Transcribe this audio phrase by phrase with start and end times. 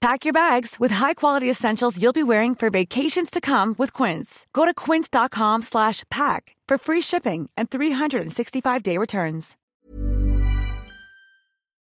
[0.00, 4.46] Pack your bags with high-quality essentials you'll be wearing for vacations to come with Quince.
[4.54, 9.56] Go to quince.com/pack for free shipping and 365-day returns.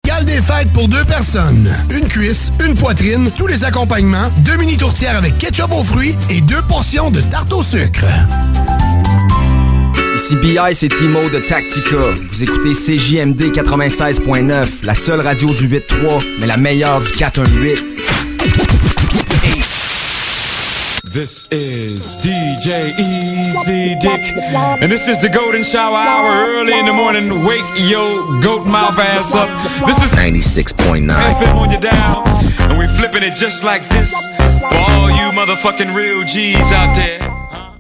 [0.06, 1.68] Gale des fêtes pour deux personnes.
[1.90, 6.40] Une cuisse, une poitrine, tous les accompagnements, deux mini tourtières avec ketchup aux fruits et
[6.40, 8.06] deux portions de tarte au sucre.
[10.18, 11.96] Ici BI, c'est Timo de Tactica.
[12.32, 17.86] Vous écoutez CJMD 96.9, la seule radio du 8-3, mais la meilleure du 418.
[21.14, 24.34] This is DJ Easy Dick,
[24.82, 26.48] and this is the Golden Shower Hour.
[26.50, 29.50] Early in the morning, wake your goat mouth ass up.
[29.86, 32.24] This is 96.9 FM on your dial,
[32.72, 34.12] and we flipping it just like this
[34.60, 37.27] for all you motherfucking real G's out there.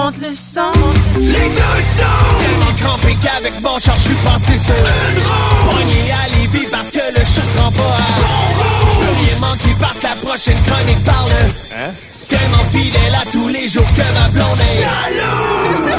[0.00, 0.72] Monte le sang.
[1.18, 2.40] Les deux stools!
[2.40, 5.70] Tellement crampé qu'avec mon char, je suis passé sur une roue!
[5.70, 10.02] Pogné à Lévis parce que le chat se rend pas à bon rien manquer parce
[10.02, 11.32] la prochaine chronique parle.
[11.76, 11.90] Hein?
[12.28, 15.89] Tellement fidèle à tous les jours que ma blonde est jalouse!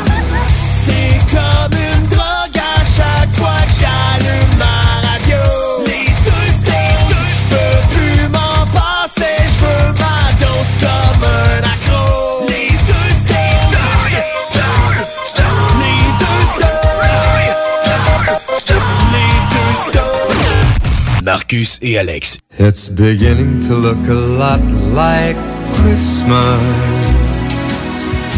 [21.24, 22.38] Marcus et Alex.
[22.60, 24.62] It's beginning to look a lot
[24.94, 25.36] like
[25.76, 26.60] Christmas.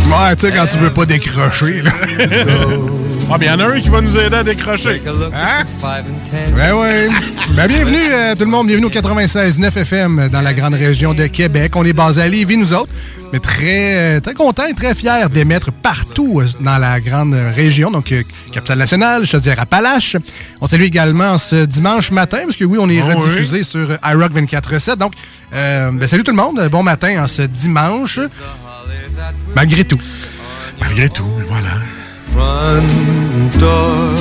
[0.09, 1.91] Ouais, tu sais, quand tu veux pas décrocher, là.
[3.31, 5.01] Ah, bien, il y en a un qui va nous aider à décrocher.
[5.33, 5.63] Hein?
[6.55, 7.07] Ben ouais.
[7.55, 11.25] Ben bienvenue euh, tout le monde, bienvenue au 96.9 FM dans la grande région de
[11.27, 11.71] Québec.
[11.75, 12.91] On est basé à Lévis, nous autres,
[13.31, 17.89] mais très, euh, très contents et très fiers d'émettre partout euh, dans la grande région,
[17.89, 20.17] donc euh, capitale nationale, Chaudière-Appalaches.
[20.61, 23.13] On salue également ce dimanche matin, parce que oui, on est Oh oui.
[23.15, 24.97] rediffusé sur iRock 24.7.
[24.97, 25.13] Donc,
[25.53, 28.19] euh, ben, salut tout le monde, bon matin en ce dimanche,
[29.55, 29.99] malgré tout.
[30.79, 31.69] Malgré tout, voilà.
[32.33, 34.15] Front door,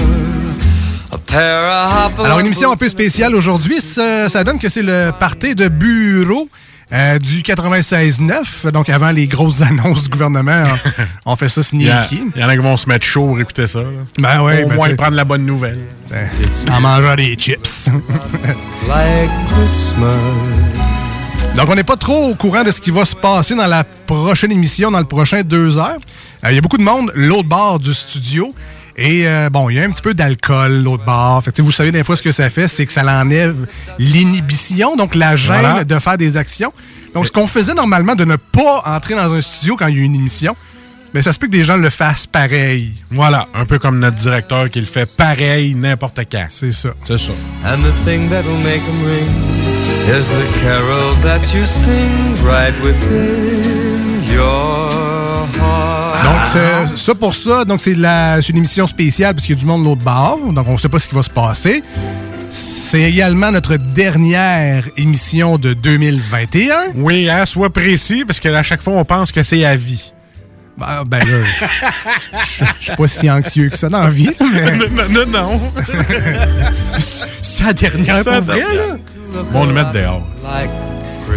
[1.12, 3.81] a pair of Alors, une émission un peu spéciale aujourd'hui.
[3.81, 6.49] Ça, ça donne que c'est le party de bureau
[6.93, 8.71] euh, du 96-9.
[8.71, 10.65] Donc, avant les grosses annonces du gouvernement,
[11.25, 12.23] on fait ça sneaky.
[12.37, 13.81] il y en a qui vont se mettre chaud pour écouter ça.
[13.81, 13.89] là.
[14.19, 15.79] Ben ouais, Au ben moins prendre la bonne nouvelle.
[16.71, 17.87] En mangeant des chips.
[18.89, 20.91] like Christmas.
[21.56, 23.84] Donc, on n'est pas trop au courant de ce qui va se passer dans la
[23.84, 25.98] prochaine émission, dans le prochain deux heures.
[26.44, 28.54] Euh, Il y a beaucoup de monde l'autre bord du studio.
[28.96, 31.42] Et euh, bon, il y a un petit peu d'alcool l'autre bord.
[31.44, 33.02] Fait que, tu sais, vous savez des fois ce que ça fait, c'est que ça
[33.02, 33.66] l'enlève
[33.98, 35.84] l'inhibition, donc la gêne Voilà.
[35.84, 36.72] de faire des actions.
[37.14, 40.00] Donc, ce qu'on faisait normalement de ne pas entrer dans un studio quand il y
[40.00, 40.56] a une émission,
[41.14, 42.94] mais ça se peut que des gens le fassent pareil.
[43.10, 46.46] Voilà, un peu comme notre directeur qui le fait pareil n'importe quand.
[46.48, 46.90] C'est ça.
[47.06, 47.32] C'est ça.
[47.66, 49.72] And the thing that'll make 'em ring
[50.08, 54.90] is the carol that you sing right within your
[55.58, 56.22] heart?
[56.25, 59.58] Donc, c'est- ça pour ça, donc c'est la- c'est une émission spéciale parce qu'il y
[59.58, 60.38] a du monde de l'autre bord.
[60.52, 61.82] Donc, on ne sait pas ce qui va se passer.
[62.50, 66.93] C'est également notre dernière émission de 2021.
[66.94, 70.12] Oui, hein, sois précis, parce que à chaque fois, on pense que c'est à vie.
[70.76, 71.25] Ben, ben là,
[72.81, 74.31] je suis pas si anxieux que ça dans la vie.
[74.40, 75.60] mais non, non, non.
[77.43, 78.87] C'est la dernière C'est la pour vrai, dernière.
[78.88, 78.96] là.
[79.32, 80.23] Bon, on le met dehors.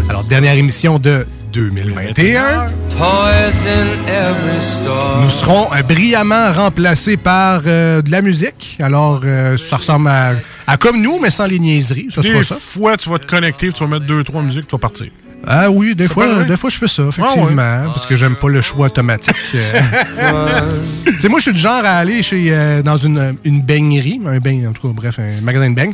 [0.09, 2.69] Alors, dernière émission de 2021.
[2.89, 5.21] toys in every store.
[5.23, 8.77] Nous serons euh, brillamment remplacés par euh, de la musique.
[8.81, 12.07] Alors, euh, ça ressemble à, comme nous, mais sans les niaiseries.
[12.13, 12.55] Ça Des sera ça.
[12.59, 15.07] fois, tu vas te connecter, tu vas mettre deux, trois musiques, tu vas partir.
[15.47, 18.61] Ah oui, des fois, des fois je fais ça, effectivement, parce que j'aime pas le
[18.61, 19.35] choix automatique.
[21.19, 24.39] sais, moi, je suis du genre à aller chez, euh, dans une, une beignerie, un
[24.39, 25.93] beigne, en tout cas, bref, un magasin de beignes,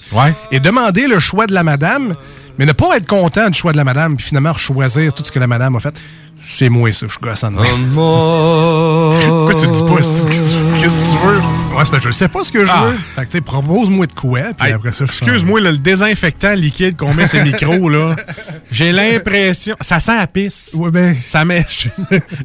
[0.52, 2.16] et demander le choix de la madame,
[2.58, 5.32] mais ne pas être content du choix de la madame, puis finalement choisir tout ce
[5.32, 5.96] que la madame a fait.
[6.44, 7.52] C'est moi, ça, je suis gossant.
[9.22, 11.38] Pourquoi tu dis pas qu'est-ce que tu veux?
[11.38, 12.86] Ouais, c'est parce que je sais pas ce que je Ah.
[12.86, 12.98] veux.
[13.16, 16.54] Fait que, tu sais, propose-moi de quoi, puis Hey, après ça, je Excuse-moi, le désinfectant
[16.54, 18.16] liquide qu'on met les micros, là,
[18.72, 19.76] j'ai l'impression...
[19.82, 20.72] Ça sent la pisse.
[20.76, 21.16] Ouais, ben...
[21.24, 21.66] Ça met...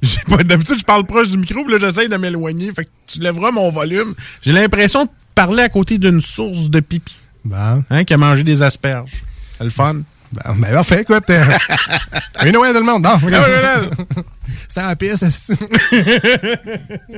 [0.02, 2.70] j'ai pas- D'habitude, je parle proche du micro, puis là, j'essaye de m'éloigner.
[2.72, 4.14] Fait que tu lèveras mon volume.
[4.42, 7.14] J'ai l'impression de parler à côté d'une source de pipi.
[7.44, 7.84] Bon.
[7.90, 9.10] Hein, qui a mangé des asperges.
[9.58, 9.94] C'est le fun.
[10.32, 11.30] Ben, ben, parfait, écoute.
[11.30, 11.44] Euh...
[12.40, 13.06] Un Noël tout le monde.
[13.06, 13.48] Regarde.
[13.50, 13.90] Noël.
[14.68, 15.50] C'est la.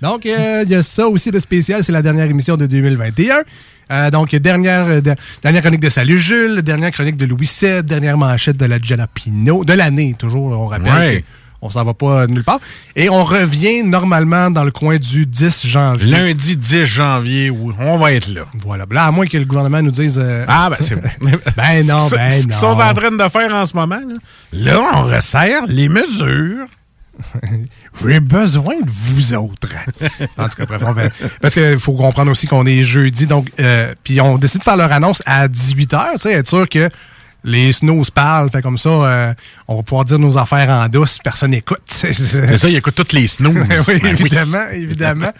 [0.00, 1.84] Donc, euh, il y a ça aussi de spécial.
[1.84, 3.42] C'est la dernière émission de 2021.
[3.90, 7.82] Euh, donc, dernière, euh, de- dernière chronique de Salut Jules, dernière chronique de Louis VII,
[7.82, 10.92] dernière manchette de la Jalapino, de l'année, toujours, on rappelle.
[10.92, 11.20] Ouais.
[11.20, 11.26] que
[11.64, 12.58] On s'en va pas nulle part.
[12.96, 16.10] Et on revient normalement dans le coin du 10 janvier.
[16.10, 18.42] Lundi 10 janvier, oui, on va être là.
[18.64, 18.84] Voilà.
[18.90, 20.18] Là, à moins que le gouvernement nous dise.
[20.20, 20.96] euh, Ah, ben c'est
[21.56, 22.56] Ben non, Ce- ben Ce qu'ils non.
[22.58, 24.14] sont en train de faire en ce moment, là,
[24.74, 26.66] là on resserre les mesures.
[28.04, 29.68] J'ai besoin de vous autres.
[30.38, 31.08] en tout cas, bref, on va-
[31.40, 34.76] parce qu'il faut comprendre aussi qu'on est jeudi, donc, euh, puis on décide de faire
[34.76, 36.88] leur annonce à 18h, tu sais, être sûr que
[37.44, 39.34] les snows parlent, fait comme ça, euh,
[39.68, 41.80] on va pouvoir dire nos affaires en douce, personne n'écoute.
[41.86, 42.12] C'est
[42.58, 43.26] ça, ils écoutent toutes les
[43.88, 45.32] oui, Ben évidemment, évidemment.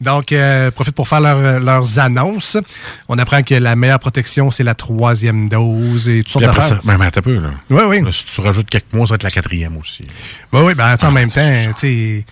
[0.00, 2.56] Donc, euh, profite pour faire leur- leurs annonces.
[3.08, 6.64] On apprend que la meilleure protection, c'est la troisième dose et toutes sortes d'affaires.
[6.68, 7.50] ça, ben, ben, peu, là.
[7.68, 8.00] Oui, oui.
[8.02, 10.02] Là, si tu rajoutes quelques mois, ça va être la quatrième aussi.
[10.52, 11.40] Ben oui, ben, en même temps,
[11.74, 12.24] tu sais,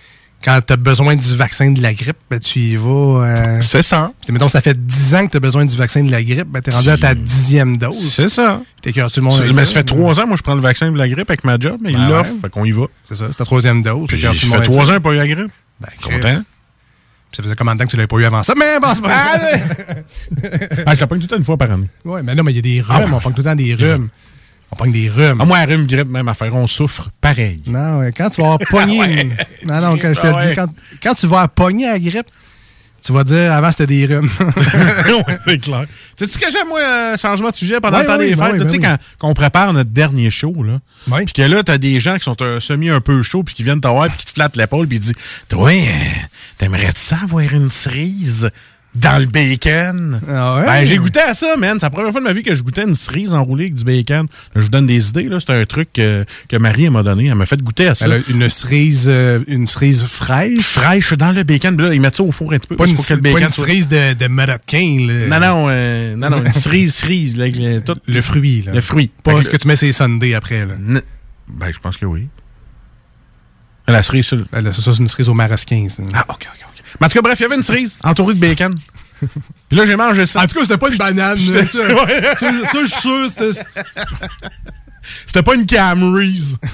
[0.43, 3.25] quand tu as besoin du vaccin de la grippe, ben, tu y vas.
[3.25, 4.11] euh, C'est ça.
[4.29, 6.61] mettons, ça fait 10 ans que tu as besoin du vaccin de la grippe, ben,
[6.61, 8.13] tu es rendu à ta dixième dose.
[8.13, 8.61] C'est ça.
[8.81, 9.65] T'es cœur, tout le monde mais ça?
[9.65, 11.77] ça fait trois ans, moi, je prends le vaccin de la grippe avec ma job,
[11.81, 12.39] mais Ben il l'offre, ouais.
[12.43, 12.85] fait qu'on y va.
[13.05, 14.07] C'est ça, c'est ta troisième dose.
[14.07, 15.51] Puis, ça fait trois ans, pas eu la grippe.
[15.81, 16.41] Ben, Content.
[17.31, 18.53] Ça faisait combien de temps que tu l'avais pas eu avant ça?
[18.57, 19.09] Mais bon, c'est pas
[20.85, 21.87] Ah, je la pogne tout le temps une fois par année.
[22.03, 23.13] Ouais, mais non, mais il y a des rhumes.
[23.13, 24.09] on pogne tout le temps des rhumes.
[24.71, 25.39] On pogne des rhumes.
[25.41, 27.61] Ah, moi, rhume, grippe, même affaire, on souffre pareil.
[27.65, 29.21] Non, ouais, quand tu vas avoir pogné.
[29.21, 29.35] une-
[29.67, 30.49] Non, non, quand je te Ah ouais.
[30.49, 30.67] dis, quand,
[31.01, 32.27] quand tu vas pogné la grippe,
[33.01, 34.29] tu vas dire avant c'était des rhumes.
[34.39, 35.85] Ouais, c'est clair.
[36.17, 38.45] Sais-tu que j'aime, moi, euh, changement de sujet pendant Ouais, le temps ouais, des ben
[38.45, 38.57] fêtes?
[38.59, 38.83] ben tu sais, oui.
[39.19, 40.79] quand, on prépare notre dernier show, là,
[41.09, 41.23] Ouais.
[41.25, 43.63] puis que là, t'as des gens qui sont un semi un peu chauds, puis qui
[43.63, 45.13] viennent te voir, puis qui te flattent l'épaule, puis ils disent
[45.47, 45.85] Toi, euh,
[46.57, 48.49] t'aimerais-tu ça avoir une cerise?
[48.95, 50.19] Dans le bacon?
[50.29, 50.65] Ah ouais?
[50.65, 51.77] Ben, j'ai goûté à ça, man.
[51.79, 53.83] C'est la première fois de ma vie que je goûtais une cerise enroulée avec du
[53.83, 54.27] bacon.
[54.55, 55.37] Je vous donne des idées, là.
[55.39, 57.27] C'est un truc que, que Marie m'a donné.
[57.27, 58.05] Elle m'a fait goûter à ça.
[58.05, 60.61] Elle a une cerise, euh, une cerise fraîche.
[60.63, 61.77] Fraîche dans le bacon.
[61.77, 62.75] Puis Là, ils mettent ça au four un petit peu.
[62.75, 64.97] Pas une, qu'il faut que le pas bacon une soit- cerise de, de marocain.
[65.07, 65.39] là.
[65.39, 67.37] Non, non, euh, non, non, une cerise, cerise.
[67.37, 68.73] là, avec le, tout- Le fruit, là.
[68.73, 69.11] le fruit.
[69.23, 70.73] Pas ce que tu mets sur les sundaes après, là.
[70.73, 71.01] N-
[71.51, 72.27] Ben, je pense que oui.
[73.91, 74.35] La cerise, ça.
[74.61, 75.87] Là, ça, c'est une cerise au marasquin.
[76.13, 76.83] Ah, ok, ok, ok.
[76.99, 78.75] Mais en tout cas, bref, il y avait une cerise entourée de bacon.
[79.67, 80.41] Puis là, j'ai mangé ça.
[80.43, 81.39] En tout cas, c'était pas une banane.
[81.39, 83.29] ça, je suis sûr.
[83.35, 83.61] c'était-
[85.25, 86.55] C'était pas une Camrys.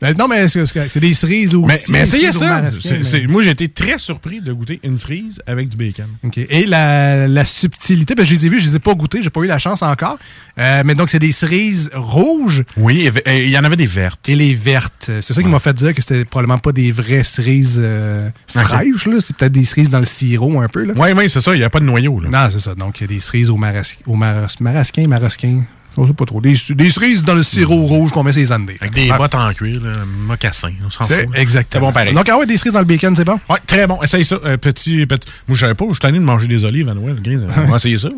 [0.00, 1.66] Ben, non, mais c'est des cerises aussi.
[1.66, 2.62] mais, mais essayez ça.
[2.62, 6.06] mais- moi, j'ai été très surpris de goûter une cerise avec du bacon.
[6.36, 9.30] Et la, la subtilité, ben, je les ai vus, je les ai pas goûtés, j'ai
[9.30, 10.18] pas eu la chance encore.
[10.58, 14.28] Euh, mais donc, c'est des cerises rouges Oui, il y en avait des vertes.
[14.28, 15.10] et les vertes.
[15.20, 19.06] C'est ça qui m'a fait dire que c'était probablement pas des vraies cerises euh, fraîches,
[19.06, 19.16] là.
[19.20, 20.94] C'est peut-être des cerises dans le sirop un peu, là.
[20.96, 21.54] Oui, oui, c'est ça.
[21.54, 22.20] Il n'y a pas de noyau.
[22.20, 22.28] Là.
[22.30, 22.74] Non, c'est ça.
[22.74, 25.62] Donc, il y a des cerises au, maras au maras marasquin, marasquin.
[25.96, 26.40] Je sais pas trop.
[26.40, 28.70] Des, des cerises dans le sirop rouge qu'on met les Andes.
[28.80, 29.92] Avec des bottes en cuir, là,
[30.26, 30.72] mocassins.
[30.86, 31.28] On s'en fout.
[31.34, 31.86] Exactement.
[31.86, 32.14] C'est bon pareil.
[32.14, 33.38] Donc, ah ouais, des cerises dans le bacon, c'est bon?
[33.48, 34.02] Ouais, très bon.
[34.02, 34.36] Essaye ça.
[34.44, 35.84] Euh, petit, petit- Moi, je savais pas.
[35.88, 37.16] Je suis tanné de manger des olives à Noël.
[37.58, 38.08] On va essayer ça.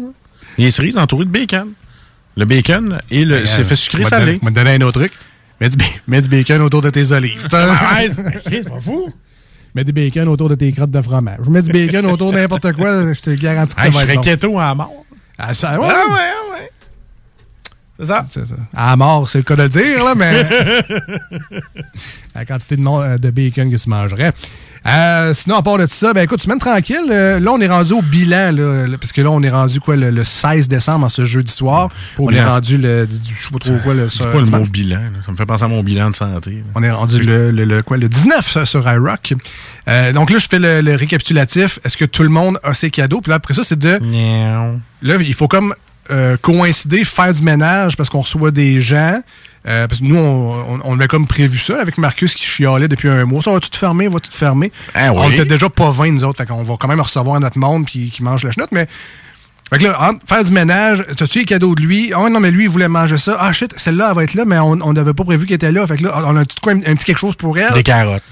[0.59, 1.69] Les cerises entourées de bacon.
[2.37, 3.47] Le bacon et le.
[3.47, 4.39] C'est fait sucré salé.
[4.41, 5.13] Je vais te donner un autre truc.
[5.61, 7.47] Mets du, ba- mets du bacon autour de tes olives.
[7.53, 9.09] Ah, ouais, c'est pas fou.
[9.75, 11.47] Mets du bacon autour de tes crottes de fromage.
[11.49, 14.13] Mets du bacon autour de n'importe quoi, je te garantis que ça Hey, je va
[14.15, 14.91] être keto à mort.
[15.39, 15.87] Ah, ça, ouais.
[15.91, 16.71] Ah, ouais, ah, ouais.
[17.99, 18.55] C'est ça?
[18.77, 20.45] À mort, c'est le cas de le dire, là, mais.
[22.35, 24.33] la quantité de, euh, de bacon que tu mangerais.
[24.87, 27.09] Euh, sinon, à part de ça, ben écoute, semaine tranquille.
[27.11, 29.81] euh, là, on est rendu au bilan, là, là, parce que là, on est rendu
[29.81, 31.89] quoi, le, le 16 décembre, en ce jeudi soir?
[32.19, 33.07] on est rendu le.
[33.07, 34.09] du- Je sais pas trop quoi, le.
[34.11, 34.97] C'est pas le mot bilan.
[35.01, 35.09] là.
[35.25, 36.63] Ça me fait penser à mon bilan de santé.
[36.75, 39.35] On est rendu le, le- le- quoi, le 19 ça, sur iRock.
[39.89, 41.79] Euh, donc là, je fais le, récapitulatif.
[41.85, 43.21] Est-ce que tout le monde a ses cadeaux?
[43.21, 43.99] Puis là, après ça, c'est de.
[43.99, 44.81] Miaou.
[45.03, 45.75] Là, il faut comme
[46.11, 49.21] euh, coïncider, faire du ménage parce qu'on reçoit des gens.
[49.69, 53.09] Euh, parce que nous, on, on, avait comme prévu ça avec Marcus qui chialait depuis
[53.09, 53.43] un mois.
[53.43, 54.71] Ça va tout fermer, va tout fermer.
[54.95, 56.39] Ah On était déjà pas 20, nous autres.
[56.39, 58.71] Fait qu'on va quand même recevoir notre monde qui, qui mange la chenoute.
[58.71, 58.87] Mais
[59.73, 62.13] fait que là, faire du ménage, t'as-tu les cadeaux de lui?
[62.17, 63.37] Oh non, mais lui, il voulait manger ça.
[63.41, 65.85] Ah shit, celle-là, elle va être là, mais on n'avait pas prévu qu'elle était là.
[65.89, 67.75] Fait que là, on a tout quoi, un, petit quelque chose pour elle.
[67.75, 68.23] Des carottes.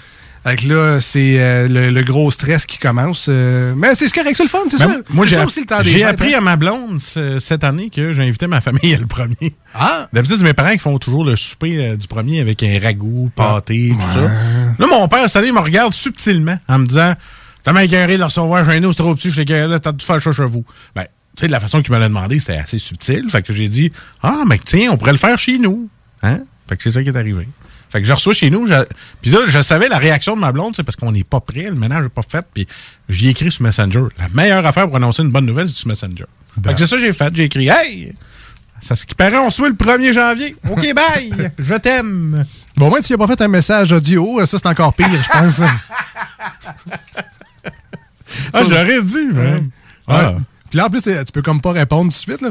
[0.44, 3.26] Fait que là, c'est euh, le, gros stress qui commence.
[3.30, 5.00] Euh, mais c'est correct, c'est le fun, c'est ben, ça.
[5.08, 6.38] Moi, j'ai appris hein.
[6.38, 9.54] à ma blonde cette année que j'ai invité ma famille le premier.
[9.74, 10.06] Ah!
[10.12, 13.30] D'habitude, c'est mes parents qui font toujours le souper euh, du premier avec un ragoût,
[13.34, 14.30] pâté, tout ça.
[14.78, 17.14] Là, mon père, cette année, il me regarde subtilement en me disant
[17.62, 20.22] T'as mal de le recevoir nous, c'est trop petit, je suis là, t'as dû faire
[20.22, 20.64] ça chez vous.
[20.94, 23.30] Ben, tu sais, de la façon qu'il me l'a demandé, c'était assez subtil.
[23.30, 23.90] Fait que j'ai dit
[24.22, 25.88] Ah, mais tiens, on pourrait le faire chez nous.
[26.22, 26.40] Hein?
[26.68, 27.48] Fait que c'est ça qui est arrivé.
[27.94, 28.66] Fait que je reçois chez nous.
[29.22, 31.66] Puis là, je savais la réaction de ma blonde, c'est parce qu'on n'est pas prêt,
[31.70, 32.44] le ménage n'est pas fait.
[32.52, 32.66] Puis
[33.08, 34.06] j'y écrit sur Messenger.
[34.18, 36.24] La meilleure affaire pour annoncer une bonne nouvelle, c'est sur Messenger.
[36.60, 37.32] Fait que c'est ça que j'ai fait.
[37.36, 38.12] J'ai écrit Hey!
[38.80, 40.56] Ça ce qui paraît, on se voit le 1er janvier.
[40.68, 41.52] OK, bye!
[41.56, 42.44] je t'aime!
[42.76, 44.44] Bon, moi, tu n'as pas fait un message audio.
[44.44, 45.60] Ça, c'est encore pire, je pense.
[48.52, 49.70] ah, j'aurais dû, même.
[50.08, 50.32] Ah.
[50.68, 52.40] Puis là, en plus, tu peux comme pas répondre tout de suite.
[52.40, 52.48] Là,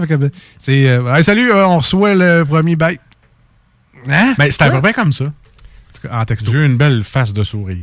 [0.70, 2.98] euh, salut, euh, on reçoit le premier bye.
[4.10, 4.34] Hein?
[4.38, 5.26] Ben, c'était à peu près comme ça.
[6.12, 6.52] En texto.
[6.52, 7.78] J'ai eu une belle face de sourire.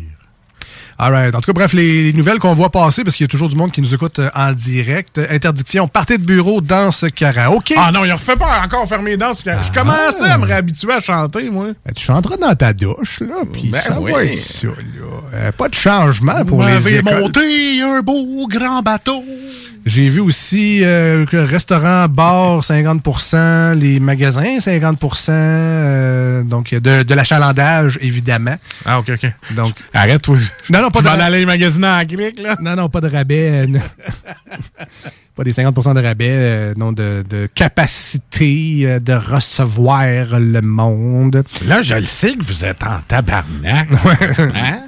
[1.01, 3.49] All En tout cas, bref, les, nouvelles qu'on voit passer, parce qu'il y a toujours
[3.49, 5.19] du monde qui nous écoute euh, en direct.
[5.31, 7.75] Interdiction, partez de bureau, danse, karaoké.
[7.79, 9.41] Ah non, il refait pas encore fermer danse.
[9.43, 9.57] Je ah.
[9.75, 11.69] commençais à me réhabituer à chanter, moi.
[11.87, 14.73] Ben, tu chanteras dans ta douche, là, puis ben ça va être ça, là.
[15.33, 17.21] Euh, pas de changement pour les écoles.
[17.21, 19.25] monté un beau grand bateau.
[19.91, 27.15] J'ai vu aussi euh, que restaurant, bar, 50% les magasins, 50% euh, donc de, de
[27.15, 28.55] l'achalandage, évidemment.
[28.85, 29.29] Ah, OK, OK.
[29.57, 30.37] Donc, Arrête, toi.
[30.71, 31.09] Non, non, pas de...
[31.09, 32.55] aller magasiner en clic, là.
[32.61, 33.67] Non, non, pas de rabais.
[33.67, 33.79] Euh,
[35.35, 41.43] pas des 50% de rabais, non, de, de capacité de recevoir le monde.
[41.67, 43.89] Là, je le sais que vous êtes en tabarnak.
[44.55, 44.85] hein?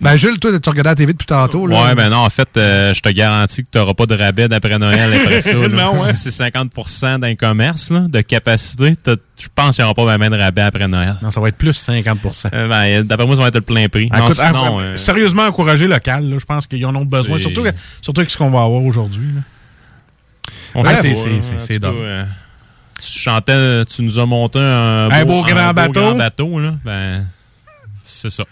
[0.00, 1.66] Ben, Jules, toi, tu regardais la TV depuis tantôt.
[1.66, 1.82] Là?
[1.82, 4.46] Ouais, ben non, en fait, euh, je te garantis que tu n'auras pas de rabais
[4.46, 5.54] d'après Noël après ça.
[5.68, 6.12] non, ouais.
[6.12, 8.94] C'est 50% d'un commerce de capacité.
[9.04, 11.16] Je pense qu'il n'y aura pas même de rabais après Noël.
[11.20, 13.88] Non, ça va être plus 50% euh, ben, D'après moi, ça va être le plein
[13.88, 14.08] prix.
[14.12, 16.36] non, sinon, euh, Sérieusement, encourager local.
[16.38, 17.38] Je pense qu'ils en ont besoin.
[17.38, 17.64] Surtout,
[18.00, 19.28] surtout avec ce qu'on va avoir aujourd'hui.
[20.74, 20.94] On ouais,
[21.58, 22.26] c'est dingue.
[23.00, 25.92] tu chantais, tu nous as monté un, un beau, grand, bateau.
[25.92, 26.58] grand bateau.
[26.60, 27.26] Là, ben,
[28.04, 28.44] c'est ça.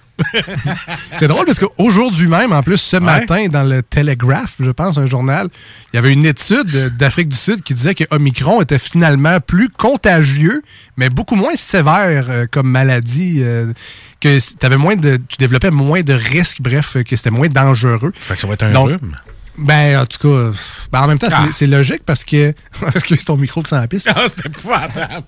[1.13, 5.07] C'est drôle parce qu'aujourd'hui même, en plus, ce matin, dans le Telegraph, je pense, un
[5.07, 5.49] journal,
[5.93, 9.69] il y avait une étude d'Afrique du Sud qui disait que Omicron était finalement plus
[9.69, 10.63] contagieux,
[10.97, 13.39] mais beaucoup moins sévère euh, comme maladie.
[13.41, 13.73] Euh,
[14.21, 18.13] que avais moins de, tu développais moins de risques, bref, que c'était moins dangereux.
[18.15, 19.17] Fait que ça va être un rhume.
[19.59, 20.53] Ben, en tout cas,
[20.93, 21.69] ben, en même temps, c'est ah.
[21.69, 22.53] logique parce que.
[22.81, 24.11] parce que c'est ton micro qui s'en piste.
[24.15, 25.25] Ah, c'était épouvantable.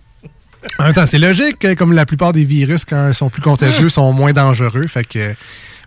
[0.79, 3.43] En même temps, c'est logique, hein, comme la plupart des virus, quand ils sont plus
[3.43, 4.87] contagieux, sont moins dangereux.
[4.87, 5.35] Fait que.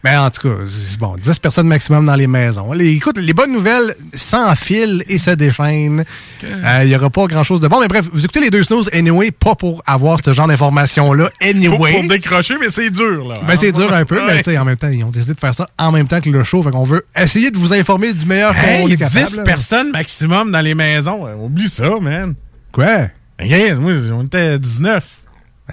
[0.03, 0.55] Mais en tout cas,
[0.99, 2.73] bon, 10 personnes maximum dans les maisons.
[2.73, 6.05] écoute, les bonnes nouvelles s'enfilent et se déchaînent.
[6.41, 7.79] Il n'y euh, aura pas grand-chose de bon.
[7.79, 11.93] Mais bref, vous écoutez les deux snooze anyway, pas pour avoir ce genre d'informations-là anyway.
[11.93, 13.35] Pour, décrocher, mais c'est dur, là.
[13.47, 15.39] Ben, c'est dur un peu, mais tu sais, en même temps, ils ont décidé de
[15.39, 16.63] faire ça en même temps que le show.
[16.63, 19.25] Fait qu'on veut essayer de vous informer du meilleur qu'on est capable.
[19.27, 21.27] 10 personnes maximum dans les maisons.
[21.45, 22.33] Oublie ça, man.
[22.71, 23.09] Quoi?
[23.41, 25.03] Rien, moi, on était 19.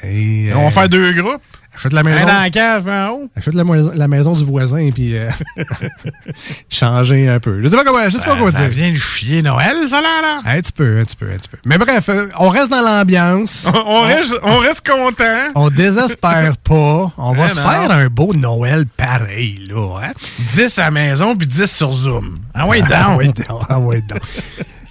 [0.02, 1.42] on va euh, faire deux groupes.
[1.76, 2.22] Achète la maison.
[2.22, 3.30] Un dans la cave en haut.
[3.36, 3.62] Achète la,
[3.94, 5.30] la maison du voisin et puis euh,
[6.68, 7.62] changer un peu.
[7.62, 8.70] Je sais pas comment, je sais pas comment ça dire.
[8.70, 10.40] vient de chier Noël, ça là, là.
[10.44, 11.58] Un petit peu, un petit peu, un petit peu.
[11.64, 13.68] Mais bref, euh, on reste dans l'ambiance.
[13.86, 15.24] on, reste, on reste content.
[15.54, 17.12] On désespère pas.
[17.16, 20.00] On va se faire un beau Noël pareil, là.
[20.02, 20.12] Hein?
[20.54, 22.38] 10 à la maison puis 10 sur Zoom.
[22.54, 22.90] Ah ouais, down.
[22.92, 23.58] ah ouais, down.
[23.68, 24.18] Ah ouais, down.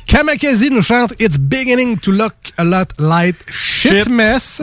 [0.07, 4.61] Kamakazi nous chante It's beginning to look a lot like shit, mess.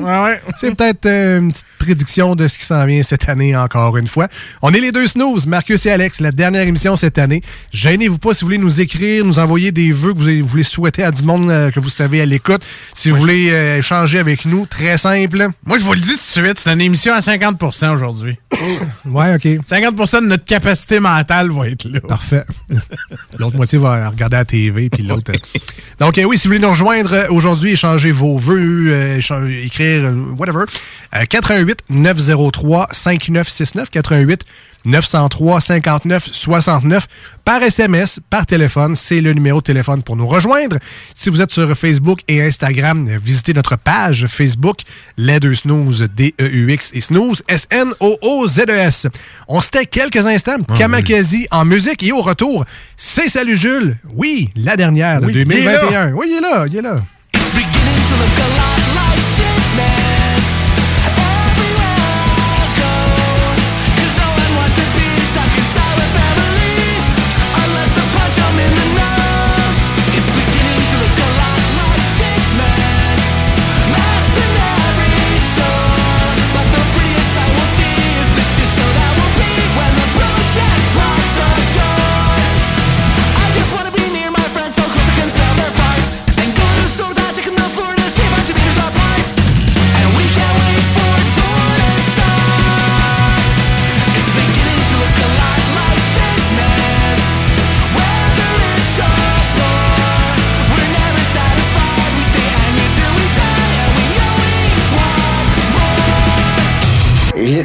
[0.56, 4.06] C'est peut-être euh, une petite prédiction de ce qui s'en vient cette année, encore une
[4.06, 4.28] fois.
[4.62, 7.42] On est les deux snooze, Marcus et Alex, la dernière émission cette année.
[7.72, 11.04] Gênez-vous pas si vous voulez nous écrire, nous envoyer des vœux que vous voulez souhaiter
[11.04, 12.62] à du monde euh, que vous savez à l'écoute.
[12.94, 15.48] Si vous voulez euh, échanger avec nous, très simple.
[15.66, 18.38] Moi, je vous le dis tout de suite, c'est une émission à 50% aujourd'hui.
[19.04, 19.44] ouais, OK.
[19.44, 22.00] 50% de notre capacité mentale va être là.
[22.00, 22.44] Parfait.
[23.38, 25.33] L'autre moitié va regarder la TV, puis l'autre
[25.98, 30.12] donc, euh, oui, si vous voulez nous rejoindre euh, aujourd'hui, échanger vos vœux, euh, écrire,
[30.36, 30.64] whatever,
[31.28, 34.44] 88 903 5969 88
[34.84, 37.06] 903 59 69
[37.44, 38.96] par SMS, par téléphone.
[38.96, 40.78] C'est le numéro de téléphone pour nous rejoindre.
[41.14, 44.80] Si vous êtes sur Facebook et Instagram, visitez notre page Facebook,
[45.16, 49.06] les deux snooze, D-E-U-X et snooze, S-N-O-O-Z-E-S.
[49.06, 49.08] E
[49.48, 50.56] On se tait quelques instants.
[50.70, 52.64] Ah, Kamakazi en musique et au retour,
[52.96, 53.96] c'est Salut Jules.
[54.12, 56.12] Oui, la dernière de 2021.
[56.12, 56.96] Oui, il est là, il est là.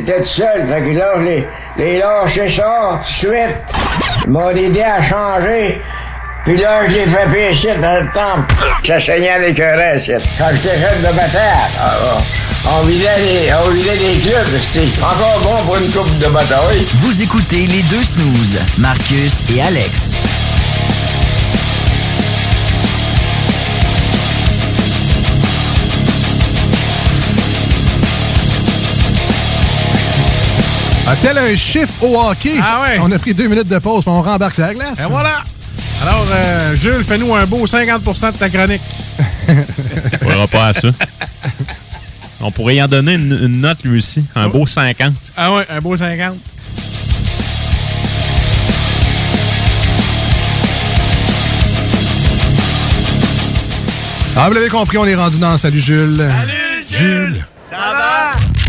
[0.09, 0.67] J'étais tout seul.
[0.67, 1.47] Fait que là, je les,
[1.77, 3.57] les lâché ça tout de suite.
[4.25, 5.81] Ils m'ont aidé à changer.
[6.45, 8.53] Puis là, je l'ai fait pécher dans le temple.
[8.83, 10.11] Ça saignait avec un reste.
[10.37, 12.17] Quand j'étais jeune de bataille, ah,
[12.79, 14.47] on vidait les, on vidait les clubs.
[14.71, 16.87] C'était encore bon pour une coupe de bataille.
[16.95, 20.15] Vous écoutez les deux snooze, Marcus et Alex.
[31.11, 32.53] Ah, tel un chiffre au hockey?
[32.61, 32.99] Ah ouais.
[33.01, 34.99] On a pris deux minutes de pause, puis on rembarque sur la glace.
[34.99, 35.43] Et voilà!
[36.03, 38.81] Alors, euh, Jules, fais-nous un beau 50% de ta chronique.
[40.23, 40.89] On verra pas à ça.
[42.39, 44.23] On pourrait y en donner une, une note lui aussi.
[44.35, 45.11] Un beau 50.
[45.35, 46.35] Ah ouais, un beau 50.
[54.37, 56.29] Ah, vous l'avez compris, on est rendu dans Salut Jules.
[56.29, 57.45] Salut, Jules!
[57.71, 58.68] Ça va?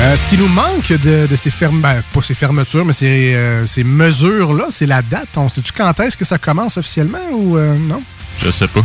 [0.00, 3.34] Euh, ce qui nous manque de, de ces fermes, ben, pas ces fermetures, mais ces,
[3.34, 5.28] euh, ces mesures-là, c'est la date.
[5.36, 8.02] On sait-tu quand est-ce que ça commence officiellement ou euh, non?
[8.42, 8.80] Je sais pas.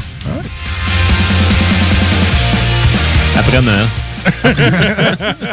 [3.38, 3.86] Après Noël.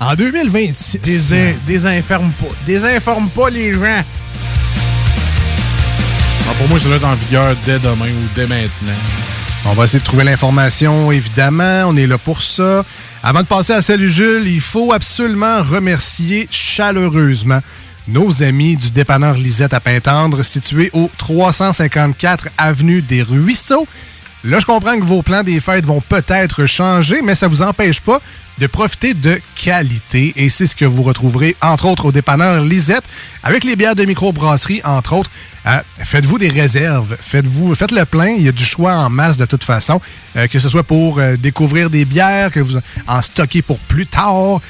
[0.00, 0.98] en 2026.
[1.02, 2.46] Désin- désinforme pas.
[2.66, 4.02] Désinforme pas les gens.
[6.48, 8.92] Ah, pour moi, ça doit être en vigueur dès demain ou dès maintenant.
[9.68, 11.86] On va essayer de trouver l'information, évidemment.
[11.86, 12.84] On est là pour ça.
[13.22, 17.60] Avant de passer à Salut Jules, il faut absolument remercier chaleureusement
[18.06, 23.88] nos amis du dépanneur Lisette à Pintendre, situé au 354 Avenue des Ruisseaux.
[24.44, 27.62] Là, je comprends que vos plans des fêtes vont peut-être changer, mais ça ne vous
[27.62, 28.20] empêche pas
[28.58, 30.32] de profiter de qualité.
[30.36, 33.04] Et c'est ce que vous retrouverez, entre autres, au dépanneur Lisette,
[33.42, 35.30] avec les bières de microbrasserie, entre autres.
[35.66, 38.28] Euh, faites-vous des réserves, faites-vous, faites le plein.
[38.28, 40.00] Il y a du choix en masse de toute façon,
[40.36, 44.06] euh, que ce soit pour euh, découvrir des bières, que vous en stocker pour plus
[44.06, 44.60] tard,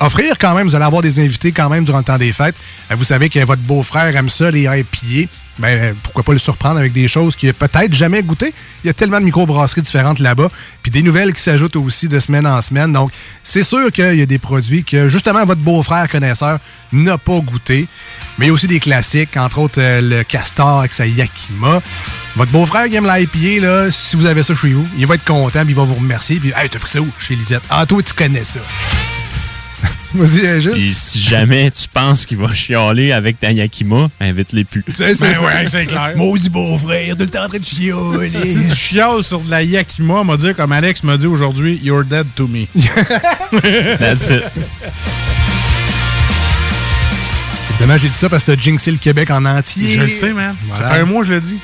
[0.00, 0.66] offrir quand même.
[0.66, 2.56] Vous allez avoir des invités quand même durant le temps des fêtes.
[2.90, 5.30] Vous savez que votre beau-frère aime ça, les IPA.
[5.58, 8.54] Ben, pourquoi pas le surprendre avec des choses qu'il a peut-être jamais goûté.
[8.82, 10.50] Il y a tellement de microbrasseries différentes là-bas,
[10.82, 12.92] puis des nouvelles qui s'ajoutent aussi de semaine en semaine.
[12.92, 13.12] Donc,
[13.42, 16.58] c'est sûr qu'il y a des produits que, justement, votre beau-frère connaisseur
[16.92, 17.86] n'a pas goûté.
[18.38, 21.82] Mais il y a aussi des classiques, entre autres euh, le castor avec sa Yakima.
[22.36, 25.24] Votre beau-frère qui aime l'IPA, là, si vous avez ça chez vous, il va être
[25.24, 26.36] content, puis il va vous remercier.
[26.36, 27.08] Puis, hey, t'as pris ça où?
[27.18, 27.62] Chez Lisette.
[27.68, 28.60] Ah, toi, tu connais ça.
[30.14, 30.68] Vas-y.
[30.88, 34.84] Et si jamais tu penses qu'il va chialer avec ta Yakima, invite-les plus.
[34.88, 36.12] C'est Ben ouais, c'est clair.
[36.16, 38.30] Maudit beau-frère, tout le temps en train de chialer.
[38.30, 41.80] Si tu chiales sur de la Yakima, on va dire, comme Alex m'a dit aujourd'hui,
[41.82, 42.66] you're dead to me.
[43.98, 44.42] That's it.
[47.70, 49.96] Évidemment, j'ai dit ça parce que t'as jinxé le Québec en entier.
[49.96, 50.54] Je le sais, man.
[50.68, 50.88] Voilà.
[50.88, 51.58] Ça fait un mois, je le dis.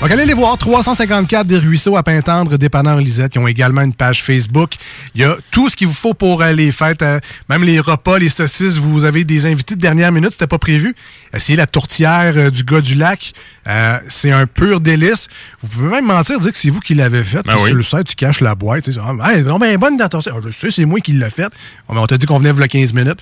[0.00, 3.92] Donc, allez les voir, 354 des Ruisseaux à Pintendre, dépanneur Lisette, qui ont également une
[3.92, 4.74] page Facebook.
[5.16, 7.80] Il y a tout ce qu'il vous faut pour euh, les fêtes, euh, même les
[7.80, 8.76] repas, les saucisses.
[8.76, 10.94] Vous avez des invités de dernière minute, c'était pas prévu.
[11.34, 13.32] Essayez la tourtière euh, du gars du lac.
[13.66, 15.26] Euh, c'est un pur délice.
[15.62, 17.42] Vous pouvez même mentir, dire que c'est vous qui l'avez fait.
[17.44, 17.66] Ben oui.
[17.66, 18.84] Sur le site, tu caches la boîte.
[18.84, 20.20] Tu sais, ah, hey, non, ben, bonne dans ton.
[20.26, 21.48] Ah, je sais, c'est moi qui l'ai fait.
[21.88, 23.18] Ah, mais on t'a dit qu'on venait v'là 15 minutes.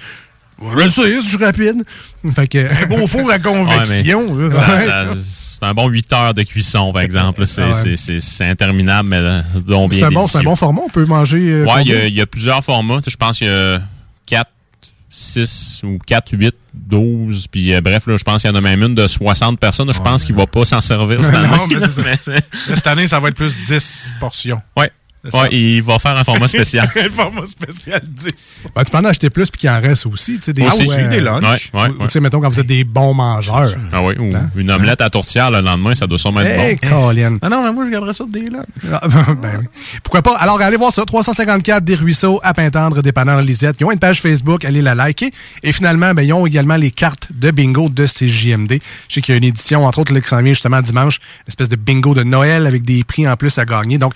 [0.62, 1.84] Je le sais, je suis rapide.
[2.34, 4.32] Fait que, un beau four à convection.
[4.32, 4.50] Ouais,
[5.20, 7.46] c'est un bon 8 heures de cuisson, par exemple.
[7.46, 7.96] C'est Ah ouais.
[7.96, 9.42] c'est- interminable, mais euh,
[9.88, 11.50] bien C'est un, bon, un bon format, on peut manger.
[11.50, 13.00] euh, Ouais, il y, a- il y a plusieurs formats.
[13.06, 13.82] Je pense qu'il y a
[14.26, 14.50] 4,
[15.10, 17.46] 6 ou 4, 8, 12.
[17.48, 19.92] Puis euh, bref, là, je pense qu'il y en a même une de 60 personnes.
[19.92, 21.48] Je pense qu'il va pas s'en servir cette année.
[21.48, 21.78] Non, mais
[22.74, 24.60] Cette année, ça va être plus 10 portions.
[24.76, 24.90] Ouais.
[25.32, 26.90] Ouais, il va faire un format spécial.
[26.96, 28.68] un format spécial 10.
[28.74, 30.36] Ben, tu peux en acheter plus puis qu'il en reste aussi.
[30.38, 30.84] Tu sais, des, Aussi.
[30.84, 31.42] fois, Des lunchs.
[31.72, 33.70] Ouais, ouais, ou- ou, tu sais, mettons, quand vous êtes des bons mangeurs.
[33.92, 36.88] Ah oui, ou une omelette à tourtière le lendemain, ça doit sûrement être Hey, bon.
[37.08, 37.38] Colin.
[37.42, 38.64] Ah non, mais moi, je garderais ça de des lunchs.
[38.92, 39.00] Ah,
[39.42, 39.66] ben oui.
[40.02, 40.36] Pourquoi pas?
[40.36, 41.04] Alors, allez voir ça.
[41.04, 43.76] 354 des Ruisseaux à Pintendre, dépanneur Lisette.
[43.80, 45.30] Ils ont une page Facebook, allez la liker.
[45.62, 48.78] Et finalement, ben, ils ont également les cartes de bingo de CJMD.
[49.08, 51.18] Je sais qu'il y a une édition, entre autres, là, qui s'en vient justement dimanche.
[51.46, 53.98] Une espèce de bingo de Noël avec des prix en plus à gagner.
[53.98, 54.14] Donc,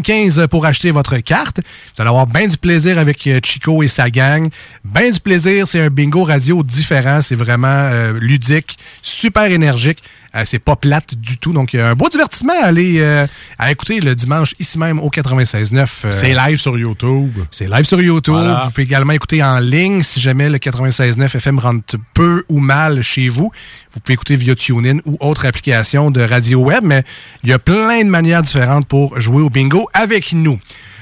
[0.00, 1.58] 11,75 pour acheter votre carte.
[1.58, 4.48] Vous allez avoir bien du plaisir avec euh, Chico et sa gang.
[4.84, 5.66] Bien du plaisir.
[5.66, 7.20] C'est un bingo radio différent.
[7.20, 10.02] C'est vraiment euh, ludique, super énergique.
[10.34, 11.52] Euh, c'est pas plate du tout.
[11.52, 13.26] Donc, un beau divertissement à aller euh,
[13.58, 15.88] à écouter le dimanche ici même au 96.9.
[16.04, 17.32] Euh, C'est live sur YouTube.
[17.50, 18.34] C'est live sur YouTube.
[18.34, 18.62] Voilà.
[18.64, 23.02] Vous pouvez également écouter en ligne si jamais le 96.9 FM rentre peu ou mal
[23.02, 23.50] chez vous.
[23.92, 27.04] Vous pouvez écouter via TuneIn ou autre application de radio web, mais
[27.42, 30.60] il y a plein de manières différentes pour jouer au bingo avec nous.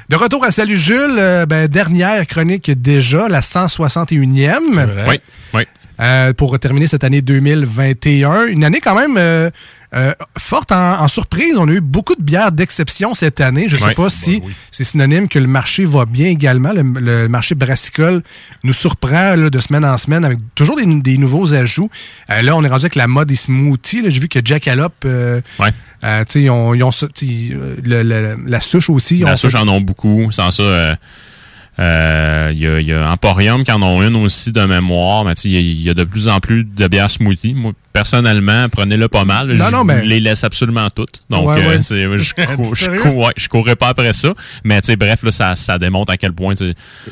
[0.08, 5.06] De retour à Salut Jules, euh, ben, dernière chronique déjà, la 161e.
[5.06, 5.20] Oui,
[5.52, 5.62] oui.
[6.00, 8.46] Euh, pour terminer cette année 2021.
[8.46, 9.50] Une année quand même euh,
[9.94, 11.54] euh, forte en, en surprise.
[11.58, 13.68] On a eu beaucoup de bières d'exception cette année.
[13.68, 16.72] Je ne sais pas si c'est synonyme que le marché va bien également.
[16.72, 18.22] Le, le marché brassicole
[18.62, 21.90] nous surprend là, de semaine en semaine avec toujours des, des nouveaux ajouts.
[22.30, 24.02] Euh, là, on est rendu avec la mode des smoothies.
[24.08, 25.40] J'ai vu que Jackalope, euh,
[26.26, 29.18] tu sais, ils ont, ils ont ça, tu sais, le- le- la souche aussi.
[29.18, 30.30] La souche en ont beaucoup.
[30.30, 30.96] Sans ça,
[31.80, 35.24] euh, euh, il y, a, y a Emporium qui en ont une aussi de mémoire.
[35.24, 37.54] Mais il y, y a de plus en plus de bières smoothie.
[37.54, 39.48] Moi, personnellement, prenez-le pas mal.
[39.54, 41.22] Non, je non, mais- les laisse absolument toutes.
[41.30, 42.18] Donc, Ouais, euh, ouais.
[42.18, 42.34] je,
[42.74, 44.34] je, ouais, je courrais pas après ça.
[44.64, 46.54] Mais bref, là, ça, ça démontre à quel point...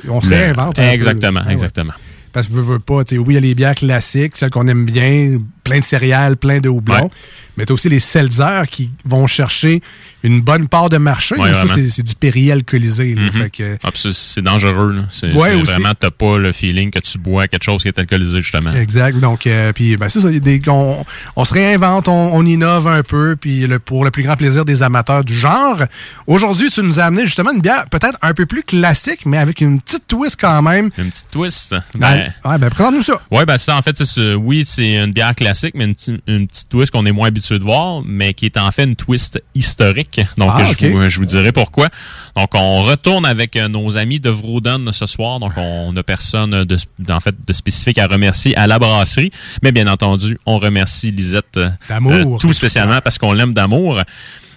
[0.08, 0.82] On se réinvente peu.
[0.82, 1.92] Exactement, Ah exactement.
[2.32, 4.84] Parce que veux, veux pas, oui, il y a les bières classiques, celles qu'on aime
[4.84, 7.04] bien, plein de céréales, plein de houblons.
[7.04, 7.10] Ouais.
[7.58, 9.80] Mais tu as aussi les seltzers qui vont chercher
[10.22, 11.36] une bonne part de marché.
[11.36, 11.88] Ouais, mais ça, vraiment.
[11.90, 13.14] c'est du Perrier alcoolisé.
[13.50, 14.94] que- Ah, puis c'est- dangereux.
[15.08, 18.42] C'est Ouais, vraiment, t'as pas le feeling que tu bois quelque chose qui est alcoolisé,
[18.42, 18.72] justement.
[18.72, 19.18] Exact.
[19.20, 20.28] Donc, euh, puis, ben, c'est ça.
[20.30, 24.22] des- on, on se réinvente, on, on innove un peu, puis le, pour le plus
[24.24, 25.82] grand plaisir des amateurs du genre.
[26.26, 29.62] Aujourd'hui, tu nous as amené justement une bière peut-être un peu plus classique, mais avec
[29.62, 30.90] une petite twist quand même.
[30.98, 31.74] Une petite twist.
[31.94, 33.22] Ben, ouais, ben, présente-nous ça.
[33.30, 33.96] Oui, ben ça, en fait,
[34.36, 37.58] oui, c'est une bière classique, mais une, petite- une petite twist qu'on est moins habitué
[37.58, 40.20] de voir, mais qui est en fait une twist historique.
[40.36, 41.88] Donc, Ah, je, vous, je vous dirai pourquoi.
[42.36, 45.40] Donc, on retourne avec euh, nos amis de Vrouden ce soir.
[45.40, 46.76] Donc, on n'a personne de,
[47.10, 49.30] en fait, de spécifique à remercier à la brasserie.
[49.62, 52.40] Mais bien entendu, on remercie Lisette euh, D'amour.
[52.40, 54.00] tout spécialement parce qu'on l'aime d'amour.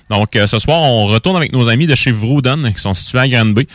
[0.10, 3.20] Donc, euh, ce soir, on retourne avec nos amis de chez Vrouden qui sont situés
[3.20, 3.68] à Granby.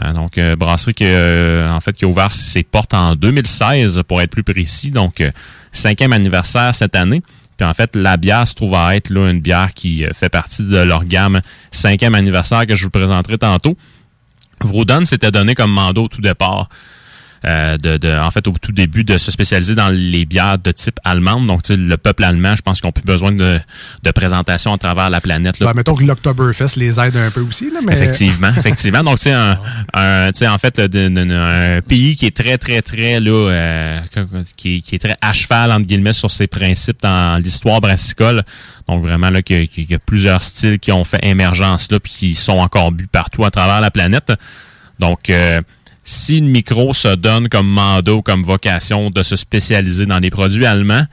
[0.00, 4.22] Euh, donc, brasserie qui, euh, en fait, qui a ouvert ses portes en 2016, pour
[4.22, 4.90] être plus précis.
[4.90, 5.30] Donc, euh,
[5.72, 7.22] cinquième anniversaire cette année.
[7.56, 10.28] Puis, en fait, la bière se trouve à être là, une bière qui euh, fait
[10.28, 13.76] partie de leur gamme cinquième anniversaire que je vous présenterai tantôt.
[14.60, 16.68] Vrouden s'était donné comme mandat au tout départ.
[17.44, 20.70] Euh, de, de- en fait, au tout début, de se spécialiser dans les bières de
[20.72, 21.46] type allemande.
[21.46, 23.58] Donc, le peuple allemand, je pense qu'ils n'ont plus besoin de,
[24.02, 25.58] de présentation à travers la planète.
[25.58, 27.70] là, Ben, mettons que l'Octoberfest les aide un peu aussi.
[27.70, 27.92] Là, mais...
[27.94, 29.02] Effectivement, effectivement.
[29.02, 29.58] Donc, sais, un,
[29.94, 34.00] un- tu sais, en fait, un pays qui est très, très, très, là, euh,
[34.56, 38.42] qui, est- qui est très à cheval, entre guillemets, sur ses principes dans l'histoire brassicole.
[38.88, 42.12] Donc, vraiment, là, qu'il y y a plusieurs styles qui ont fait émergence, là, puis
[42.12, 44.32] qui sont encore bu partout à travers la planète.
[44.98, 45.60] Donc, euh,
[46.04, 50.30] si le micro se donne comme mandat ou comme vocation de se spécialiser dans les
[50.30, 51.06] produits allemands,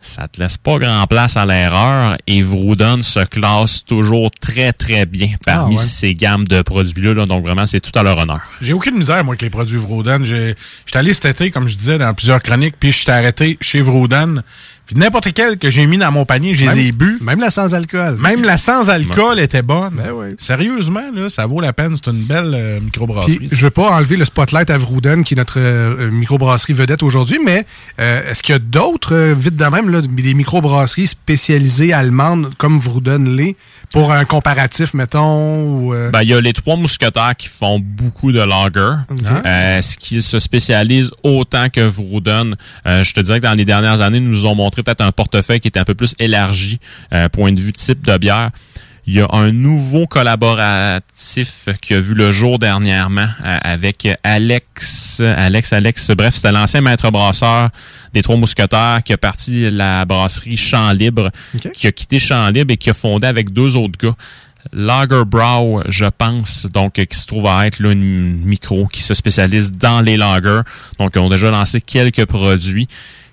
[0.00, 5.04] ça te laisse pas grand place à l'erreur et Vrouden se classe toujours très très
[5.04, 5.84] bien parmi Ah, ouais.
[5.84, 7.14] ces gammes de produits-là.
[7.14, 7.26] là.
[7.26, 8.40] donc vraiment, c'est tout à leur honneur.
[8.60, 10.24] J'ai aucune misère, moi, avec les produits Vrouden.
[10.24, 13.58] J'ai- J'étais allé cet été, comme je disais, dans plusieurs chroniques, puis je t'ai arrêté
[13.60, 14.42] chez Vrouden.
[14.86, 17.18] Puis n'importe quel que j'ai mis dans mon panier, je les ai bu.
[17.20, 18.18] Même la sans-alcool.
[18.20, 19.94] Même la sans-alcool était bonne.
[19.96, 21.96] Ben Sérieusement, là, ça vaut la peine.
[21.96, 23.48] C'est une belle euh, microbrasserie.
[23.50, 27.38] Je veux pas enlever le spotlight à Vrouden, qui est notre euh, microbrasserie vedette aujourd'hui,
[27.44, 27.66] mais
[27.98, 32.52] euh, est-ce qu'il y a d'autres, euh, vite de même, là, des microbrasseries spécialisées allemandes
[32.56, 33.56] comme Vrouden l'est,
[33.92, 35.62] pour un comparatif, mettons?
[35.62, 38.96] ou, euh, Ben, il y a les trois mousquetaires qui font beaucoup de lager.
[39.44, 42.56] Euh, ce qui se spécialise autant que Vrouden.
[42.86, 45.12] Euh, je te dirais que dans les dernières années, nous nous ont montré peut-être un
[45.12, 46.78] portefeuille qui était un peu plus élargi,
[47.12, 48.50] euh, point de vue type de bière.
[49.08, 55.20] Il y a un nouveau collaboratif qui a vu le jour dernièrement euh, avec Alex,
[55.20, 57.70] Alex, Alex, bref, c'était l'ancien maître brasseur
[58.12, 61.30] des Trois Mousquetaires qui a parti la brasserie Champ Libre,
[61.72, 64.16] qui a quitté Champ Libre et qui a fondé avec deux autres gars.
[64.72, 69.70] Lagerbrow, je pense, donc qui se trouve à être là, une micro qui se spécialise
[69.70, 70.62] dans les lagers.
[70.98, 72.88] Donc, ils ont déjà lancé quelques produits.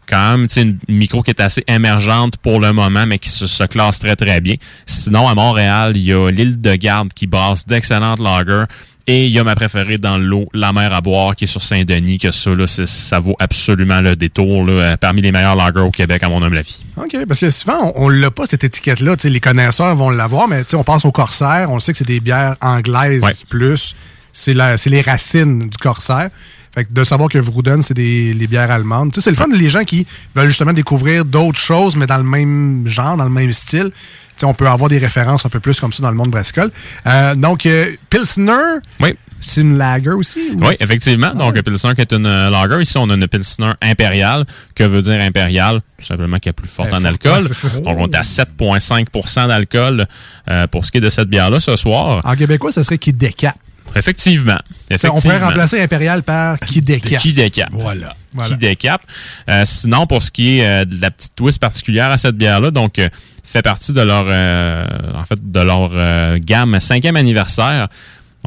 [0.07, 3.29] Quand même, tu sais, une micro qui est assez émergente pour le moment, mais qui
[3.29, 4.55] se, se classe très, très bien.
[4.85, 8.65] Sinon, à Montréal, il y a l'île de Garde qui brasse d'excellentes lagers.
[9.05, 11.61] Et il y a ma préférée dans l'eau, la mer à boire, qui est sur
[11.61, 15.81] Saint-Denis, que ça, là, ça vaut absolument le détour, là, euh, parmi les meilleurs lagers
[15.81, 16.79] au Québec, à mon humble avis.
[16.95, 19.17] OK, parce que souvent, on, on l'a pas, cette étiquette-là.
[19.17, 21.69] Tu sais, Les connaisseurs vont l'avoir, mais tu sais, on pense au corsaire.
[21.69, 23.93] On sait que c'est des bières anglaises plus.
[24.31, 26.29] C'est la- c'est les racines du corsaire.
[26.73, 29.11] Fait que de savoir que Vrouden, c'est des les bières allemandes.
[29.11, 32.17] Tu sais, c'est le fun les gens qui veulent justement découvrir d'autres choses, mais dans
[32.17, 33.91] le même genre, dans le même style.
[33.91, 36.31] Tu sais, on peut avoir des références un peu plus comme ça dans le monde
[36.31, 36.71] brassicole.
[37.05, 39.13] Euh, donc, euh, Pilsner, Oui.
[39.45, 40.51] C'est une lager aussi?
[40.55, 41.33] Oui, effectivement.
[41.35, 42.81] Donc, Pilsner qui est une euh, lager.
[42.81, 44.45] Ici, on a une Pilsner impériale.
[44.73, 45.81] Que veut dire impériale?
[45.97, 47.47] Tout simplement qu'elle est plus forte en alcool.
[47.83, 50.07] Donc, on est à 7,5% d'alcool
[50.49, 52.21] euh, pour ce qui est de cette bière-là ce soir.
[52.23, 53.55] En québécois, ça serait qui décap.
[53.95, 54.57] Effectivement.
[54.91, 55.15] On effectivement.
[55.21, 57.21] pourrait remplacer impérial par qui décap.
[57.21, 57.69] Qui décape.
[57.71, 58.15] Voilà.
[58.45, 59.01] Qui décape.
[59.49, 62.71] Euh, sinon, pour ce qui est euh, de la petite twist particulière à cette bière-là,
[62.71, 63.09] donc euh,
[63.43, 67.87] fait partie de leur euh, en fait de leur euh, gamme cinquième anniversaire.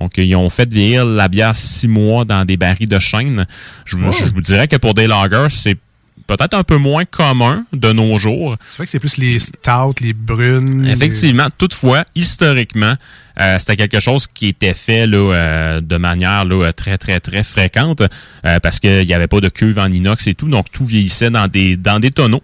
[0.01, 3.47] Donc, ils ont fait vieillir la bière six mois dans des barils de chêne.
[3.87, 4.13] Je, Oh.
[4.13, 5.77] je vous dirais que pour des lagers, c'est
[6.27, 8.57] peut-être un peu moins commun de nos jours.
[8.69, 10.87] C'est vrai que c'est plus les stouts, les brunes.
[10.87, 12.95] Effectivement, toutefois, historiquement,
[13.41, 17.43] euh, c'était quelque chose qui était fait là, euh, de manière là, très, très, très
[17.43, 20.87] fréquente euh, parce qu'il n'y avait pas de cuve en inox et tout, donc tout
[20.87, 22.43] vieillissait dans des, dans des tonneaux.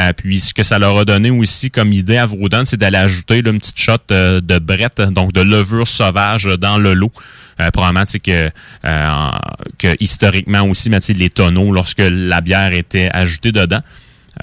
[0.00, 2.96] Euh, puis ce que ça leur a donné aussi comme idée à Vrouden, c'est d'aller
[2.96, 7.12] ajouter là, une petite shot euh, de brette, donc de levure sauvage dans le lot.
[7.60, 8.50] Euh, probablement que,
[8.86, 9.10] euh,
[9.78, 13.80] que historiquement aussi, mais, les tonneaux, lorsque la bière était ajoutée dedans,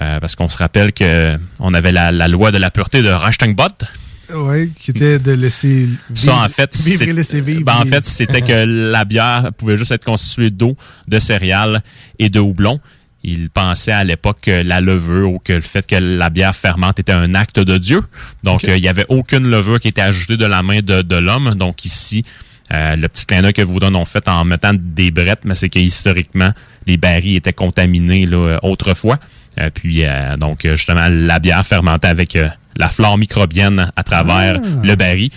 [0.00, 3.08] euh, parce qu'on se rappelle que on avait la, la loi de la pureté de
[3.08, 3.84] Reichstenbott.
[4.32, 7.62] Oui, qui était de laisser Ça, vivre- en fait, vivre et laisser vivre.
[7.64, 10.76] ben, en fait, c'était que la bière pouvait juste être constituée d'eau,
[11.08, 11.80] de céréales
[12.18, 12.78] et de houblon.
[13.24, 17.00] Il pensait à l'époque que la levure ou que le fait que la bière fermente
[17.00, 18.02] était un acte de Dieu.
[18.44, 21.16] Donc, euh, il n'y avait aucune levure qui était ajoutée de la main de, de
[21.16, 21.54] l'homme.
[21.56, 22.24] Donc, ici,
[22.72, 25.56] euh, le petit clin d'œil que vous donne ont fait en mettant des brettes, mais
[25.56, 26.52] c'est que historiquement,
[26.86, 29.18] les barils étaient contaminés là, autrefois.
[29.60, 32.38] Euh, puis, euh, donc, justement, la bière fermentait avec
[32.76, 34.80] la flore microbienne à travers Ah.
[34.84, 35.30] le baril.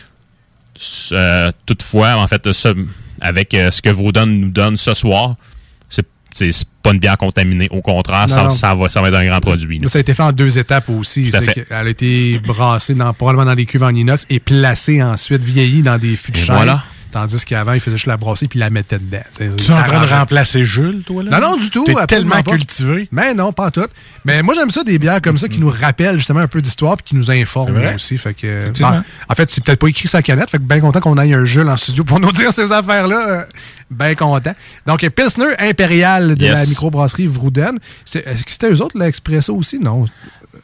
[1.12, 2.48] Euh, toutefois, en fait,
[3.22, 5.36] avec ce que Vaudon nous donne ce soir,
[6.34, 6.50] c'est
[6.82, 7.68] pas une bière contaminée.
[7.72, 8.50] Au contraire, Non, ça, non.
[8.50, 9.80] ça va, ça va être un grand produit.
[9.80, 9.88] là.
[9.88, 11.32] Ça a été fait en deux étapes aussi.
[11.32, 11.54] Fait.
[11.54, 15.82] qu'elle a été brassée dans, probablement dans des cuves en inox et placée ensuite, vieillie
[15.84, 16.56] dans des fûts de chêne.
[16.56, 16.84] voilà.
[17.12, 19.20] Tandis qu'avant, il faisait juste la brasser puis la mettait dedans.
[19.38, 21.40] Tu es en train de remplacer Jules, toi, là?
[21.40, 21.84] Non, non, du tout.
[21.86, 22.52] T'es tellement pas.
[22.52, 23.08] cultivé.
[23.12, 23.86] Mais non, pas tout.
[24.26, 26.96] Mais moi, j'aime ça, des bières comme ça qui nous rappellent justement un peu d'histoire
[26.98, 28.18] puis qui nous informent aussi.
[28.18, 30.50] Fait que, bon, en fait, c'est peut-être pas écrit sa canette.
[30.50, 33.28] Fait que bien content qu'on aille un Jules en studio pour nous dire ces affaires-là.
[33.30, 33.44] Euh,
[33.90, 34.54] Bien content.
[34.88, 36.54] Donc, Pilsner Impérial de Yes.
[36.60, 37.78] la microbrasserie Vrouden.
[38.06, 39.80] C'est- Est-ce que c'était eux autres, l'Expresso aussi?
[39.80, 40.06] Non.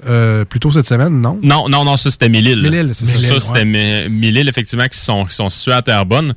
[0.07, 1.39] Euh, plutôt cette semaine, non?
[1.41, 2.61] Non, non, non, ça c'était Mille-Îles.
[2.61, 3.33] Mille-Îles, c'est ça.
[3.33, 6.33] Ça, c'était Mille-Îles, effectivement, qui sont, qui sont situés à Terrebonne.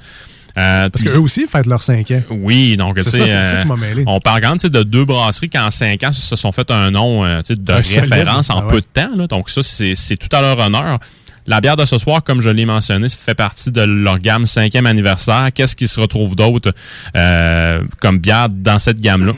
[0.59, 2.23] Euh, Parce qu'eux aussi fêtent leurs 5 ans.
[2.31, 5.05] Oui, donc, tu C'est sais, ça, c'est ça euh, on parle quand même de deux
[5.05, 8.01] brasseries qui, en cinq ans, se sont fait un nom euh, de Un solide.
[8.13, 8.71] référence en Ah ouais.
[8.73, 9.17] peu de temps.
[9.17, 9.27] là.
[9.29, 10.99] Donc, ça, c'est tout à leur honneur.
[11.47, 14.87] La bière de ce soir, comme je l'ai mentionné, fait partie de leur gamme cinquième
[14.87, 15.51] anniversaire.
[15.55, 16.73] Qu'est-ce qui se retrouve d'autre
[17.17, 19.33] euh, comme bière dans cette gamme-là?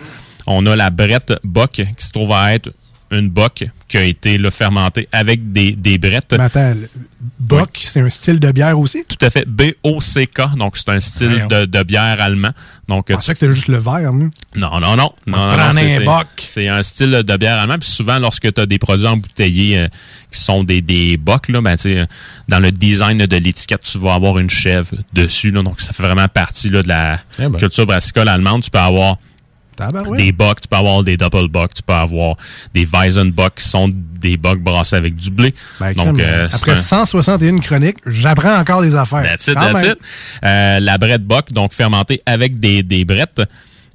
[0.46, 2.70] On a la Brette Bock, qui se trouve à être
[3.12, 6.33] une bock qui a été là, fermentée avec des, des brettes.
[6.33, 6.75] Mais attends,
[7.38, 9.05] Bock, c'est un style de bière aussi?
[9.09, 9.44] Tout à fait.
[9.46, 10.57] B-O-C-K.
[10.57, 12.51] Donc, c'est un style de, de bière allemand.
[12.88, 14.12] Donc, Je pensais que c'était juste le verre.
[14.12, 14.29] moi.
[14.57, 15.12] non, non, non.
[15.27, 16.27] non, non, prendre c'est- un c'est- bock.
[16.42, 17.79] C'est un style de bière allemand.
[17.79, 19.88] Puis souvent, lorsque tu as des produits embouteillés euh,
[20.31, 22.07] qui sont des, des bocs, là, ben, tu sais,
[22.48, 25.51] dans le design de l'étiquette, tu vas avoir une chèvre dessus.
[25.51, 27.59] Là, donc, ça fait vraiment partie là, de la Eh ben.
[27.59, 28.62] culture brassicole allemande.
[28.62, 29.18] Tu peux avoir
[29.76, 30.20] Tabarouette.
[30.20, 32.37] des bocs, tu peux avoir des double bocs, tu peux avoir
[32.74, 33.88] des Weizenbock qui sont
[34.20, 35.54] des bocs brassés avec du blé.
[35.80, 39.22] Ben, donc, euh, c'est après un- 161 chroniques, j'apprends encore des affaires.
[39.22, 39.98] That's it, that's it.
[40.44, 43.42] Euh, la brette bock, donc fermentée avec des, des brettes.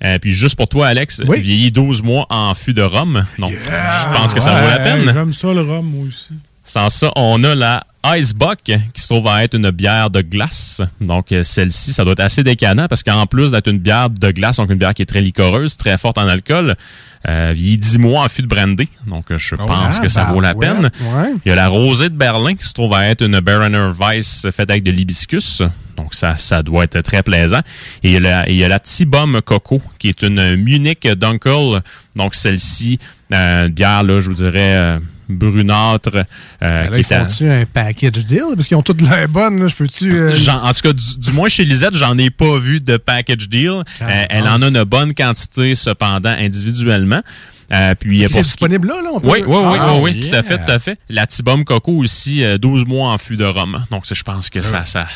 [0.04, 3.26] Euh, puis juste pour toi, Alex, vieilli 12 mois en fût de rhum.
[3.40, 5.12] Donc, je pense que ça vaut la peine.
[5.12, 6.30] J'aime ça, le rhum, moi aussi.
[6.68, 10.82] Sans ça, on a la Icebock qui se trouve à être une bière de glace.
[11.00, 14.32] Donc, euh, celle-ci, ça doit être assez décanant parce qu'en plus d'être une bière de
[14.32, 16.76] glace, donc une bière qui est très liquoreuse, très forte en alcool,
[17.26, 18.90] euh, vieillit 10 mois en fût de brandy.
[19.08, 20.92] Donc, je pense ah, que ça bah vaut la ouais, peine.
[21.02, 21.34] ouais.
[21.46, 24.48] Il y a la rosée de Berlin qui se trouve à être une Berliner Weiss
[24.52, 25.62] faite avec de l'hibiscus.
[25.96, 27.62] Donc, ça, ça doit être très plaisant.
[28.04, 31.08] Et il y a la, il y a la T-Bomb Coco qui est une Munich
[31.08, 31.82] Dunkel.
[32.18, 33.00] Donc, celle-ci,
[33.34, 36.16] euh, une bière, là, je vous dirais, euh, brunâtre.
[36.16, 36.24] euh,
[36.62, 38.44] Ben là, qui ils font-tu un package deal?
[38.56, 39.60] Parce qu'ils ont toutes l'air bonnes.
[39.62, 39.68] là.
[39.68, 40.12] Je peux-tu...
[40.14, 42.98] euh, J'en- en tout cas, du, du moins chez Lisette, j'en ai pas vu de
[42.98, 43.70] package deal.
[44.02, 47.22] Euh, elle en a une bonne quantité, cependant, individuellement.
[47.72, 49.10] Euh, puis C'est pour ce qui- disponible là, là?
[49.14, 50.30] on peut- Oui, oui, oui, Ah, oui, oui, yeah.
[50.30, 50.98] tout à fait, tout à fait.
[51.10, 53.84] La Tibum Coco aussi, euh, 12 mois en fût de rhum.
[53.92, 55.08] Donc, ça, je pense que ça, ça,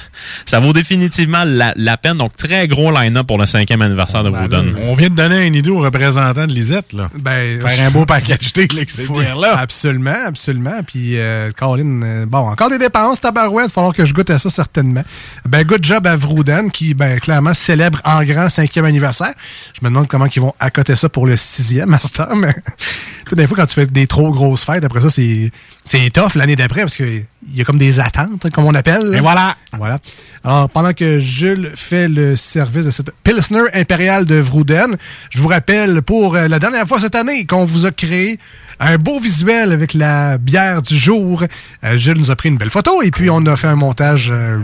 [0.45, 2.17] ça vaut définitivement la, la peine.
[2.17, 4.65] Donc, très gros line-up pour le cinquième anniversaire de Vaudon.
[4.83, 7.09] On vient de donner une idée aux représentants de Lisette, là.
[7.17, 8.51] Ben, Faire un beau package
[9.05, 9.57] Faut- bière-là.
[9.57, 10.81] Absolument, absolument.
[10.85, 13.65] Puis, euh, Caroline, euh, bon, encore des dépenses, tabarouette.
[13.65, 15.03] Il va falloir que je goûte à ça certainement.
[15.47, 19.33] Ben, good job à Vrouden qui, ben, clairement, célèbre en grand cinquième anniversaire.
[19.73, 21.99] Je me demande comment ils vont accoter ça pour le sixième à
[22.41, 22.53] ce temps, mais
[23.35, 25.51] sais, des fois, quand tu fais des trop grosses fêtes, après ça, c'est
[25.83, 29.13] c'est tough l'année d'après parce qu'il y a comme des attentes, comme on appelle.
[29.15, 29.55] Et voilà.
[29.77, 29.99] Voilà.
[30.43, 34.97] Alors, pendant que Jules fait le service de cette Pilsner impériale de Vrouden,
[35.29, 38.39] je vous rappelle pour euh, la dernière fois cette année qu'on vous a créé
[38.79, 41.43] un beau visuel avec la bière du jour.
[41.83, 44.29] Euh, Jules nous a pris une belle photo et puis on a fait un montage
[44.31, 44.57] euh,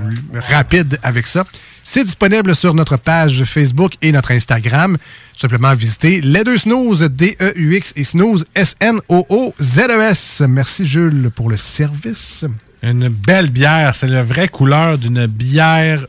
[0.50, 1.46] rapide avec ça.
[1.90, 4.98] C'est disponible sur notre page Facebook et notre Instagram.
[5.34, 10.42] Tout simplement visiter les deux snooze, D-E-U-X et snooze, S-N-O-O-Z-E-S.
[10.48, 12.44] Merci Jules pour le service.
[12.82, 13.94] Une belle bière.
[13.94, 16.06] C'est la vraie couleur d'une bière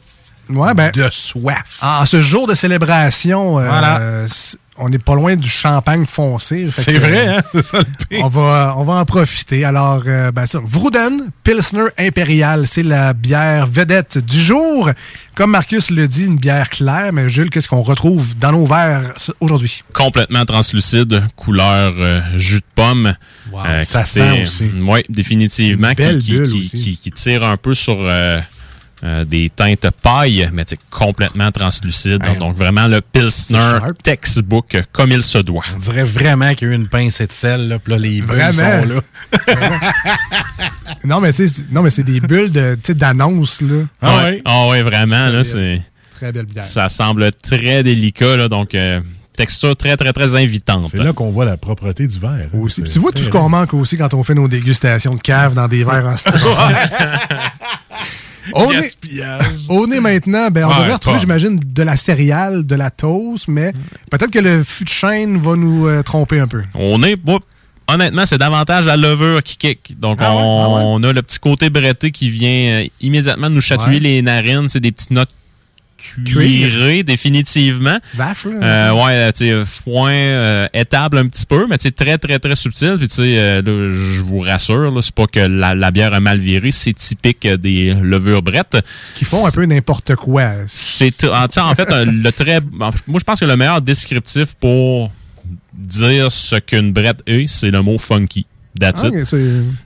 [0.48, 1.78] Ouais, ben, de soif.
[1.82, 4.00] En ce jour de célébration, euh, Voilà.
[4.78, 6.66] On n'est pas loin du champagne foncé.
[6.70, 7.42] C'est vrai, euh, hein?
[7.52, 8.24] C'est ça le pire.
[8.24, 9.64] On va, on va en profiter.
[9.64, 14.90] Alors, euh, ben ça, Vrouden Pilsner Impérial, c'est la bière vedette du jour.
[15.34, 17.12] Comme Marcus le dit, une bière claire.
[17.12, 19.82] Mais Jules, qu'est-ce qu'on retrouve dans nos verres aujourd'hui?
[19.92, 23.14] complètement translucide, couleur euh, jus de pomme.
[23.52, 24.70] Wow, Euh, ça sent aussi.
[24.80, 25.88] Oui, définitivement.
[25.90, 26.76] Une belle qui, qui- bulle qui- aussi.
[26.82, 27.96] qui- qui tire un peu sur
[29.04, 32.22] euh, des teintes paille, mais c'est complètement translucide.
[32.38, 35.64] Donc vraiment le Pilsner textbook comme il se doit.
[35.74, 38.20] On dirait vraiment qu'il y a eu une pincée de sel, là, puis là, les
[38.20, 38.82] bulles Vraiment?
[38.82, 39.00] sont là.
[41.04, 43.84] Non, mais tu sais, c'est- non, mais c'est des bulles de, d'annonce, là.
[44.02, 45.80] Ah ouais, Ah ouais, vraiment, là, c'est...
[46.14, 46.64] Très belle bière.
[46.64, 49.00] Ça semble très délicat, là, donc euh,
[49.36, 50.88] texture très, très, très invitante.
[50.90, 52.48] C'est là qu'on voit la propreté du verre.
[52.52, 52.58] hein.
[52.58, 52.82] Aussi.
[52.82, 55.68] Tu vois tout ce qu'on manque aussi quand on fait nos dégustations de cave dans
[55.68, 56.72] des verres en styrofoam.
[59.68, 63.46] Au nez maintenant, ben, on Ouais, devrait retrouver, j'imagine, de la céréale, de la toast,
[63.48, 63.72] mais
[64.10, 66.62] peut-être que le fût de chêne va nous euh, tromper un peu.
[66.74, 67.40] On est, moi,
[67.88, 69.98] honnêtement, c'est davantage la levure qui kick.
[69.98, 70.42] Donc, Ah ouais?
[70.42, 70.82] on, Ah ouais?
[70.84, 74.00] on a le petit côté bretté qui vient euh, immédiatement nous chatouiller Ouais.
[74.00, 74.68] les narines.
[74.68, 75.30] C'est des petites notes
[76.24, 77.98] cuirées, définitivement.
[78.14, 78.62] Vache, là.
[78.62, 82.56] Euh, ouais, tu sais, foin euh, étable un petit peu, mais tu très, très, très
[82.56, 82.96] subtil.
[82.98, 86.38] Puis, tu sais, euh, je vous rassure, c'est pas que la, la bière a mal
[86.38, 88.78] viré, c'est typique des levures brettes.
[89.14, 90.52] Qui font un peu n'importe quoi.
[90.66, 95.10] C'est, en, en fait, le très, moi, je pense que le meilleur descriptif pour
[95.72, 98.46] dire ce qu'une brette est, c'est le mot funky.
[98.78, 99.34] That's Ah, it.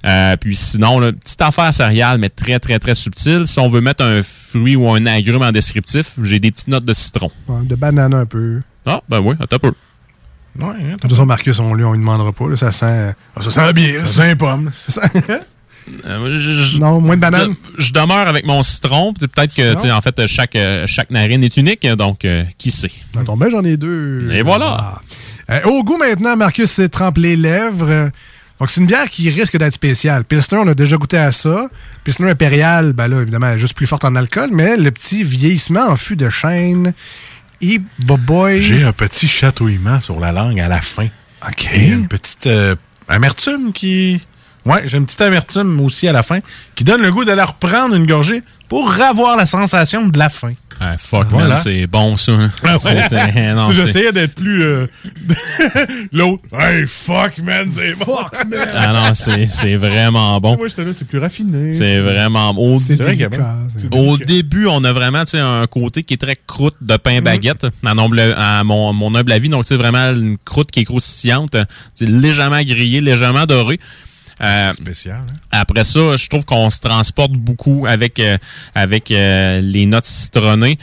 [0.07, 3.43] Euh, puis sinon, là, petite affaire céréale, mais très, très, très subtile.
[3.47, 6.85] Si on veut mettre un fruit ou un agrume en descriptif, j'ai des petites notes
[6.85, 7.31] de citron.
[7.49, 8.61] ouais, de banane un peu.
[8.87, 9.73] Ah, ben oui, attends un peu.
[10.59, 12.49] Ouais, De toute façon, Marcus, on lui, on lui demandera pas.
[12.49, 13.15] là, ça sent.
[13.37, 14.07] ah, ça sent la bière.
[14.07, 14.71] Ça sent un pomme.
[16.07, 17.55] Euh, je- non, moins de banane.
[17.79, 19.13] Je, je demeure avec mon citron.
[19.15, 19.75] Peut-être que, Citron?
[19.75, 22.91] tu sais, en fait, chaque, euh, chaque narine est unique, donc euh, qui sait?
[23.15, 24.31] Dans ton bain, j'en ai deux.
[24.33, 24.95] Et voilà.
[25.51, 28.11] Euh, au goût maintenant, Marcus s'est trempé les lèvres.
[28.63, 30.23] Donc, c'est une bière qui risque d'être spéciale.
[30.23, 31.69] Pilsner, on a déjà goûté à ça.
[32.05, 35.25] Pilsner impérial, ben là, évidemment, elle est juste plus forte en alcool, mais le petit
[35.25, 36.95] vieillissement en fût de chêne.
[37.61, 38.63] Et boy.
[38.63, 41.09] J'ai un petit chatouillement sur la langue à la fin.
[41.49, 41.71] OK.
[41.75, 42.77] Et une petite euh,
[43.09, 44.21] amertume qui.
[44.65, 46.39] Ouais, j'ai une petite amertume aussi à la fin
[46.77, 50.53] qui donne le goût la reprendre une gorgée pour avoir la sensation de la faim.
[50.81, 51.49] Ah, fuck, Voilà.
[51.51, 52.33] man, c'est bon, ça.
[52.33, 52.51] hein.
[52.65, 53.73] Ah ouais.
[53.73, 54.63] J'essayais d'être plus.
[54.63, 54.87] euh,
[56.13, 56.43] L'autre.
[56.59, 58.05] Hey, fuck, man, c'est bon.
[58.17, 58.69] Fuck, man.
[58.75, 60.57] Ah non, c'est c'est vraiment bon.
[60.57, 61.75] Moi, j'étais là, c'est plus raffiné.
[61.75, 63.29] C'est vraiment au, délicat,
[63.93, 67.21] au début, on a vraiment tu sais, un côté qui est très croûte de pain
[67.21, 67.25] Mm.
[67.25, 69.49] baguette, à, mon, mon humble avis.
[69.49, 71.57] Donc, c'est vraiment une croûte qui est croustillante,
[71.95, 73.79] c'est légèrement grillée, légèrement dorée.
[74.43, 75.19] Euh, spécial.
[75.21, 75.35] hein?
[75.51, 78.39] Après ça, je trouve qu'on se transporte beaucoup avec, euh,
[78.75, 80.79] avec euh, les notes citronnées.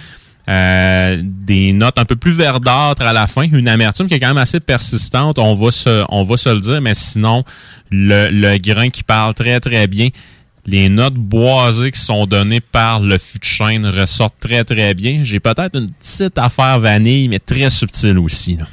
[0.49, 4.29] Euh, des notes un peu plus verdâtres à la fin, une amertume qui est quand
[4.29, 7.43] même assez persistante, on va se, on va se le dire, mais sinon,
[7.91, 10.09] le, le grain qui parle très très bien,
[10.65, 15.19] les notes boisées qui sont données par le fût de chêne ressortent très très bien.
[15.23, 18.57] J'ai peut-être une petite affaire vanille, mais très subtile aussi.
[18.57, 18.65] là.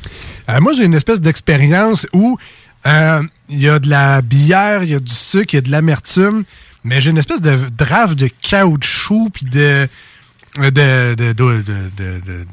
[0.48, 2.38] Euh, moi, j'ai une espèce d'expérience où
[2.86, 5.62] euh, il y a de la bière, il y a du sucre, il y a
[5.62, 6.44] de l'amertume,
[6.84, 9.88] mais j'ai une espèce de drave de caoutchouc puis de
[10.58, 11.62] de de, de, de,
[11.96, 12.46] de,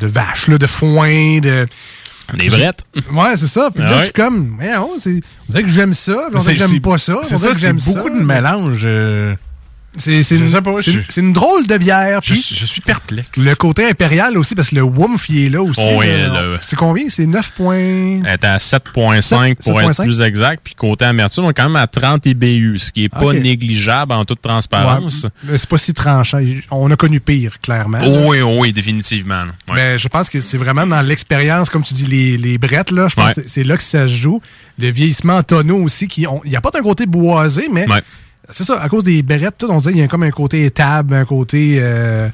[0.00, 1.66] de- vache, là, de foin, de...
[2.32, 2.84] Des brettes.
[3.12, 3.70] Ouais, c'est ça.
[3.74, 3.98] Puis Ah là, ouais.
[3.98, 4.96] je suis comme, on,
[5.50, 7.16] dirait que j'aime ça, puis on dirait que j'aime pas ça.
[7.22, 8.80] C'est ça, que c'est j'aime beaucoup de mélange.
[8.84, 9.34] euh,
[9.96, 12.20] C'est, une, drôle de bière.
[12.22, 13.28] Je, Puis je suis perplexe.
[13.36, 15.80] le côté impérial aussi, parce que le Woomph, il est là aussi.
[15.80, 17.04] Oh le- C'est combien?
[17.08, 17.76] C'est 9 points...
[17.76, 20.02] Elle est à 7.5 pour être 7.5.
[20.04, 20.60] plus exact.
[20.64, 24.12] Puis côté amertume, on est quand même à 30 IBU, ce qui est pas négligeable
[24.12, 25.24] en toute transparence.
[25.24, 26.40] Ouais, mais c'est pas si tranchant.
[26.70, 27.98] On a connu pire, clairement.
[28.04, 29.42] Oh oui, oh oui, définitivement.
[29.68, 29.74] Ouais.
[29.74, 33.08] Mais je pense que c'est vraiment dans l'expérience, comme tu dis, les, les brettes, là,
[33.08, 33.42] je pense Ouais.
[33.44, 34.40] que c'est- là que ça se joue.
[34.78, 37.86] Le vieillissement en tonneau aussi, qui ont- il n'y a pas d'un côté boisé, mais.
[38.50, 40.64] C'est ça, à cause des brettes, tout, on dirait qu'il y a comme un côté
[40.64, 41.76] étable, un côté...
[41.78, 42.28] euh,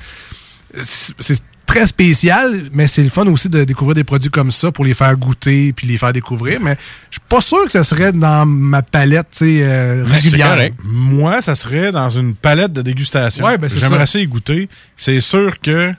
[0.74, 4.84] c'est très spécial, mais c'est le fun aussi de découvrir des produits comme ça pour
[4.84, 6.61] les faire goûter puis les faire découvrir.
[6.61, 6.76] Mais
[7.11, 10.68] je suis pas sûr que ça serait dans ma palette tu sais, euh, Ben, régulière.
[10.82, 13.44] Moi, ça serait dans une palette de dégustation.
[13.44, 14.14] Ouais, ben, c'est J'aimerais ça.
[14.14, 14.68] ça y goûter.
[14.96, 15.92] C'est sûr que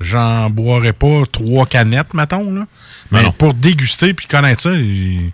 [0.00, 2.52] j'en boirais pas trois canettes, mettons.
[2.52, 2.66] Là.
[3.12, 3.30] Mais non.
[3.32, 5.30] pour déguster puis connaître ça, il-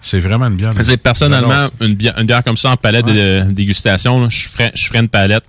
[0.00, 0.74] c'est vraiment une bière.
[0.74, 4.48] Dire, personnellement, une bière, une bière comme ça en palette de, de dégustation, là, je
[4.48, 5.44] ferais, je ferais une palette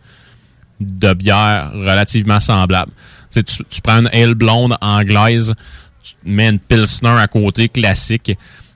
[0.80, 2.92] de bières relativement semblable.
[3.34, 3.44] Tu,
[3.82, 5.54] prends une ale blonde anglaise,
[6.04, 8.32] tu te mets une pilsner à côté classique.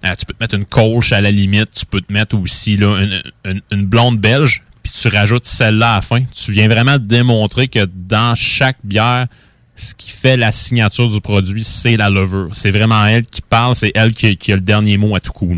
[0.06, 1.70] Euh, tu peux te mettre une colche à la limite.
[1.74, 4.62] Tu peux te mettre aussi là, une, une- une blonde belge.
[4.84, 6.22] Puis tu rajoutes celle-là à la fin.
[6.36, 9.26] Tu viens vraiment démontrer que dans chaque bière,
[9.76, 12.50] ce qui fait la signature du produit, c'est la levure.
[12.54, 13.76] C'est vraiment elle qui parle.
[13.76, 15.54] C'est elle qui, a le dernier mot à tout coup.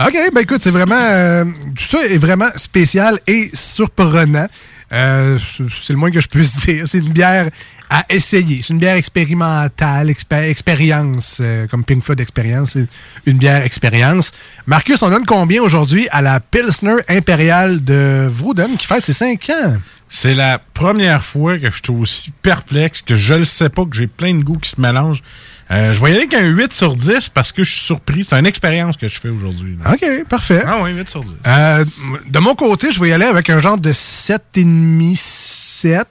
[0.00, 0.94] OK, ben écoute, c'est vraiment.
[0.98, 4.46] euh, tout ça est vraiment spécial et surprenant.
[4.92, 5.38] Euh,
[5.82, 6.84] c'est le moins que je puisse dire.
[6.86, 7.50] C'est une bière
[7.90, 8.62] à essayer.
[8.62, 12.70] C'est une bière expérimentale, expé- expérience, euh, comme Pink Floyd Experience.
[12.72, 12.86] C'est
[13.26, 14.32] une bière expérience.
[14.66, 19.50] Marcus, on donne combien aujourd'hui à la Pilsner Impériale de Vrouden qui fête ses 5
[19.50, 19.76] ans?
[20.08, 23.96] C'est la première fois que je suis aussi perplexe, que je le sais pas, que
[23.96, 25.22] j'ai plein de goûts qui se mélangent.
[25.70, 28.24] Euh, je vais y aller avec un 8 sur 10 parce que je suis surpris.
[28.24, 29.76] C'est une expérience que je fais aujourd'hui.
[29.84, 30.62] OK, parfait.
[30.64, 31.30] Ah oui, 8 sur 10.
[31.46, 31.84] Euh,
[32.28, 36.06] de mon côté, je vais y aller avec un genre de 7,5, 7.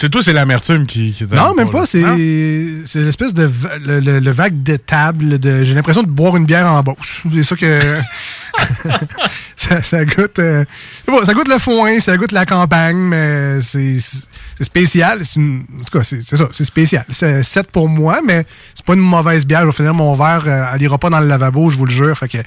[0.00, 1.84] C'est toi, c'est l'amertume qui, qui Non, même pas.
[2.00, 2.14] là.
[2.86, 3.50] C'est l'espèce de
[3.84, 5.38] le, le- le vague de table.
[5.38, 7.20] De, J'ai l'impression de boire une bière en Beauce.
[7.32, 7.80] C'est ça que.
[9.56, 10.38] ça, ça goûte.
[10.38, 10.64] euh,
[11.04, 15.20] c'est bon, ça goûte le foin, ça goûte la campagne, mais c'est c'est spécial.
[15.24, 16.48] C'est une- en tout cas, c'est c'est ça.
[16.52, 17.04] C'est spécial.
[17.10, 18.44] C'est 7 pour moi, mais
[18.74, 19.60] c'est pas une mauvaise bière.
[19.62, 20.44] Je vais finir mon verre.
[20.46, 22.16] euh, elle ira pas dans le lavabo, je vous le jure.
[22.16, 22.38] Fait que.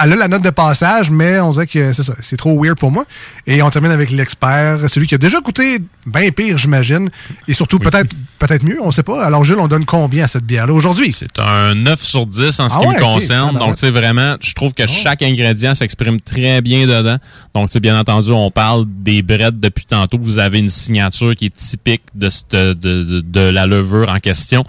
[0.00, 2.78] Elle a la note de passage, mais on dirait que c'est ça, c'est trop weird
[2.78, 3.04] pour moi.
[3.46, 7.10] Et on termine avec l'expert, celui qui a déjà coûté bien pire, j'imagine.
[7.48, 9.24] Et surtout, peut-être peut-être mieux, on sait pas.
[9.24, 11.12] Alors, Jules, on donne combien à cette bière-là aujourd'hui?
[11.12, 13.48] C'est un 9 sur 10 en ce Ah qui ouais, me concerne.
[13.50, 13.74] Ah, ben Donc, ouais.
[13.78, 17.16] c'est vraiment, je trouve que chaque ingrédient s'exprime très bien dedans.
[17.54, 20.18] Donc, c'est bien entendu, on parle des brettes depuis tantôt.
[20.20, 24.18] Vous avez une signature qui est typique de, cette- de, de- de la levure en
[24.18, 24.64] question.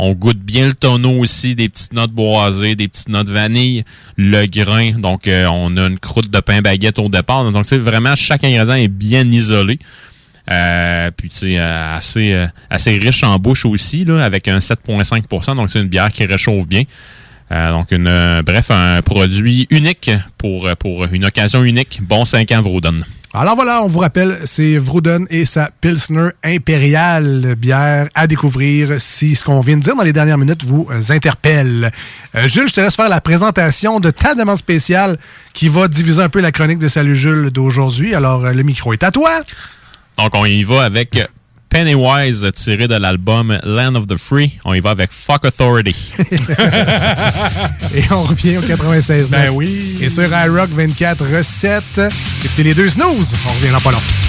[0.00, 3.82] On goûte bien le tonneau aussi, des petites notes boisées, des petites notes vanille,
[4.16, 4.92] le grain.
[4.92, 7.50] Donc, euh, on a une croûte de pain baguette au départ.
[7.50, 9.80] Donc, c'est vraiment, chaque ingrédient est bien isolé.
[10.50, 14.60] Euh, puis, tu sais, euh, assez, euh, assez riche en bouche aussi, là, avec un
[14.60, 16.84] 7,5% Donc, c'est une bière qui réchauffe bien.
[17.50, 21.98] Donc, une, bref, un produit unique pour, pour une occasion unique.
[22.02, 23.04] Bon 5 ans, Vroden.
[23.40, 29.36] Alors voilà, on vous rappelle, c'est Vrouden et sa Pilsner impériale bière à découvrir si
[29.36, 31.92] ce qu'on vient de dire dans les dernières minutes vous euh, interpelle.
[32.34, 35.20] Euh, Jules, je te laisse faire la présentation de ta demande spéciale
[35.54, 38.12] qui va diviser un peu la chronique de Salut Jules d'aujourd'hui.
[38.12, 39.30] Alors, euh, le micro est à toi.
[40.16, 41.16] Donc, on y va avec
[41.68, 44.58] Pennywise, tiré de l'album Land of the Free.
[44.64, 46.12] On y va avec Fuck Authority.
[47.94, 49.28] Et on revient au 96.
[49.30, 49.96] Ben oui.
[50.00, 52.00] Et sur iRock 24 recettes.
[52.42, 53.34] Écoutez les deux snooze.
[53.46, 54.27] On revient dans pas long.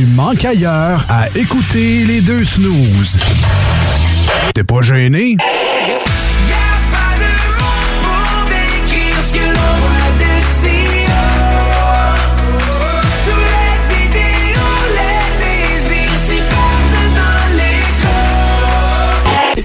[0.00, 3.18] Tu manques ailleurs à écouter les deux snooze.
[4.54, 5.36] T'es pas gêné?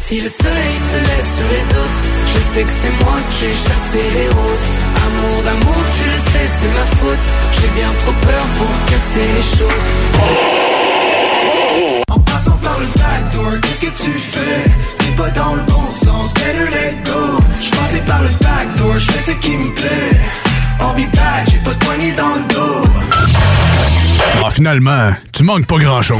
[0.07, 3.49] si le soleil se lève sur les autres, je sais que c'est moi qui ai
[3.49, 4.67] chassé les roses.
[5.07, 7.27] Amour d'amour, tu le sais, c'est ma faute.
[7.53, 10.04] J'ai bien trop peur pour casser les choses.
[24.65, 26.17] Finalement, tu manques pas grand-chose.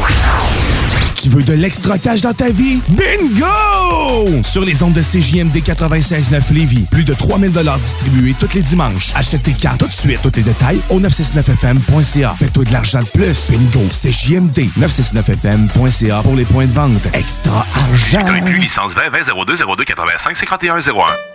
[1.20, 2.80] Tu veux de l'extra cash dans ta vie?
[2.90, 4.44] Bingo!
[4.44, 9.14] Sur les ondes de CJMD 96.9 Lévis, plus de 3000 distribués tous les dimanches.
[9.16, 10.20] Achète tes cartes tout de suite.
[10.22, 12.36] Tous les détails au 969FM.ca.
[12.38, 13.50] Fais-toi de l'argent de plus.
[13.50, 13.88] Bingo!
[13.90, 17.08] CJMD 969FM.ca pour les points de vente.
[17.16, 18.28] Extra argent!
[18.28, 21.35] inclus licence 20 20 02 02 85 51 01.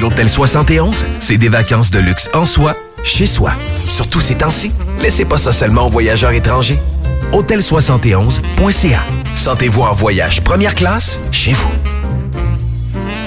[0.00, 2.74] L'Hôtel 71, c'est des vacances de luxe en soi,
[3.04, 3.52] chez soi.
[3.86, 6.78] Surtout ces temps-ci, laissez pas ça seulement aux voyageurs étrangers.
[7.32, 9.00] Hôtel71.ca.
[9.36, 11.70] Sentez-vous en voyage première classe chez vous.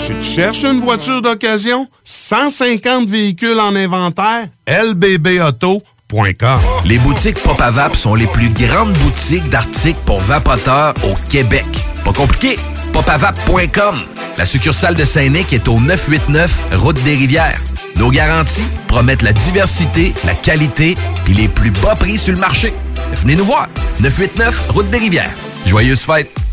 [0.03, 1.87] Tu cherches une voiture d'occasion?
[2.03, 4.47] 150 véhicules en inventaire?
[4.67, 5.92] lbbauto.com
[6.85, 7.57] Les boutiques Pop
[7.95, 11.65] sont les plus grandes boutiques d'articles pour vapoteurs au Québec.
[12.05, 12.55] Pas compliqué,
[12.91, 13.95] popavap.com.
[14.37, 17.57] La succursale de Saint-Nic est au 989 Route des Rivières.
[17.97, 20.93] Nos garanties promettent la diversité, la qualité
[21.25, 22.73] puis les plus bas prix sur le marché.
[23.23, 23.67] Venez nous voir.
[24.01, 25.31] 989 Route des Rivières.
[25.65, 26.52] Joyeuses fêtes.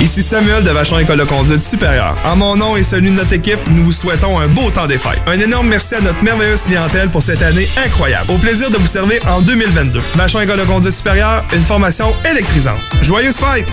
[0.00, 2.16] Ici Samuel de Vachon École de conduite supérieure.
[2.24, 4.96] En mon nom et celui de notre équipe, nous vous souhaitons un beau temps des
[4.96, 5.20] fêtes.
[5.26, 8.30] Un énorme merci à notre merveilleuse clientèle pour cette année incroyable.
[8.30, 10.00] Au plaisir de vous servir en 2022.
[10.16, 12.78] Vachon École de conduite supérieure, une formation électrisante.
[13.02, 13.66] Joyeuses fêtes!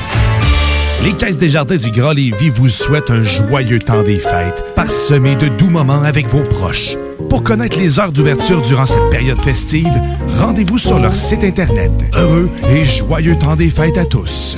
[1.02, 5.38] Les Caisses des Jardins du Grand Lévis vous souhaitent un joyeux temps des fêtes, parsemé
[5.38, 6.98] de doux moments avec vos proches.
[7.30, 9.94] Pour connaître les heures d'ouverture durant cette période festive,
[10.38, 11.92] rendez-vous sur leur site Internet.
[12.14, 14.58] Heureux et joyeux temps des fêtes à tous.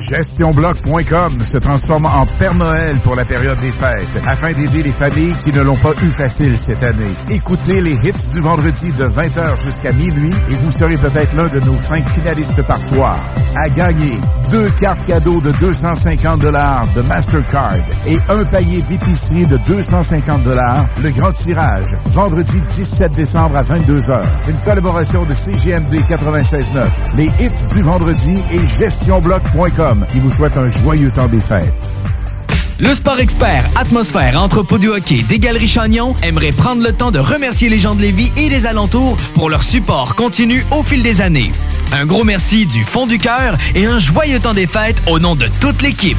[0.00, 5.34] GestionBloc.com se transforme en Père Noël pour la période des fêtes afin d'aider les familles
[5.44, 7.12] qui ne l'ont pas eu facile cette année.
[7.30, 11.60] Écoutez les hits du vendredi de 20h jusqu'à minuit et vous serez peut-être l'un de
[11.64, 13.18] nos cinq finalistes par soir.
[13.54, 14.18] À gagner
[14.50, 17.76] deux cartes cadeaux de 250 dollars de Mastercard
[18.06, 20.86] et un panier d'épicerie de 250 dollars.
[21.02, 24.24] Le grand tirage, vendredi 17 décembre à 22h.
[24.48, 29.85] Une collaboration de CGMD 96.9, les hits du vendredi et GestionBloc.com.
[30.10, 31.72] qui vous souhaite un joyeux temps des fêtes.
[32.78, 37.18] Le sport expert Atmosphère Entrepôt du hockey des Galeries Chagnon aimerait prendre le temps de
[37.18, 41.20] remercier les gens de Lévis et des alentours pour leur support continu au fil des
[41.20, 41.52] années.
[41.92, 45.36] Un gros merci du fond du cœur et un joyeux temps des fêtes au nom
[45.36, 46.18] de toute l'équipe.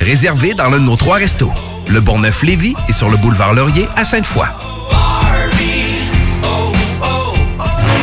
[0.00, 1.52] Réservé dans l'un de nos trois restos.
[1.88, 4.46] Le Bonneuf-Lévis et sur le boulevard Laurier à Sainte-Foy.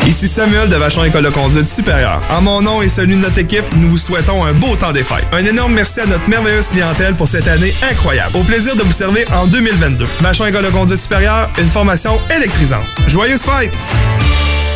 [0.06, 2.20] Ici Samuel de Vachon École de conduite supérieure.
[2.30, 5.04] En mon nom et celui de notre équipe, nous vous souhaitons un beau temps des
[5.04, 5.26] fêtes.
[5.32, 8.36] Un énorme merci à notre merveilleuse clientèle pour cette année incroyable.
[8.36, 10.04] Au plaisir de vous servir en 2022.
[10.20, 12.84] Vachon École de conduite supérieure, une formation électrisante.
[13.08, 13.72] Joyeuses fêtes!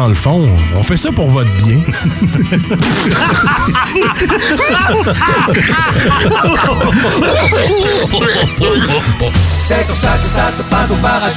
[0.00, 1.78] dans le fond, on fait ça pour votre bien.
[9.68, 11.30] C'est comme ça que ça se passe au bar à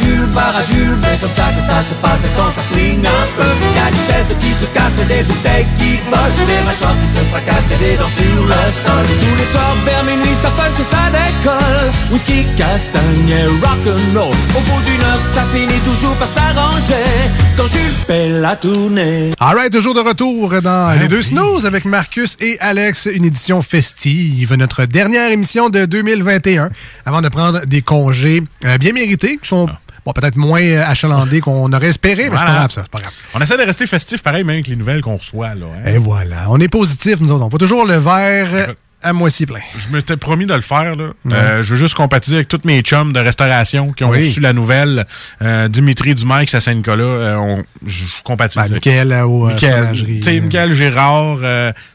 [1.01, 3.43] mais comme ça que ça se passe quand ça flingue un peu.
[3.43, 7.23] Y a des chaises qui se cassent, des bouteilles qui volent, des machins qui se
[7.29, 9.05] fracassent et des dents sur le sol.
[9.19, 11.91] Tous les soirs vers minuit, ça punch ça décolle.
[12.11, 14.35] Whisky, castagne et rock'n'roll.
[14.55, 17.09] Au bout d'une heure, ça finit toujours par s'arranger.
[17.57, 19.33] Quand Jules fait la tournée.
[19.45, 24.53] Alright, toujours de retour dans les deux snooze avec Marcus et Alex, une édition festive,
[24.53, 26.69] notre dernière émission de 2021,
[27.05, 29.67] avant de prendre des congés euh, bien mérités, qui sont
[30.05, 33.01] bon, peut-être moins euh, achalandés qu'on aurait espéré, mais c'est pas grave ça, c'est pas
[33.01, 33.11] grave.
[33.35, 35.55] On essaie de rester festif pareil, même avec les nouvelles qu'on reçoit.
[35.55, 35.89] Là, hein.
[35.89, 37.43] Et voilà, on est positif, nous autres.
[37.43, 39.59] On voit toujours le verre à moitié plein.
[39.77, 40.95] Je m'étais promis de le faire.
[40.95, 41.11] Là.
[41.31, 44.19] Euh, je veux juste compatiser avec tous mes chums de restauration qui ont Oui.
[44.19, 45.05] reçu la nouvelle.
[45.41, 47.03] Euh, Dimitri Dumais à Saint-Nicolas.
[47.03, 48.57] Euh, on- je compatise.
[48.57, 51.37] avec- Michael, euh, au, Michael, Gérard.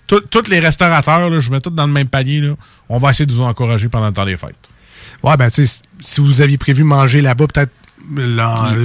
[0.06, 2.40] tous les restaurateurs, là, je mets tous dans le même panier.
[2.40, 2.54] Là.
[2.88, 4.54] On va essayer de vous encourager pendant le temps des fêtes.
[5.22, 7.72] Ouais, ben, tu sais, si vous aviez prévu manger là-bas, peut-être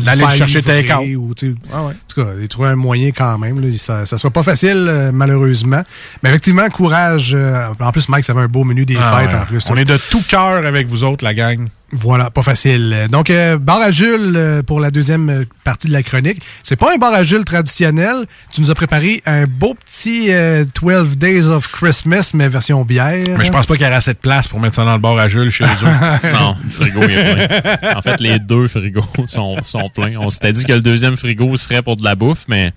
[0.02, 1.16] D'aller chercher livrer take-out.
[1.18, 3.60] ou, sais, En tout cas, de trouver un moyen quand même.
[3.62, 5.84] Là, ça, ça sera pas facile, euh, malheureusement.
[6.22, 7.34] Mais effectivement, courage.
[7.34, 9.40] euh, en plus, Mike, ça avait un beau menu des Ah fêtes ouais.
[9.42, 9.66] en plus.
[9.70, 11.68] On est de tout cœur avec vous autres, la gang.
[11.94, 13.08] Voilà, pas facile.
[13.12, 16.42] Donc, euh, bar à Jules euh, pour la deuxième euh, partie de la chronique.
[16.64, 18.26] C'est pas un bar à Jules traditionnel.
[18.52, 23.24] Tu nous as préparé un beau petit euh, 12 Days of Christmas, mais version bière.
[23.38, 25.00] Mais je pense pas qu'il y aurait assez de place pour mettre ça dans le
[25.00, 25.70] bar à Jules chez eux.
[26.34, 27.96] non, le frigo est plein.
[27.96, 30.16] En fait, les deux frigos sont, sont pleins.
[30.20, 32.74] On s'était dit que le deuxième frigo serait pour de la bouffe, mais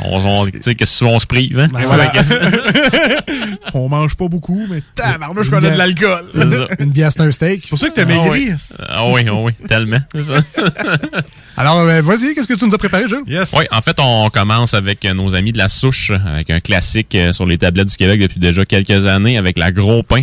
[0.00, 1.68] on, on- tu sais, qu'est-ce qu'on se prive, hein?
[1.72, 2.12] Ben voilà.
[3.74, 6.24] on mange pas beaucoup, mais tabarnouche qu'on a de l'alcool.
[6.78, 7.60] Une bière, c'est un steak.
[7.62, 8.30] C'est pour ça que t'as Ah maigri.
[8.50, 8.52] oui.
[8.88, 9.98] Ah oui, ah oui, tellement.
[11.56, 13.24] Alors, euh, vas-y, qu'est-ce que tu nous as préparé, Jules?
[13.28, 17.32] Oui, en fait, on commence avec nos amis de la souche, avec un classique euh,
[17.32, 20.22] sur les tablettes du Québec depuis déjà quelques années, avec la Gros Pain,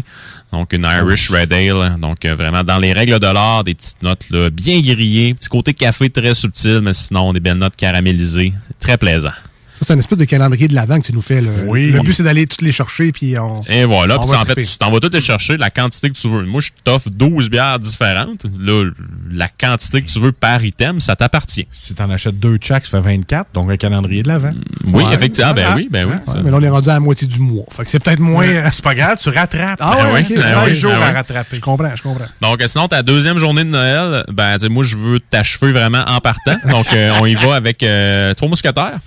[0.54, 1.96] donc une Irish Red Ale.
[2.00, 5.50] Donc, euh, vraiment, dans les règles de l'art, des petites notes là, bien grillées, petit
[5.50, 8.54] côté café très subtil, mais sinon, des belles notes caramélisées.
[8.68, 9.32] C'est très plaisant.
[9.76, 11.42] Ça, c'est une espèce de calendrier de l'avant que tu nous fais.
[11.42, 11.50] Là.
[11.68, 11.92] Oui.
[11.92, 13.64] Le but, c'est d'aller toutes les chercher, puis on.
[13.68, 16.10] Et voilà, on puis va en fait, tu t'en vas toutes les chercher, la quantité
[16.10, 16.44] que tu veux.
[16.46, 18.46] Moi, je t'offre 12 bières différentes.
[18.60, 18.90] Là,
[19.32, 21.68] la quantité que tu veux par item, ça t'appartient.
[21.72, 24.54] Si t'en achètes deux de chaque, ça fait 24, donc un calendrier de l'avant.
[24.88, 25.52] Oui, effectivement.
[25.52, 26.14] Ah, ben oui, ben oui.
[26.14, 26.40] Ouais, ça.
[26.44, 27.66] mais là, on est rendu à la moitié du mois.
[27.72, 28.48] Fait que c'est peut-être moins.
[28.48, 29.80] euh, C'est pas grave, tu rattrapes.
[29.82, 30.42] Ah ouais, Ben oui, ok.
[30.44, 31.56] ben ça, oui, les jours ben à rattraper.
[31.58, 32.26] Je comprends, je comprends.
[32.42, 35.72] Donc, euh, sinon, ta deuxième journée de Noël, ben, tu sais, moi, je veux t'achever
[35.72, 36.56] vraiment en partant.
[36.70, 39.00] Donc, euh, on y va avec euh, Trois Mousquetaires.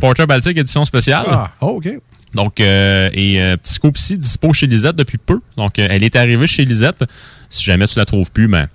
[0.00, 1.26] Porter Baltic édition spéciale.
[1.28, 1.88] Ah, oh, OK.
[2.34, 5.40] Donc, euh, et euh, petit scoop ici, dispo chez Lisette depuis peu.
[5.56, 7.04] Donc, euh, elle est arrivée chez Lisette.
[7.50, 8.68] Si jamais tu la trouves plus, ben,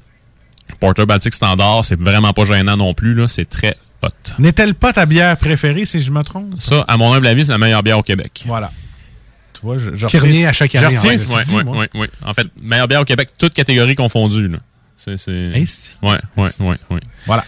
[0.79, 3.13] Porter Baltic standard, c'est vraiment pas gênant non plus.
[3.15, 3.27] là.
[3.27, 4.09] C'est très hot.
[4.37, 6.59] N'est-elle pas ta bière préférée, si je me trompe?
[6.59, 8.43] Ça, à mon humble avis, c'est la meilleure bière au Québec.
[8.45, 8.69] Voilà.
[9.53, 11.77] Tu vois, je, je Qui à chaque année, Je retiens Oui, moi.
[11.79, 12.07] oui, oui.
[12.23, 14.49] En fait, meilleure bière au Québec, toutes catégories confondues.
[14.49, 14.59] Là.
[14.95, 15.51] C'est, c'est...
[16.03, 16.99] Ouais, ouais, ouais, ouais.
[17.25, 17.43] Voilà.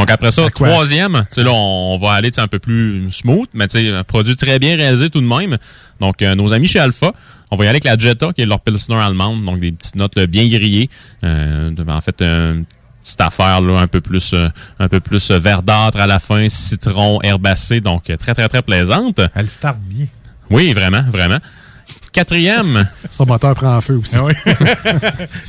[0.00, 4.02] Donc après ça, troisième, là, on, on va aller un peu plus smooth, mais un
[4.02, 5.58] produit très bien réalisé tout de même.
[6.00, 7.12] Donc euh, nos amis chez Alpha,
[7.50, 9.96] on va y aller avec la Jetta, qui est leur Pilsner allemande, donc des petites
[9.96, 10.88] notes là, bien grillées.
[11.22, 12.64] Euh, en fait, une
[13.02, 14.48] petite affaire là, un peu plus euh,
[14.78, 19.20] un peu plus verdâtre à la fin, citron, herbacé, donc euh, très très très plaisante.
[19.34, 20.06] Elle start bien.
[20.48, 21.40] Oui, vraiment, vraiment.
[22.12, 22.88] Quatrième.
[23.10, 24.16] Son moteur prend en feu aussi.
[24.16, 24.32] Ah oui.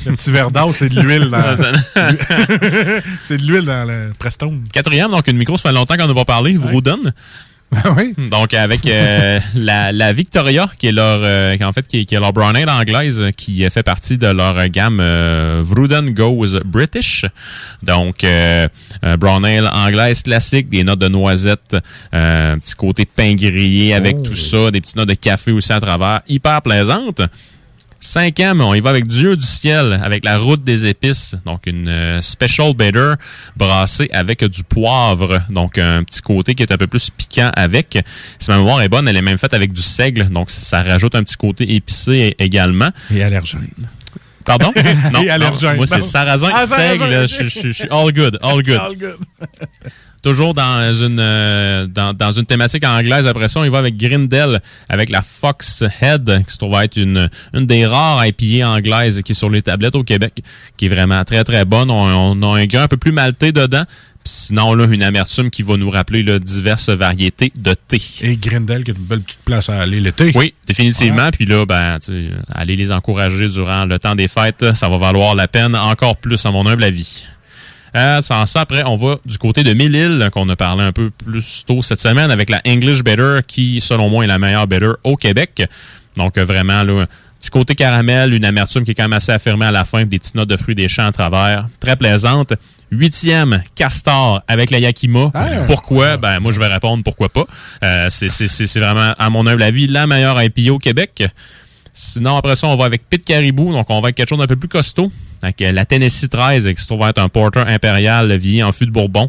[0.06, 1.56] le petit verre d'eau, c'est de l'huile dans.
[3.22, 4.62] c'est de l'huile dans le Prestone.
[4.72, 7.12] Quatrième, donc une micro, ça fait longtemps qu'on n'a pas parlé, Vrouden.
[7.96, 8.14] Oui.
[8.30, 12.04] Donc avec euh, la, la Victoria, qui est leur euh, qui, en fait qui est,
[12.04, 16.60] qui est leur brown ale anglaise, qui fait partie de leur gamme euh, Vrouden Goes
[16.64, 17.24] British.
[17.82, 18.68] Donc euh,
[19.04, 21.76] euh, brown ale anglaise classique, des notes de noisettes,
[22.14, 24.22] euh, un petit côté pain grillé avec Oh.
[24.22, 27.22] tout ça, des petites notes de café aussi à travers, hyper plaisante.
[28.04, 31.36] Cinquième, on y va avec Dieu du ciel, avec la route des épices.
[31.46, 33.12] Donc, une euh, special bitter
[33.56, 35.40] brassée avec du poivre.
[35.48, 37.96] Donc, un petit côté qui est un peu plus piquant avec.
[38.40, 40.28] Si ma mémoire est bonne, elle est même faite avec du seigle.
[40.30, 42.90] Donc, ça, ça rajoute un petit côté épicé également.
[43.14, 43.68] Et allergène.
[44.44, 44.72] Pardon?
[45.22, 45.76] Et allergène.
[45.76, 46.02] Moi, c'est Non.
[46.02, 47.26] sarrasin, Ah, seigle.
[47.28, 48.76] Je, suis all good, all good.
[48.76, 49.16] All good.
[50.22, 53.26] Toujours dans une euh, dans, dans une thématique anglaise.
[53.26, 56.96] Après ça, on y va avec Grindel, avec la Fox Head, qui se trouve être
[56.96, 60.40] une, une des rares IPA anglaises qui est sur les tablettes au Québec,
[60.76, 61.90] qui est vraiment très très bonne.
[61.90, 63.82] On, on a un grain un peu plus maltais dedans.
[64.24, 68.00] Sinon, là, une amertume qui va nous rappeler là, diverses variétés de thé.
[68.20, 70.32] Et Grindel, qui a une belle petite place à aller l'été.
[70.34, 71.30] Oui, définitivement.
[71.30, 75.34] Puis là, ben, sais, aller les encourager durant le temps des fêtes, ça va valoir
[75.34, 77.24] la peine encore plus, à mon humble avis.
[77.94, 81.10] Euh, sans ça, après, on va du côté de Mille-Îles, qu'on a parlé un peu
[81.10, 84.92] plus tôt cette semaine, avec la English Better, qui, selon moi, est la meilleure Better
[85.04, 85.62] au Québec.
[86.16, 87.06] Donc, euh, vraiment, là,
[87.42, 90.18] petit côté caramel, une amertume qui est quand même assez affirmée à la fin, des
[90.18, 91.66] petites notes de fruits des champs à travers.
[91.80, 92.52] Très plaisante.
[92.92, 95.30] Huitième, Castor avec la Yakima.
[95.66, 96.18] Pourquoi?
[96.18, 97.46] Ben, moi, je vais répondre pourquoi pas?
[97.82, 101.24] Euh, c'est- vraiment, à mon humble avis, la meilleure IPA au Québec.
[101.94, 103.72] Sinon, après ça, on va avec Pit Caribou.
[103.72, 105.10] Donc, on va avec quelque chose d'un peu plus costaud.
[105.42, 108.86] Avec euh, la Tennessee 13, qui se trouve être un porter impérial vieilli en fût
[108.86, 109.28] de Bourbon.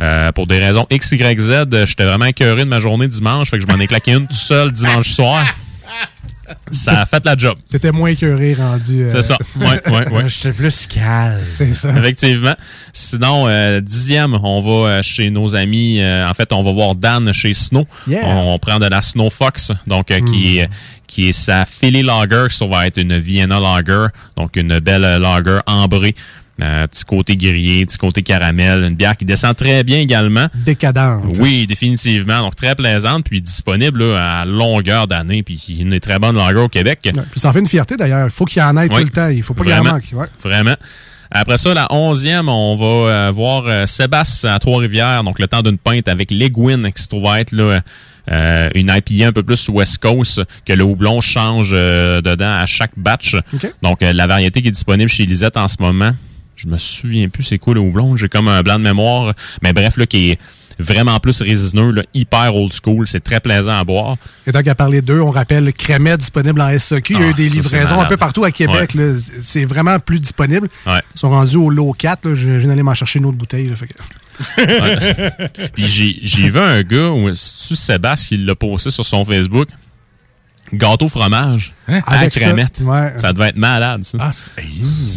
[0.00, 3.50] Euh, pour des raisons X, Y, Z, j'étais vraiment écœuré de ma journée dimanche.
[3.50, 5.44] Fait que je m'en ai claqué une tout seul dimanche soir.
[6.72, 7.56] Ça a fait la job.
[7.70, 9.02] T'étais moins écœuré rendu.
[9.04, 9.36] euh, C'est ça.
[9.58, 10.28] Ouais, ouais, ouais.
[10.28, 11.38] J'étais plus calme.
[11.42, 11.90] C'est ça.
[11.98, 12.54] Effectivement.
[12.92, 16.00] Sinon, euh, dixième, on va euh, chez nos amis.
[16.00, 17.86] euh, en fait, on va voir Dan chez Snow.
[18.06, 18.22] Yeah.
[18.26, 20.68] On, on prend de la Snow Fox, donc euh, qui est
[21.06, 25.00] qui est sa Philly Lager, qui ça va être une Vienna Lager, donc une belle
[25.22, 26.14] lager ambrée.
[26.60, 30.48] Euh, petit côté grillé, petit côté caramel, une bière qui descend très bien également.
[30.54, 31.36] Décadente.
[31.38, 32.40] Oui, définitivement.
[32.40, 36.58] Donc très plaisante, puis disponible là, à longueur d'année, puis une des très bonne lager
[36.58, 37.00] au Québec.
[37.04, 38.26] Ouais, Puis ça en fait une fierté d'ailleurs.
[38.26, 39.28] Il faut qu'il y en ait tout le temps.
[39.28, 40.02] Il faut pas qu'il y en manque.
[40.12, 40.26] Ouais.
[40.42, 40.74] Vraiment.
[41.30, 45.62] Après ça, la onzième, on va euh, voir euh, Sébastien à Trois-Rivières, donc le temps
[45.62, 47.80] d'une pinte avec l'Egwin, qui se trouve être là,
[48.30, 52.66] euh, une IPA un peu plus West Coast, que le houblon change euh, dedans à
[52.66, 53.36] chaque batch.
[53.54, 53.72] OK.
[53.82, 56.12] Donc, euh, la variété qui est disponible chez Lisette en ce moment,
[56.58, 58.16] je me souviens plus c'est quoi le houblon.
[58.16, 59.32] J'ai comme un blanc de mémoire.
[59.62, 60.38] Mais bref, là, qui est
[60.80, 63.06] vraiment plus résineux, là, hyper old school.
[63.08, 64.16] C'est très plaisant à boire.
[64.46, 67.14] Et tant qu'à parler d'eux, on rappelle Crémet disponible en SOQ.
[67.14, 68.92] Il y a eu Ah, des ça, livraisons un peu partout à Québec.
[68.96, 69.14] Ouais.
[69.42, 70.68] C'est vraiment plus disponible.
[70.86, 71.00] Ouais.
[71.14, 72.28] Ils sont rendus au lot 4.
[72.28, 72.34] là.
[72.34, 73.68] Je viens d'aller m'en chercher une autre bouteille.
[73.68, 73.76] là.
[73.76, 73.94] Fait que-
[74.56, 75.68] Ouais.
[75.72, 79.68] Puis j'ai, vu un gars, c'est Sébastien qui l'a posté sur son Facebook.
[80.72, 82.82] Gâteau fromage à Avec ça, crémette.
[82.84, 83.12] ouais.
[83.18, 84.18] Ça devait être malade, ça.
[84.20, 84.50] Ah, ça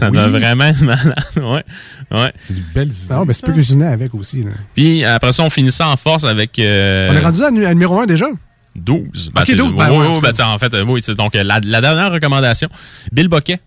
[0.10, 0.18] oui.
[0.18, 1.16] devait vraiment être malade.
[1.38, 1.64] ouais.
[2.12, 2.34] ouais.
[2.42, 4.44] C'est du bel Non, mais c'est peux cuisiner avec aussi.
[4.44, 4.52] là.
[4.76, 6.58] Puis après ça, on finit ça en force avec.
[6.60, 8.28] euh, On est rendu à, nu- à numéro 1 déjà?
[8.76, 9.32] 12.
[9.36, 11.44] Ok, tu sais, 12, ben oui, ouais, ben, tu en fait, euh, oui, donc euh,
[11.44, 12.70] la, la dernière recommandation.
[13.12, 13.60] Bill Boquet.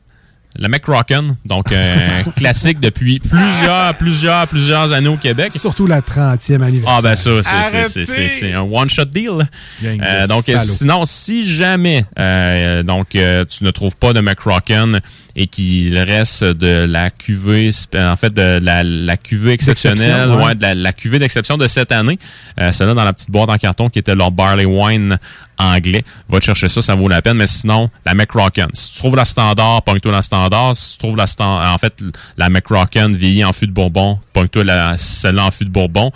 [0.57, 5.53] Le McRocken, donc euh, classique depuis plusieurs, plusieurs, plusieurs années au Québec.
[5.57, 6.97] Surtout la 30e anniversaire.
[6.99, 9.49] Ah ben ça, c'est- c'est- c'est- c'est c'est un one-shot deal.
[9.83, 10.45] Euh, donc
[10.77, 15.01] sinon, si jamais euh, donc euh, tu ne trouves pas de McRocken
[15.37, 20.45] et qu'il reste de la cuvée, en fait de la, la cuvée exceptionnelle, ouais.
[20.45, 22.19] ouais, de la, la cuvée d'exception de cette année,
[22.61, 25.19] euh, celle-là dans la petite boîte en carton qui était leur barley wine
[25.59, 27.37] anglais, va te chercher ça, ça vaut la peine.
[27.37, 28.69] Mais sinon, la McRocken.
[28.73, 30.75] Si tu trouves la standard, pogne-toi la standard.
[30.77, 31.95] Si tu trouves la standard, en fait,
[32.37, 36.13] la McRocken vieillie en fût de bourbon, pogne-toi celle-là en fût de bourbon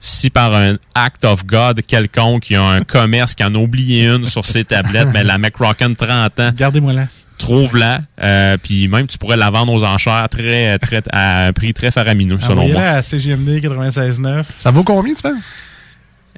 [0.00, 3.58] si par un act of God quelconque, il y a un commerce qui en a
[3.58, 6.50] oublié une sur ses tablettes, mais la McRocken 30 ans.
[6.54, 7.06] Gardez-moi là.
[7.38, 11.72] Trouve-la, euh, puis même tu pourrais la vendre aux enchères très, très, à un prix
[11.72, 12.82] très faramineux, selon moi.
[12.82, 14.44] À CGMD 96.9.
[14.58, 15.44] Ça vaut combien, tu penses?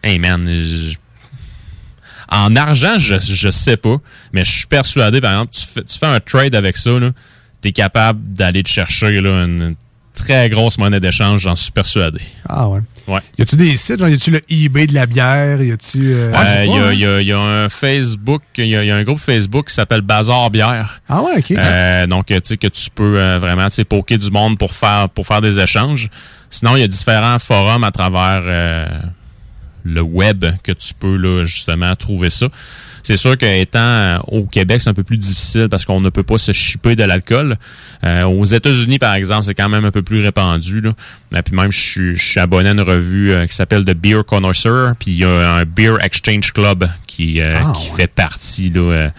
[0.03, 0.95] Hey man, je-
[2.29, 3.97] en argent, je, je sais pas,
[4.33, 6.91] mais je suis persuadé, par exemple, tu fais, tu fais un trade avec ça,
[7.63, 9.75] tu es capable d'aller te chercher là, une
[10.15, 12.21] très grosse monnaie d'échange, j'en suis persuadé.
[12.49, 12.81] Ah ouais.
[13.07, 13.21] Ouais.
[13.39, 13.99] Y a-tu des sites?
[13.99, 15.61] Genre, y a-tu le eBay de la bière?
[15.63, 16.13] Y a-tu.
[16.13, 16.93] euh, Euh, sais Il pas, y, a, hein.
[16.93, 19.03] il y a- il y a un Facebook, il y, a il y a un
[19.03, 21.01] groupe Facebook qui s'appelle Bazar Bière.
[21.09, 21.51] Ah ouais, ok.
[21.53, 24.73] Euh, donc, tu sais, que tu peux euh, vraiment, tu sais, poker du monde pour
[24.75, 26.09] faire, pour faire des échanges.
[26.51, 28.87] Sinon, il y a différents forums à travers euh,
[29.85, 32.47] le web que tu peux, là, justement, trouver ça.
[33.03, 36.23] C'est sûr qu'étant euh, au Québec, c'est un peu plus difficile parce qu'on ne peut
[36.23, 37.57] pas se chipper de l'alcool.
[38.05, 40.81] Euh, aux États-Unis, par exemple, c'est quand même un peu plus répandu.
[40.81, 40.93] Là.
[41.37, 43.95] Et puis même, je suis, je suis abonné à une revue euh, qui s'appelle The
[43.95, 44.95] Beer Connoisseur.
[44.99, 48.81] Puis il y a un Beer Exchange Club qui, euh, Ah, qui fait partie là,
[48.81, 49.11] euh,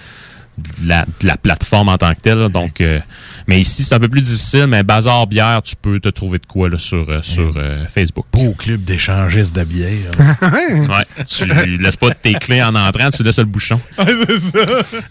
[0.62, 2.38] de, la, de la plateforme en tant que telle.
[2.40, 2.50] là.
[2.50, 3.00] Donc, euh,
[3.48, 4.68] mais ici, c'est un peu plus difficile.
[4.68, 8.26] Mais Bazar Bière, tu peux te trouver de quoi là, sur, euh, sur euh, Facebook.
[8.32, 10.12] Beau club d'échangistes de bière.
[10.42, 11.46] ouais, tu
[11.78, 13.80] laisses pas tes clés en entrant, tu laisses le bouchon.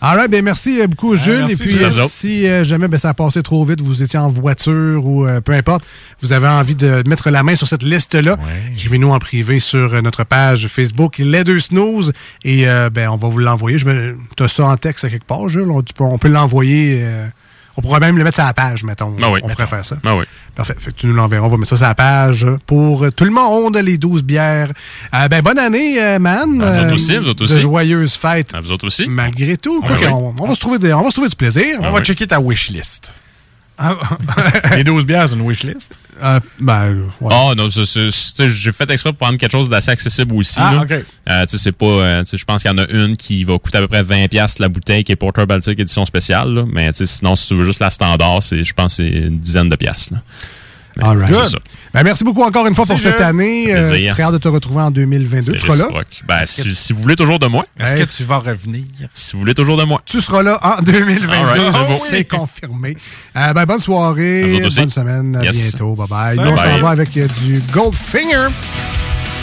[0.00, 1.46] All right, ben merci beaucoup, Jules.
[1.48, 1.92] merci, Et puis, Jules.
[1.92, 5.26] Ça si euh, jamais ben, ça a passé trop vite, vous étiez en voiture ou
[5.26, 5.84] euh, peu importe,
[6.20, 8.36] vous avez envie de mettre la main sur cette liste-là,
[8.74, 12.12] écrivez-nous en privé sur notre page Facebook Les Deux Snooze
[12.44, 13.78] et euh, ben, on va vous l'envoyer.
[13.78, 15.70] Tu as ça en texte à quelque part, Jules?
[15.70, 17.00] On, on peut l'envoyer.
[17.02, 17.26] euh,
[17.76, 19.14] on pourrait même le mettre sur la page, mettons.
[19.22, 19.40] Ah oui.
[19.42, 19.96] on pourrait faire ça.
[20.04, 20.24] Ah oui.
[20.54, 20.74] Parfait.
[20.78, 21.46] Fait que tu nous l'enverras.
[21.46, 24.70] On va mettre ça sur la page pour tout le monde, les 12 bières.
[25.14, 26.60] Euh, ben, bonne année, euh, man.
[26.60, 27.60] À vous autres aussi, vous autres De aussi.
[27.60, 28.54] joyeuses fêtes.
[28.54, 29.06] À vous autres aussi.
[29.06, 29.80] Malgré tout.
[29.84, 30.06] Ah quoi oui.
[30.06, 31.78] qu'on- on, va se trouver des- on va se trouver du plaisir.
[31.80, 33.14] On va checker ta wishlist.
[33.82, 33.96] Ah,
[34.76, 35.96] Les 12 bières, c'est une wishlist?
[36.22, 37.32] Euh, ben, ouais.
[37.34, 40.58] Ah non, j'ai fait exprès pour prendre quelque chose d'assez accessible aussi.
[40.58, 40.82] Ah, là.
[40.82, 40.92] ok.
[40.92, 43.16] Euh, tu sais, c'est pas, euh, tu sais, je pense qu'il y en a une
[43.16, 46.04] qui va coûter à peu près 20 pièces la bouteille qui est Porter Baltic édition
[46.04, 46.52] spéciale.
[46.52, 46.64] là.
[46.70, 49.70] Mais sinon, si tu veux juste la standard, c'est, je pense, que c'est une dizaine
[49.70, 50.10] de pièces.
[50.10, 50.18] Là.
[51.02, 51.34] All right.
[51.44, 51.58] c'est ça.
[51.92, 53.74] Ben, merci beaucoup encore une fois pour cette année.
[53.74, 55.54] Euh, très hâte de te retrouver en 2022.
[55.54, 55.88] C'est Tu seras là?
[56.28, 57.64] Ben, si, si vous voulez toujours de moi.
[57.78, 58.84] Est-ce que tu vas revenir?
[59.14, 60.00] Si vous voulez toujours de moi.
[60.04, 61.32] Tu seras là en 2022.
[61.34, 62.96] All right, c'est confirmé.
[63.36, 64.60] Euh, ben, bonne soirée.
[64.74, 65.36] Bonne semaine.
[65.36, 65.56] À Yes.
[65.56, 65.94] bientôt.
[65.94, 66.36] Bye bye.
[66.36, 66.48] Salut.
[66.50, 68.48] Nous, on s'en va avec euh, du Goldfinger.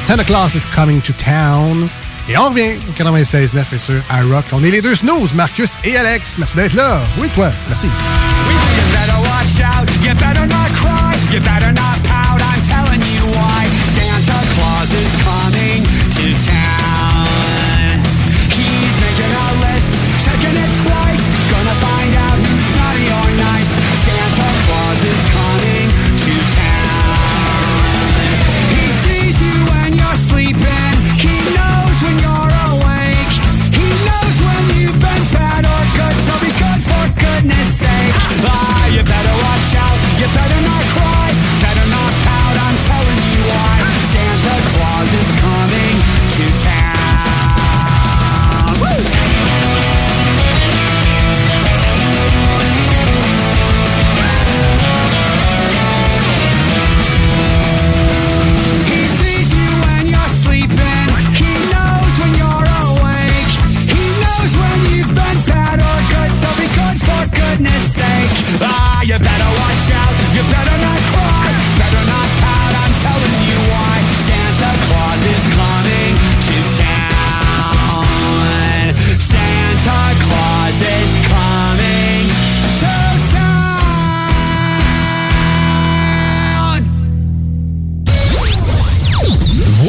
[0.05, 1.89] Santa Claus is coming to town.
[2.29, 4.45] Et on revient au 96.9 et sur iRock.
[4.51, 6.37] On est les deux snooze, Marcus et Alex.
[6.37, 7.01] Merci d'être là.
[7.19, 7.51] Oui, toi.
[7.69, 7.87] Merci.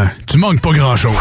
[0.00, 1.12] Finalement, tu manques pas grand-chose.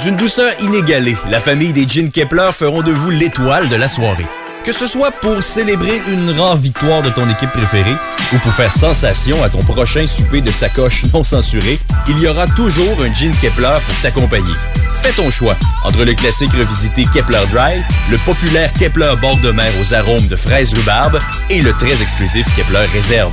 [0.00, 4.26] D'une douceur inégalée, la famille des Jeans Kepler feront de vous l'étoile de la soirée.
[4.64, 7.94] Que ce soit pour célébrer une rare victoire de ton équipe préférée
[8.32, 11.78] ou pour faire sensation à ton prochain souper de sacoche non censuré,
[12.08, 14.52] il y aura toujours un Jean Kepler pour t'accompagner.
[14.94, 19.72] Fais ton choix entre le classique revisité Kepler Dry, le populaire Kepler bord de mer
[19.80, 21.18] aux arômes de fraises rhubarbe
[21.50, 23.32] et le très exclusif Kepler Réserve.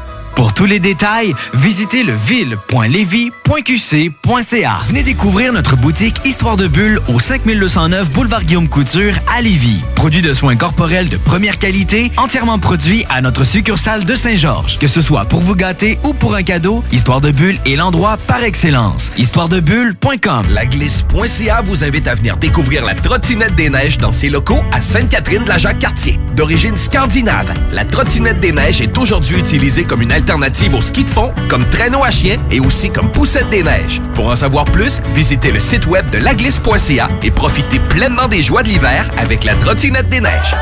[0.35, 4.71] Pour tous les détails, visitez leville.lévis.qc.ca.
[4.87, 9.83] Venez découvrir notre boutique Histoire de Bulle au 5209 Boulevard Guillaume Couture à Lévis.
[9.95, 14.77] Produit de soins corporels de première qualité, entièrement produit à notre succursale de Saint-Georges.
[14.79, 18.17] Que ce soit pour vous gâter ou pour un cadeau, Histoire de Bulle est l'endroit
[18.27, 19.11] par excellence.
[19.17, 24.61] Histoiredebulle.com La glisse.ca vous invite à venir découvrir la trottinette des neiges dans ses locaux
[24.71, 26.19] à Sainte-Catherine de la Jacques-Cartier.
[26.35, 31.09] D'origine scandinave, la trottinette des neiges est aujourd'hui utilisée comme une alternative au ski de
[31.09, 33.99] fond, comme traîneau à chien et aussi comme poussette des neiges.
[34.13, 38.61] Pour en savoir plus, visitez le site web de laglisse.ca et profitez pleinement des joies
[38.61, 40.55] de l'hiver avec la trottinette des neiges.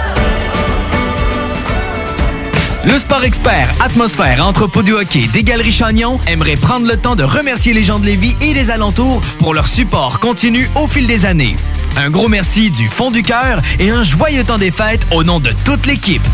[2.86, 7.24] Le Sport Expert, Atmosphère, Entrepôt du hockey des Galeries Chagnon aimerait prendre le temps de
[7.24, 11.26] remercier les gens de Lévis et des alentours pour leur support continu au fil des
[11.26, 11.57] années.
[11.97, 15.41] Un gros merci du fond du cœur et un joyeux temps des fêtes au nom
[15.41, 16.26] de toute l'équipe.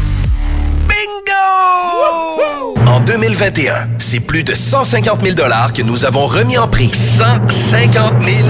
[2.88, 5.36] En 2021, c'est plus de 150 000
[5.74, 6.92] que nous avons remis en prix.
[6.94, 8.50] 150 000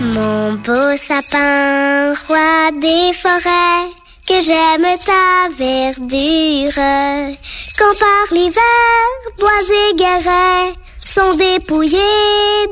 [0.00, 3.90] Mon beau sapin, roi des forêts,
[4.26, 6.72] que j'aime ta verdure.
[7.78, 9.04] Quand par l'hiver,
[9.38, 11.98] bois et guérets sont dépouillés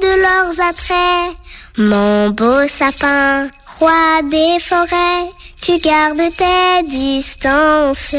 [0.01, 1.37] de leurs attraits.
[1.77, 3.49] Mon beau sapin,
[3.79, 5.29] roi des forêts,
[5.61, 8.17] tu gardes tes distances.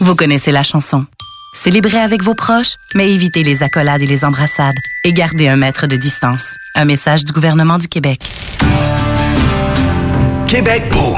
[0.00, 1.04] Vous connaissez la chanson.
[1.52, 5.86] Célébrez avec vos proches, mais évitez les accolades et les embrassades et gardez un mètre
[5.86, 6.44] de distance.
[6.74, 8.22] Un message du gouvernement du Québec.
[10.46, 11.16] Québec beau.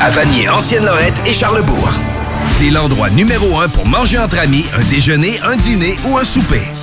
[0.00, 1.88] À Vanier, Ancienne-Lorette et Charlebourg.
[2.58, 6.62] C'est l'endroit numéro un pour manger entre amis, un déjeuner, un dîner ou un souper.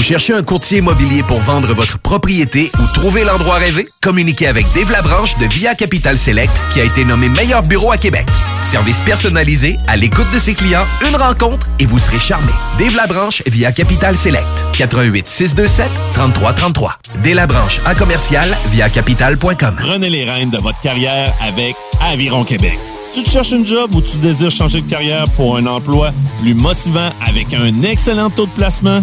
[0.00, 3.86] Vous cherchez un courtier immobilier pour vendre votre propriété ou trouver l'endroit rêvé?
[4.00, 7.98] Communiquez avec Dave Labranche de Via Capital Select qui a été nommé meilleur bureau à
[7.98, 8.26] Québec.
[8.62, 12.50] Service personnalisé, à l'écoute de ses clients, une rencontre et vous serez charmé.
[12.78, 14.46] Dave Labranche via Capital Select.
[14.72, 16.96] 88 627 3333.
[17.22, 19.76] Dave Labranche à commercial via capital.com.
[19.76, 21.76] Prenez les rênes de votre carrière avec
[22.10, 22.78] Aviron Québec.
[23.12, 26.54] Tu te cherches une job ou tu désires changer de carrière pour un emploi plus
[26.54, 29.02] motivant avec un excellent taux de placement?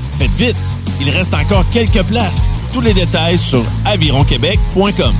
[0.21, 0.57] Faites vite,
[0.99, 2.47] il reste encore quelques places.
[2.73, 5.15] Tous les détails sur avironquebec.com.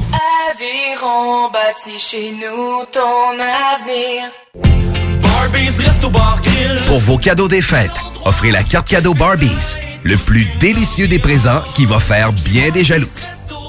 [0.51, 4.29] Aviron bâti chez nous ton avenir.
[6.85, 7.89] Pour vos cadeaux des fêtes,
[8.25, 12.83] offrez la carte cadeau Barbies, le plus délicieux des présents qui va faire bien des
[12.83, 13.09] jaloux.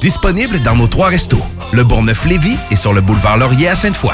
[0.03, 1.41] Disponible dans nos trois restos,
[1.73, 4.13] le Bourgneuf-Lévis et sur le boulevard Laurier à Sainte-Foy.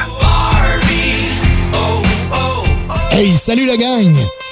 [3.10, 4.14] Hey, salut la gang!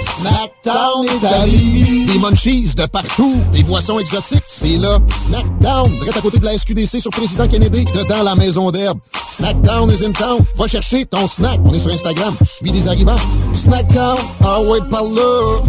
[0.00, 2.06] Snackdown Italie.
[2.06, 3.36] Des munchies de partout.
[3.52, 4.42] Des boissons exotiques.
[4.46, 4.98] C'est là.
[5.08, 5.90] Snackdown.
[5.90, 7.84] Direct à côté de la SQDC sur Président Kennedy.
[7.84, 8.98] Dedans la maison d'herbe.
[9.26, 10.38] Snackdown is in town.
[10.56, 11.58] Va chercher ton snack.
[11.64, 12.34] On est sur Instagram.
[12.42, 13.18] Suis des arrivants.
[13.52, 14.16] Snackdown.
[14.42, 15.60] Ah ouais, par là.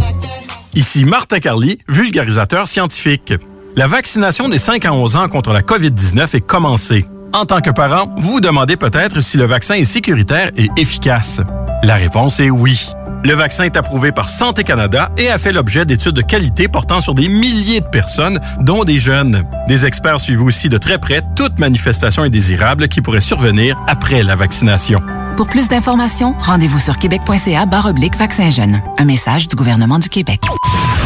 [0.73, 3.33] Ici Martin Carly, vulgarisateur scientifique.
[3.75, 7.05] La vaccination des 5 à 11 ans contre la COVID-19 est commencée.
[7.33, 11.41] En tant que parent, vous vous demandez peut-être si le vaccin est sécuritaire et efficace.
[11.83, 12.87] La réponse est oui.
[13.23, 17.01] Le vaccin est approuvé par Santé Canada et a fait l'objet d'études de qualité portant
[17.01, 19.43] sur des milliers de personnes, dont des jeunes.
[19.67, 24.35] Des experts suivent aussi de très près toute manifestation indésirable qui pourrait survenir après la
[24.35, 25.01] vaccination.
[25.37, 28.81] Pour plus d'informations, rendez-vous sur québec.ca oblique vaccin jeune.
[28.97, 30.41] Un message du gouvernement du Québec.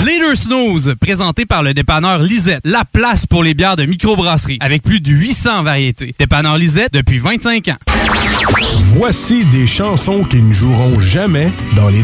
[0.06, 2.62] Leader Snooze, présenté par le dépanneur Lisette.
[2.64, 6.16] La place pour les bières de microbrasserie, avec plus de 800 variétés.
[6.18, 7.78] Dépanneur Lisette depuis 25 ans.
[8.98, 12.04] Voici des chansons qui ne joueront jamais dans les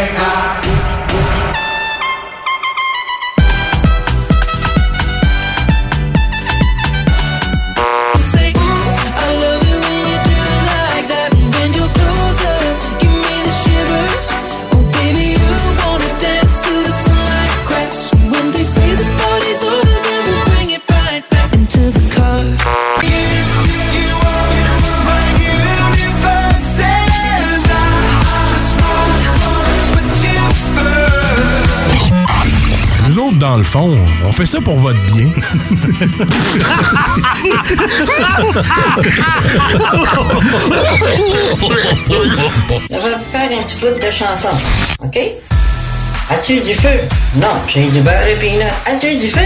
[33.51, 35.29] Dans le fond, on fait ça pour votre bien.
[42.89, 44.55] Je vais faire un petit bout de chanson,
[45.03, 45.17] OK?
[46.31, 46.99] As-tu du feu?
[47.35, 48.63] Non, j'ai du beurre et peanut.
[48.85, 49.39] As-tu du feu?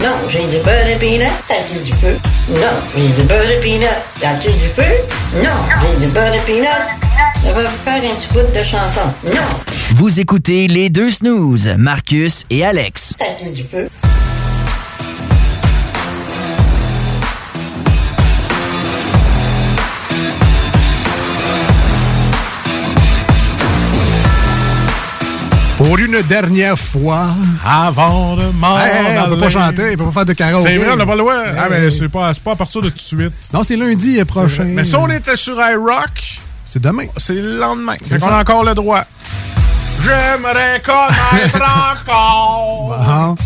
[0.00, 1.28] Non, j'ai du beurre et peanut.
[1.48, 2.18] As-tu du feu?
[2.48, 2.58] Non,
[2.96, 3.88] j'ai du beurre et peanut.
[4.22, 4.92] As-tu du feu?
[5.42, 5.50] Non,
[5.82, 6.68] j'ai du beurre et peanut.
[7.44, 9.00] Vais vous faire un petit bout de chanson.
[9.24, 9.42] Non,
[9.94, 13.12] Vous écoutez les deux snooze, Marcus et Alex.
[13.20, 13.88] as-tu du feu?
[25.84, 27.34] Pour une dernière fois.
[27.64, 30.70] Avant de m'en Hey, on peut pas chanter, on peut pas faire de karaoké.
[30.70, 31.34] C'est vrai, on n'a pas le droit.
[31.58, 33.32] Ah, mais c'est pas, c'est pas à partir de tout de suite.
[33.52, 34.64] Non, c'est lundi prochain.
[34.64, 37.04] Mais si on était sur iRock, c'est demain.
[37.18, 37.96] C'est le lendemain.
[38.02, 39.04] Fait qu'on a encore le droit.
[40.02, 41.60] J'aimerais connaître
[42.08, 42.96] encore.
[43.06, 43.36] Bon.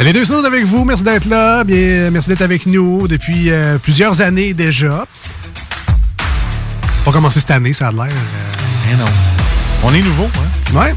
[0.00, 1.62] Les deux snooze avec vous, merci d'être là.
[1.64, 5.06] Bien, merci d'être avec nous depuis euh, plusieurs années déjà.
[7.04, 8.02] Pas commencé cette année, ça a l'air.
[8.08, 9.04] euh, Mais non.
[9.86, 10.78] On est nouveau, hein?
[10.78, 10.94] Ouais.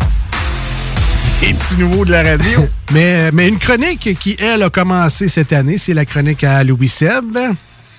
[1.41, 2.67] Les petits nouveaux de la radio.
[2.91, 6.89] mais, mais une chronique qui, elle, a commencé cette année, c'est la chronique à Louis
[6.89, 7.37] Seb.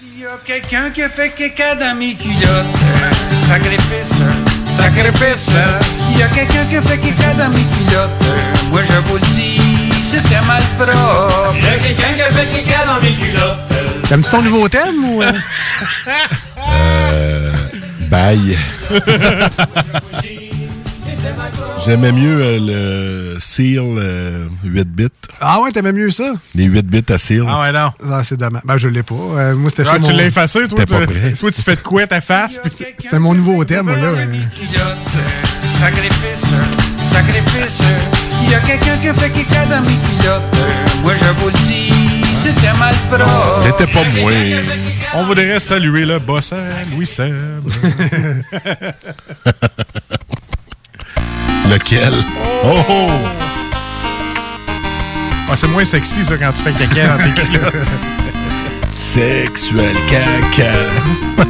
[0.02, 2.66] Il y a quelqu'un qui a fait caca dans mes culottes.
[3.46, 4.18] Sacrifice,
[4.76, 5.50] sacrifice.
[6.10, 8.24] Il y a quelqu'un qui a fait caca dans mes culottes.
[8.70, 9.60] Moi je vous le dis,
[10.02, 11.54] c'était mal propre.
[11.56, 13.58] Il y a quelqu'un qui a fait caca dans mes culottes.
[14.08, 15.22] T'aimes-tu ton nouveau thème ou.
[15.22, 15.32] euh?
[16.68, 17.52] Euh,
[18.10, 18.58] bye.
[21.84, 22.58] J'aimais mieux euh,
[23.34, 25.08] le Seal euh, 8 bits.
[25.40, 26.32] Ah ouais, t'aimais mieux ça?
[26.54, 27.44] Les 8 bits à Seal.
[27.48, 27.90] Ah ouais, non.
[28.10, 28.62] Ah, c'est dommage.
[28.64, 29.14] Ben, je l'ai pas.
[29.14, 29.96] Euh, moi, c'était Ah, ça.
[29.96, 30.78] tu mon- l'as effacé, toi?
[30.78, 31.32] T'es pas tu- prêt.
[31.32, 32.58] Toi, tu fais de quoi ta face?
[32.62, 34.12] puis- C'était mon nouveau thème, moi, là.
[35.78, 36.44] Sacrifice,
[37.12, 37.82] sacrifice.
[38.42, 40.42] Il y a quelqu'un qui fait caca dans mes culottes.
[41.02, 41.92] Moi je vous le dis,
[42.34, 43.62] c'était mal propre.
[43.62, 44.32] C'était pas moi.
[45.14, 46.56] On voudrait saluer le boss à
[46.92, 47.32] Louis Seb.
[51.70, 52.12] Lequel?
[52.64, 53.10] Oh oh!
[55.50, 57.74] Ah, c'est moins sexy, ça, quand tu fais caca dans tes culottes.
[58.98, 60.72] Sexuel caca.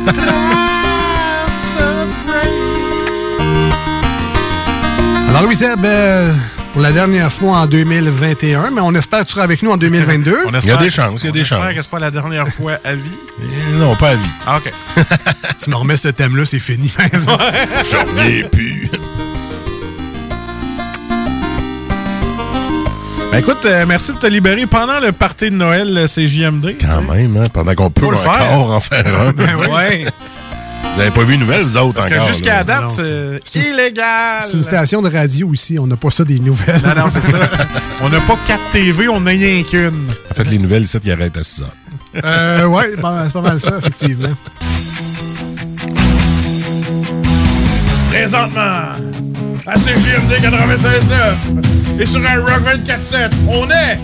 [5.28, 6.32] Alors, Louis Seb, euh,
[6.73, 9.77] pour la dernière fois en 2021, mais on espère que tu seras avec nous en
[9.77, 10.39] 2022.
[10.47, 11.74] On Il y a des chances, il y a on des espère chances.
[11.74, 13.03] que c'est pas la dernière fois à vie.
[13.43, 14.20] Eh, Non, pas à vie.
[14.47, 14.73] Ah, OK.
[15.62, 16.93] tu me remets ce thème-là, c'est fini.
[16.99, 18.89] Je reviens plus.
[23.39, 26.77] Écoute, euh, merci de te libérer pendant le party de Noël euh, CJMD.
[26.81, 28.52] Quand même, hein, pendant qu'on peut le encore faire.
[28.60, 29.32] en faire un.
[29.36, 29.66] Ben oui.
[29.69, 30.06] Ouais.
[30.94, 32.27] Vous avez pas vu une nouvelle, vous autres, Parce encore?
[32.27, 34.43] que jusqu'à date, c'est c'est- illégal.
[34.43, 36.81] C'est une station de radio ici, on n'a pas ça des nouvelles.
[36.82, 37.39] Non, non, c'est ça.
[38.01, 40.09] On n'a pas 4 TV, on n'a rien qu'une.
[40.31, 42.24] En fait, les nouvelles, ici, ils arrêtent à 6 heures.
[42.24, 44.28] Euh, ouais, ben, c'est pas mal ça, effectivement.
[48.10, 48.60] Présentement,
[49.66, 51.68] à CJMD 96.9
[51.99, 53.99] et sur un Rock 24.7, on est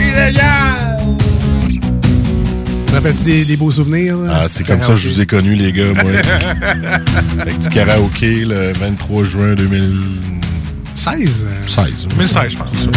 [0.00, 0.98] illégal.
[1.70, 1.80] Tu
[2.86, 4.16] te rappelles-tu des, des beaux souvenirs?
[4.18, 4.42] là?
[4.42, 6.04] Ah, c'est comme ça que je vous ai connus, les gars, moi.
[7.40, 11.46] Avec du karaoké le 23 juin 2016.
[11.66, 12.06] 16?
[12.10, 12.88] 2016, je pense.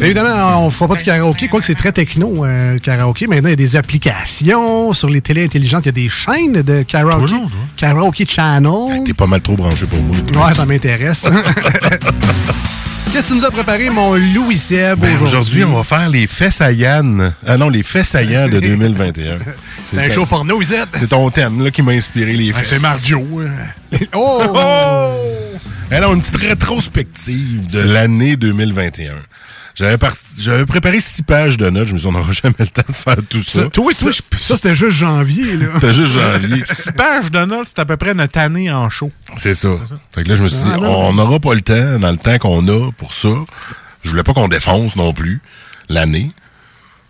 [0.00, 3.26] Évidemment, on ne fera pas du karaoké, quoique c'est très techno, euh, karaoké.
[3.26, 5.82] Maintenant, il y a des applications sur les télés intelligentes.
[5.84, 7.34] Il y a des chaînes de karaoké.
[7.76, 9.04] Karaoke Channel.
[9.04, 10.16] T'es pas mal trop branché pour moi.
[10.48, 11.26] Ouais, ça m'intéresse.
[13.12, 15.64] Qu'est-ce que tu nous as préparé, mon Louis Seb, Ben, aujourd'hui?
[15.64, 17.32] On va faire les faits saillants.
[17.44, 19.38] Ah non, les faits saillants de 2021.
[19.90, 20.86] C'est un show porno, Zed.
[20.94, 22.66] C'est ton thème là, qui m'a inspiré les faits.
[22.66, 23.22] c'est Marjo.
[24.14, 24.40] Oh!
[25.90, 29.14] Alors, une petite rétrospective de l'année 2021.
[29.80, 31.88] J'avais par- j'avais préparé six pages de notes.
[31.88, 33.62] Je me suis dit, on n'aura jamais le temps de faire tout ça.
[33.62, 35.66] Ça, toi, toi, je- ça, c'était juste janvier, là.
[35.76, 36.62] C'était juste janvier.
[36.66, 39.10] 6 pages de notes, c'est à peu près notre année en show.
[39.38, 39.70] C'est ça.
[40.14, 42.18] Fait que là, je me suis dit, Ah, on n'aura pas le temps, dans le
[42.18, 43.30] temps qu'on a pour ça.
[44.02, 45.40] Je voulais pas qu'on défonce non plus
[45.88, 46.30] l'année.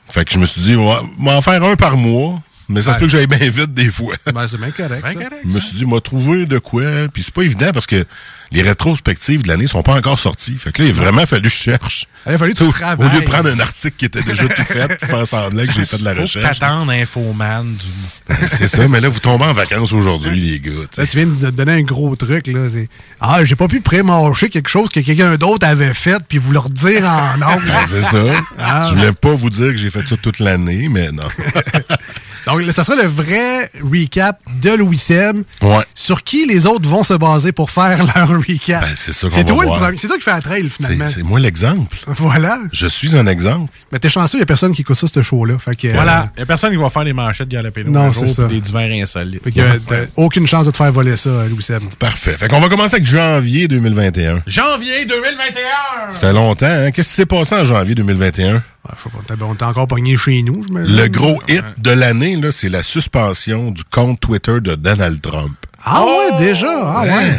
[0.09, 1.03] Fait que je me suis dit, on va,
[1.37, 2.41] en faire un par mois.
[2.69, 4.15] Mais ça se peut que j'aille bien vite des fois.
[4.33, 5.19] Ben, c'est bien correct, ça.
[5.45, 7.09] Je me suis dit, m'a trouvé de quoi.
[7.13, 8.05] Puis c'est pas évident parce que
[8.53, 10.57] les rétrospectives de l'année sont pas encore sorties.
[10.59, 12.07] Fait que là, il a vraiment fallu que je cherche.
[12.27, 13.07] Il a fallu que Tu travailles.
[13.07, 15.73] Au lieu de prendre un article qui était déjà tout fait, puis faire semblant que
[15.73, 16.59] j'ai fait de la recherche.
[16.59, 18.37] que t'attendes Infoman du...
[18.59, 20.81] C'est ça, mais là, vous tombez en vacances aujourd'hui, les gars.
[20.97, 22.69] Là, tu viens de nous donner un gros truc, là.
[22.69, 22.89] c'est,
[23.21, 26.59] Ah, j'ai pas pu prémarcher quelque chose que quelqu'un d'autre avait fait, puis vous le
[26.59, 27.63] redire en nombre.
[27.67, 28.25] Ben, c'est ça.
[28.59, 28.87] Ah.
[28.89, 31.23] Je voulais pas vous dire que j'ai fait ça toute l'année, mais non.
[32.47, 35.43] Donc, ça sera le vrai recap de Louis Seb.
[35.63, 35.85] Ouais.
[35.95, 38.81] Sur qui les autres vont se baser pour faire leur recap.
[38.83, 40.69] Ben, c'est ça qu'on C'est va toi, le premier- c'est toi qui fais la trail,
[40.71, 41.07] finalement.
[41.09, 41.97] C'est moi l'exemple.
[42.07, 42.59] Voilà.
[42.73, 43.71] Je suis un exemple.
[43.93, 45.59] Mais t'es chanceux, il y a personne qui écoute ça, ce show-là.
[45.59, 46.23] Fait que, Voilà.
[46.23, 48.47] euh, Il y a personne qui va faire des manchettes de Jalapeno Non, c'est ça.
[48.47, 49.43] des divers insolites.
[49.45, 51.83] fait que, euh, t'as aucune chance de te faire voler ça, Louis Seb.
[51.99, 52.37] Parfait.
[52.37, 54.43] Fait qu'on va commencer avec janvier 2021.
[54.47, 56.11] Janvier 2021!
[56.11, 56.91] Ça fait longtemps, hein?
[56.91, 58.63] Qu'est-ce qui s'est passé en janvier 2021?
[58.89, 61.91] Ah, je sais pas, t'as- on t'a encore pogné chez nous, Le gros hit de
[61.91, 65.55] l'année, là, c'est la suspension du compte Twitter de Donald Trump.
[65.85, 66.69] Ah ouais, déjà?
[66.85, 67.33] Ah ouais.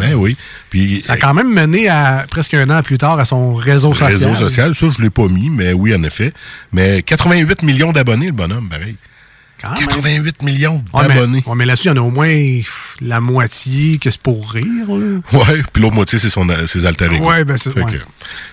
[0.00, 0.36] Ben oui.
[0.70, 3.94] Puis, Ça a quand même mené à presque un an plus tard à son réseau
[3.94, 4.12] social.
[4.14, 6.32] réseau social, ça, je l'ai pas mis, mais oui, en effet.
[6.72, 8.96] Mais 88 millions d'abonnés, le bonhomme, pareil.
[9.58, 11.42] 88 millions Ouais, mais- d'abonnés.
[11.46, 12.30] ouais, mais là-dessus, il y en a au moins
[13.00, 14.64] la moitié que c'est pour rire.
[14.88, 15.20] là.
[15.32, 17.08] Ouais, puis l'autre moitié, c'est son, ses alter.
[17.20, 18.00] Ouais, ben, c'est- ouais.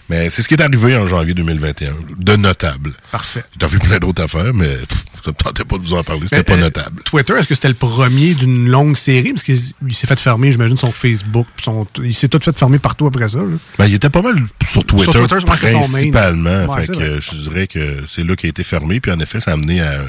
[0.10, 2.94] mais c'est ce qui est arrivé en janvier 2021, de notable.
[3.11, 3.44] Parfait.
[3.60, 6.22] T'as vu plein d'autres affaires, mais pff, ça me tentait pas de vous en parler,
[6.23, 7.02] c'était Mais, pas euh, notable.
[7.03, 9.34] Twitter, est-ce que c'était le premier d'une longue série?
[9.34, 11.47] Parce qu'il il s'est fait fermer, j'imagine, son Facebook.
[11.64, 13.39] Son, il s'est tout fait fermer partout après ça.
[13.39, 13.57] là.
[13.77, 14.35] Ben, il était pas mal
[14.68, 15.88] sur Twitter, Sur Twitter, je pense que c'est son main.
[15.88, 16.65] principalement.
[16.65, 19.11] Ouais, fait c'est que euh, je dirais que c'est là qu'il a été fermé, puis
[19.11, 20.02] en effet, ça a amené à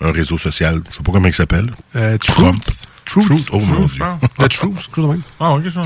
[0.00, 0.82] un, un réseau social.
[0.90, 1.70] Je sais pas comment il s'appelle.
[1.96, 2.62] Euh, Trump.
[3.04, 3.48] Truth.
[3.52, 3.96] Oh mon Truth, dieu.
[3.96, 4.20] je pense.
[4.38, 5.22] The Truth, quelque chose de même.
[5.38, 5.82] Ah, ok, ça.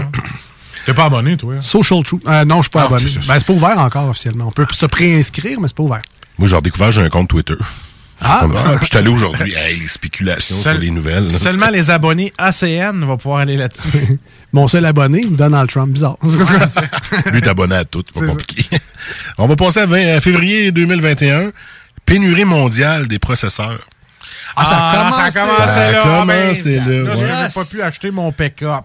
[0.87, 1.61] T'es pas abonné, toi?
[1.61, 2.23] Social Truth.
[2.27, 3.05] Euh, non, je suis pas Ah, abonné.
[3.27, 4.47] Ben, c'est pas ouvert encore officiellement.
[4.49, 6.03] On peut se préinscrire, mais c'est pas ouvert.
[6.39, 7.55] Moi, j'ai redécouvert, j'ai un compte Twitter.
[8.21, 8.47] Ah!
[8.49, 9.55] Puis je suis allé aujourd'hui.
[9.55, 11.29] Hey, spéculation Seul- sur les nouvelles.
[11.31, 11.39] là.
[11.39, 14.19] Seulement les abonnés ACN vont pouvoir aller là-dessus.
[14.53, 15.93] Mon seul abonné, Donald Trump.
[15.93, 16.17] Bizarre.
[16.23, 18.65] Lui, t'es abonné à tout, c'est pas compliqué.
[19.39, 21.53] On va passer à, 20 à février 2021.
[22.07, 23.87] Pénurie mondiale des processeurs.
[24.57, 25.31] Ah, ça a commencé.
[25.31, 26.03] ça a commencé Ça a là.
[26.03, 27.49] commencé ben, là, Là, ouais.
[27.49, 28.85] j'ai pas pu acheter mon pick-up.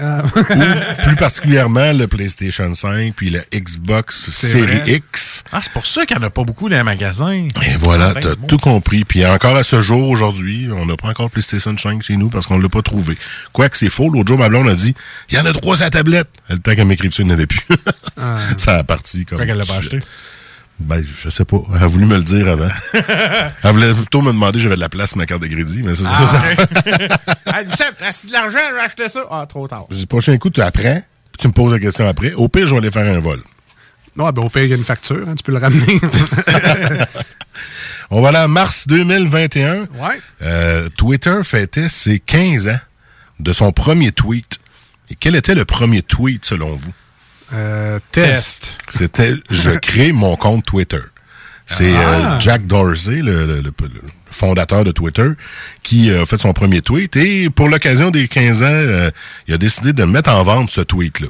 [0.00, 4.82] Ou plus particulièrement le PlayStation 5 puis le Xbox vrai.
[4.86, 5.44] X.
[5.52, 7.48] Ah, c'est pour ça qu'il n'y en a pas beaucoup dans les magasins.
[7.62, 9.04] Et voilà, Ah, ben, t'as tout compris.
[9.04, 12.46] Puis encore à ce jour, aujourd'hui, on n'a pas encore PlayStation 5 chez nous parce
[12.46, 13.16] qu'on l'a pas trouvé.
[13.52, 14.94] Quoique c'est faux, l'autre jour, ma blonde a dit
[15.30, 16.28] il y en a trois à la tablette.
[16.48, 17.60] Le temps qu'elle m'écrive ça, il n'y en avait plus.
[18.58, 19.38] ça a parti comme.
[19.38, 20.00] Pourquoi qu'elle l'a pas acheté?
[20.80, 21.58] Ben, je sais pas.
[21.76, 22.68] Elle a voulu me le dire avant.
[23.62, 25.82] Elle voulait plutôt me demander si j'avais de la place sur ma carte de crédit,
[25.84, 27.08] mais ça, c'est
[27.46, 29.24] Ah, Lucette, t'as si de l'argent, je vais acheter ça.
[29.30, 29.84] Ah, trop tard.
[29.90, 31.00] Je dis, prochain coup, tu apprends,
[31.32, 32.32] puis tu me poses la question après.
[32.32, 33.40] Au pire, je vais aller faire un vol.
[34.16, 35.24] Ouais, ben, au pire, il y a une facture.
[35.28, 36.00] hein, tu peux le ramener.
[38.10, 39.80] On va aller à mars 2021.
[39.82, 40.20] Ouais.
[40.42, 42.78] Euh, Twitter fêtait ses 15 ans
[43.40, 44.58] de son premier tweet.
[45.10, 46.92] Et quel était le premier tweet selon vous?
[47.52, 48.78] Euh, test.
[48.90, 51.00] C'était «Je crée mon compte Twitter».
[51.66, 52.34] C'est Ah.
[52.36, 54.00] euh, Jack Dorsey, le, le- le- le
[54.30, 55.28] fondateur de Twitter,
[55.82, 57.16] qui euh, a fait son premier tweet.
[57.16, 59.10] Et pour l'occasion des 15 ans, euh,
[59.46, 61.28] il a décidé de mettre en vente ce tweet-là.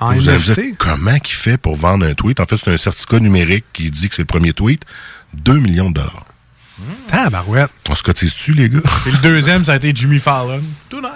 [0.00, 0.76] En Vous NFT?
[0.78, 2.38] comment il fait pour vendre un tweet?
[2.40, 4.82] En fait, c'est un certificat numérique qui dit que c'est le premier tweet.
[5.34, 6.24] 2 millions de dollars.
[7.10, 7.70] Ah, barouette.
[7.88, 8.80] On se cotise-tu, les gars?
[9.02, 10.60] Puis le deuxième, ça a été Jimmy Fallon.
[10.88, 11.00] Tout.
[11.00, 11.12] Là,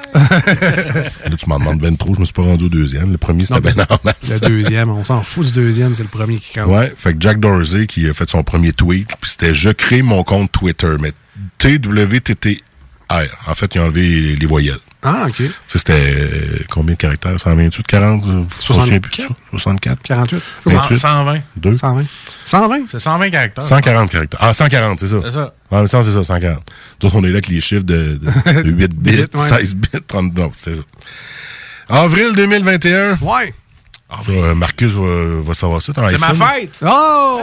[1.39, 3.13] tu m'en demandes ben trop, je me suis pas rendu au deuxième.
[3.13, 4.41] Le premier, c'était ben en masse.
[4.43, 6.69] Le deuxième, on s'en fout du deuxième, c'est le premier qui compte.
[6.69, 10.03] Ouais, fait que Jack Dorsey qui a fait son premier tweet, puis c'était je crée
[10.03, 11.13] mon compte Twitter, mais
[13.47, 14.79] En fait, il a enlevé les, les voyelles.
[15.05, 15.35] Ah, OK.
[15.37, 17.39] Tu sais, c'était euh, combien de caractères?
[17.39, 19.29] 128, 40 euh, 64.
[19.51, 20.43] 64 48.
[20.65, 21.41] 28 120.
[21.57, 22.05] 2 120.
[22.45, 22.79] 120?
[22.89, 23.65] C'est 120 caractères.
[23.65, 24.41] 140 caractères.
[24.41, 25.17] Ah, 140, c'est ça.
[25.25, 25.55] C'est ça.
[25.71, 26.63] En même temps, c'est ça, 140.
[27.01, 29.49] D'autres, on est là avec les chiffres de, de, de 8 bits, Bits, ouais.
[29.49, 30.83] 16 bits, 30 non, c'est ça.
[31.89, 33.17] Avril 2021.
[33.17, 33.53] Ouais.
[34.25, 35.93] Ça, euh, Marcus va, va savoir ça.
[36.09, 36.79] C'est ma fête.
[36.85, 37.41] Oh!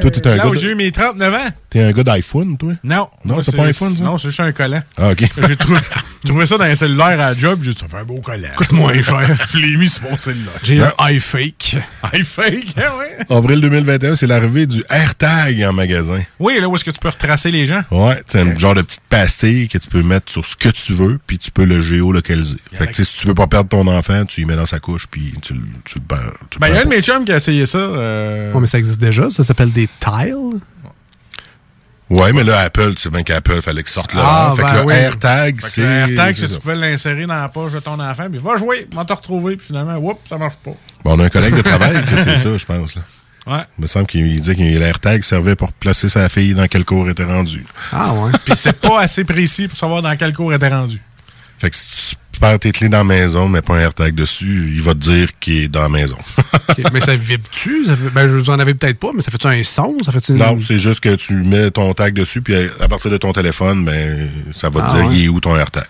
[0.00, 1.48] Toi, t'es un Là gars où de- j'ai eu mes 39 ans.
[1.70, 2.72] T'es un gars d'iPhone, toi?
[2.84, 3.08] Non.
[3.24, 4.02] Non, t'as c'est- pas un iPhone, ça?
[4.04, 4.82] Non, c'est juste un collant.
[4.98, 5.24] Ah, OK.
[5.48, 5.78] J'ai trouvé,
[6.22, 8.20] j'ai trouvé ça dans un cellulaire à la job, j'ai dit, ça fait un beau
[8.20, 8.48] collant.
[8.56, 9.36] Coûte moins cher.
[9.52, 10.52] Je l'ai mis sur mon cellulaire.
[10.62, 11.76] J'ai un iFake.
[12.14, 13.36] iFake, hein, ouais.
[13.36, 16.20] Avril 2021, c'est l'arrivée du AirTag en magasin.
[16.38, 17.82] Oui, là où est-ce que tu peux retracer les gens?
[17.90, 20.92] Ouais, c'est un genre de petite pastille que tu peux mettre sur ce que tu
[20.92, 22.58] veux, puis tu peux le géolocaliser.
[22.72, 24.66] Fait que tu sais, si tu veux pas perdre ton enfant, tu y mets dans
[24.66, 26.32] sa couche, puis tu, le- tu le perds.
[26.60, 27.78] Ben, il y a un de mes chums qui a essayé ça.
[27.78, 29.30] euh, Ouais, mais ça existe déjà.
[29.30, 30.60] Ça s'appelle des tiles?
[32.12, 34.22] Ouais, mais là, Apple, tu sais bien qu'Apple, fallait qu'il sorte là.
[34.24, 34.92] Ah, fait ben que le oui.
[34.94, 35.80] AirTag, Fait c'est...
[35.80, 38.86] le AirTag, c'est tu pouvais l'insérer dans la poche de ton enfant, puis va jouer,
[38.92, 40.72] va te retrouver, puis finalement, oups, ça marche pas.
[41.04, 42.96] Bon, on a un collègue de travail que c'est ça, je pense.
[42.96, 43.02] Là.
[43.46, 43.62] Ouais.
[43.78, 46.84] Il me semble qu'il il disait que l'AirTag servait pour placer sa fille dans quel
[46.84, 47.64] cours était rendu.
[47.92, 48.30] Ah, ouais.
[48.44, 51.00] Puis c'est pas assez précis pour savoir dans quel cours était rendu.
[51.62, 54.72] Fait que si tu perds tes clés dans la maison, mais pas un AirTag dessus,
[54.74, 56.16] il va te dire qu'il est dans la maison.
[56.92, 57.84] Mais ça vibre-tu?
[57.84, 59.96] Fait- Ben, je- j'en avais peut-être pas, mais ça fait-tu un son?
[60.04, 63.16] Ça une- Non, c'est juste que tu mets ton tag dessus, puis à partir de
[63.16, 65.16] ton téléphone, ben, ça va te Ah dire ouais.
[65.16, 65.84] il est où ton AirTag.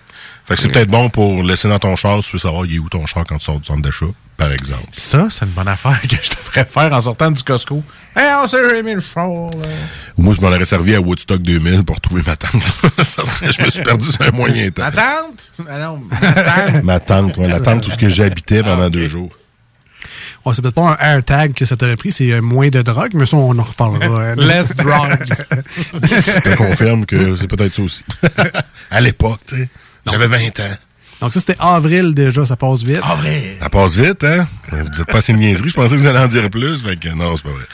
[0.47, 2.74] Fait que c'est peut-être bon pour laisser dans ton char, si tu veux savoir il
[2.74, 4.06] est où ton char quand tu sors du centre d'achat,
[4.36, 4.82] par exemple.
[4.90, 7.82] Ça, c'est une bonne affaire que je devrais faire en sortant du Costco.
[8.16, 9.69] Hey, on sait, j'ai mis le char, là.
[10.19, 12.52] Ou moi, je m'en aurais servi à Woodstock 2000 pour trouver ma tante.
[13.16, 14.82] Parce que je me suis perdu sur un moyen temps.
[14.82, 15.52] Ma tante?
[15.70, 16.82] Ah non, ma tante.
[16.82, 19.31] Ma tante, ouais, la tante, tout ce que j'habitais pendant deux jours.
[20.44, 23.12] Ouais, c'est peut-être pas un AirTag que ça t'aurait pris, c'est euh, moins de drogue,
[23.14, 24.20] mais ça, on en reparlera.
[24.20, 25.32] euh, Less drugs.
[26.02, 28.05] Je te confirme que c'est peut-être ça aussi.
[28.90, 29.69] à l'époque, tu sais.
[30.07, 30.77] J'avais 20 ans.
[31.20, 33.01] Donc ça, c'était avril déjà, ça passe vite.
[33.05, 33.57] Avril.
[33.61, 34.45] Ça passe vite, hein?
[34.73, 35.69] Vous dites pas assez de niaiserie.
[35.69, 36.83] Je pensais que vous allez en dire plus.
[36.83, 37.65] Fait que non, c'est pas vrai.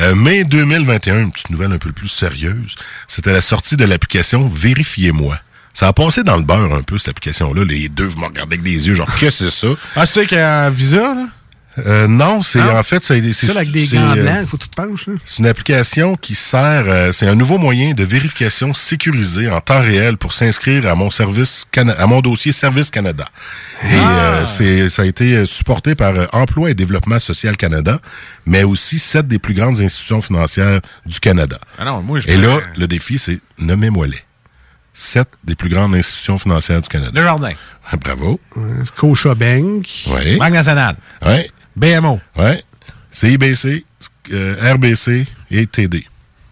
[0.00, 2.74] Euh, mai 2021, une petite nouvelle un peu plus sérieuse.
[3.08, 5.38] C'était la sortie de l'application Vérifiez-moi.
[5.72, 7.64] Ça a passé dans le beurre un peu, cette application-là.
[7.64, 9.74] Les deux, vous me regardez avec des yeux, genre, qu'est-ce que c'est ça?
[9.96, 11.26] Ah, tu sais qu'il y a un visa, là?
[11.78, 14.56] Euh, non, c'est en fait, c'est C'est ça, avec des gants euh, blancs, il faut
[14.56, 15.06] que tu te penches.
[15.06, 15.14] Là.
[15.24, 19.80] C'est une application qui sert, euh, c'est un nouveau moyen de vérification sécurisé en temps
[19.80, 23.24] réel pour s'inscrire à mon service, Cana- à mon dossier Service Canada.
[23.84, 28.00] Et euh, c'est, ça a été supporté par Emploi et Développement Social Canada,
[28.44, 31.58] mais aussi sept des plus grandes institutions financières du Canada.
[31.78, 34.18] Ah non, moi, je Et là, le défi, c'est nommez-moi-les.
[34.92, 37.12] Sept des plus grandes institutions financières du Canada.
[37.14, 37.52] Le jardin.
[38.04, 38.40] Bravo.
[38.84, 39.86] Scotia Bank.
[40.08, 40.36] Oui.
[40.36, 40.96] Banque nationale.
[41.24, 41.48] Oui.
[41.76, 42.20] BMO.
[42.36, 42.52] Oui.
[43.12, 43.84] CIBC,
[44.32, 46.04] euh, RBC et TD.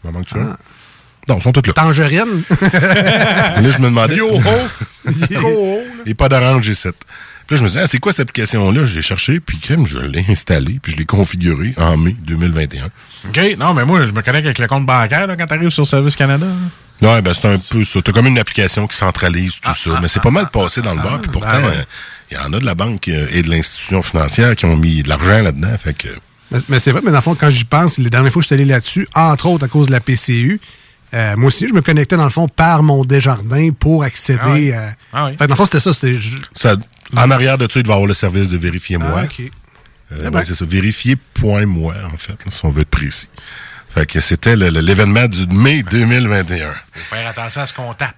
[0.05, 0.57] Il manque tu un?
[1.29, 1.73] Non, ils sont tous là.
[1.75, 2.43] Tangerine.
[2.51, 2.65] Et
[3.61, 4.17] là, je me demandais.
[4.17, 4.41] Yo ho.
[5.31, 5.81] Yo ho.
[6.07, 6.93] Et pas d'orange G7.
[7.47, 8.85] Puis là, je me disais, ah, c'est quoi cette application-là?
[8.85, 12.87] J'ai cherché, puis crème, je l'ai installée, puis je l'ai configurée en mai 2021.
[13.29, 13.57] OK.
[13.59, 15.87] Non, mais moi, je me connecte avec le compte bancaire là, quand tu arrives sur
[15.87, 16.45] Service Canada.
[16.47, 16.53] là.
[17.15, 18.01] Ouais, ben c'est un peu ça.
[18.03, 19.99] T'as comme une application qui centralise tout ça.
[20.03, 21.21] mais c'est pas mal passé dans le beurre.
[21.21, 21.77] Puis pourtant, ben ouais.
[21.77, 21.85] euh,
[22.31, 25.03] il y en a de la banque euh, et de l'institution financière qui ont mis
[25.03, 25.77] de l'argent là-dedans.
[25.83, 26.09] Fait que.
[26.51, 28.45] Mais, mais c'est vrai, mais dans le fond, quand j'y pense, les dernières fois que
[28.45, 30.61] je suis allé là-dessus, entre autres à cause de la PCU,
[31.15, 34.89] euh, moi aussi, je me connectais dans le fond par mon Desjardins pour accéder Ah
[34.89, 34.93] à.
[35.13, 35.31] Ah ouais.
[35.33, 35.93] Fait que dans le fond, c'était ça.
[35.93, 36.77] C'était ju- Ça,
[37.17, 39.09] en arrière de ça, il va y avoir le service de vérifier-moi.
[39.17, 39.41] Ah, OK.
[39.41, 40.45] Euh, Eh ouais, ben.
[40.45, 40.65] c'est ça.
[40.67, 43.29] Vérifier.moi, en fait, là, si on veut être précis.
[43.95, 46.71] Fait que c'était l'événement du mai 2021.
[46.71, 48.15] Faut faire attention à ce qu'on tape.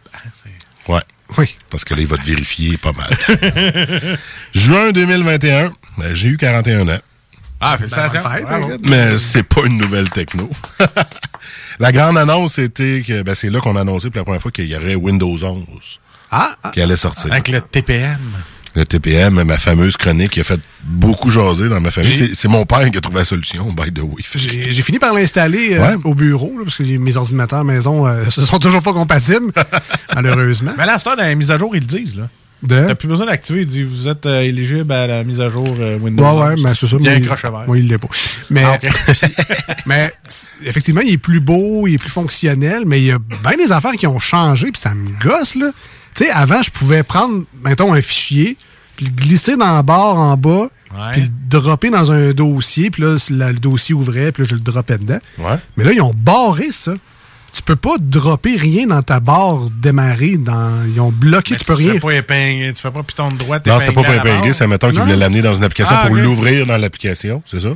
[0.89, 1.01] Ouais.
[1.39, 1.57] Oui.
[1.70, 3.09] Parce que là, il va te vérifier pas mal.
[4.55, 6.98] Juin 2021, ben, j'ai eu 41 ans.
[7.61, 8.23] Ah, félicitations.
[8.28, 8.70] fête, Bravo.
[8.73, 8.77] hein.
[8.85, 10.48] Mais c'est pas une nouvelle techno.
[11.78, 14.51] la grande annonce, c'était que ben, c'est là qu'on a annoncé pour la première fois
[14.51, 15.65] qu'il y aurait Windows 11
[16.31, 17.31] Ah, qui allait sortir.
[17.32, 18.19] Avec le TPM.
[18.76, 22.30] Le TPM, ma fameuse chronique qui a fait beaucoup jaser dans ma famille.
[22.34, 24.22] C'est- mon père qui a trouvé la solution, by the way.
[24.36, 25.94] J'ai j'ai fini par l'installer euh, Ouais.
[26.05, 29.52] au bureau, là, parce que mes ordinateurs maison euh, ne sont toujours pas compatibles,
[30.14, 30.72] malheureusement.
[30.78, 32.16] Mais là, à dans la mise à jour, ils le disent.
[32.16, 32.28] là.
[32.62, 32.74] De?
[32.88, 33.62] T'as plus besoin d'activer.
[33.62, 36.22] Ils disent vous êtes euh, éligible à la mise à jour euh, Windows.
[36.22, 36.62] Ouais, ouais, 11.
[36.62, 36.97] mais c'est ça.
[37.01, 37.24] Il y a mais un il-
[37.78, 38.09] il l'est pas.
[38.51, 38.78] Mais, Ah,
[39.86, 40.12] mais
[40.64, 43.72] effectivement, il est plus beau, il est plus fonctionnel, mais il y a bien des
[43.72, 45.70] affaires qui ont changé, puis ça me gosse, là.
[46.20, 48.59] Tu sais, avant, je pouvais prendre, mettons, un fichier,
[48.97, 51.12] puis le glisser dans la barre en bas, Ouais.
[51.12, 54.55] puis le dropper dans un dossier, puis là, la- le dossier ouvrait, puis là, je
[54.55, 55.20] le droppais dedans.
[55.38, 55.56] Ouais.
[55.78, 56.92] Mais là, ils ont barré ça.
[57.55, 60.36] Tu peux pas dropper rien dans ta barre démarrée.
[60.36, 60.84] Dans...
[60.94, 61.92] Ils ont bloqué, Mais tu peux tu rien.
[61.94, 63.66] fais pas épingler, tu fais pas piton de droite.
[63.66, 65.20] Non, c'est pas pour épingler c'est mettons qu'il Non, voulait non.
[65.20, 67.70] l'amener dans une application Ah, pour l'ouvrir dans l'application, c'est ça?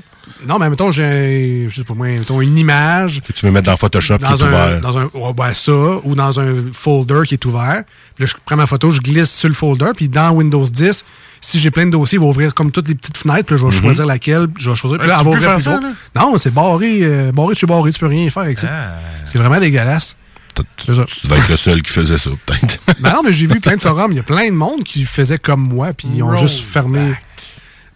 [0.46, 3.20] Non, mais mettons, j'ai, je sais pas moi, mettons une image.
[3.22, 4.80] Que tu veux mettre dans Photoshop qui dans est un, ouvert.
[4.80, 5.72] Dans un, ouais, ben ça,
[6.04, 7.84] ou dans un folder qui est ouvert.
[8.14, 11.04] Puis là, je prends ma photo, je glisse sur le folder, puis dans Windows 10,
[11.40, 13.60] si j'ai plein de dossiers, il va ouvrir comme toutes les petites fenêtres, puis là,
[13.60, 13.82] je vais Mhm.
[13.82, 14.98] choisir laquelle, je vais choisir.
[14.98, 15.80] Puis là, tu elle va peux ouvrir faire plus ça, gros.
[15.80, 15.92] là?
[16.14, 18.68] Non, c'est barré, euh, barré chez barré, tu peux rien faire avec ça.
[18.70, 18.98] Ah.
[19.24, 20.16] C'est vraiment dégueulasse.
[20.76, 22.78] Tu vas être le seul qui faisait ça, peut-être.
[23.00, 25.04] Ben non, mais j'ai vu plein de forums, il y a plein de monde qui
[25.04, 27.14] faisait comme moi, puis ils ont juste fermé.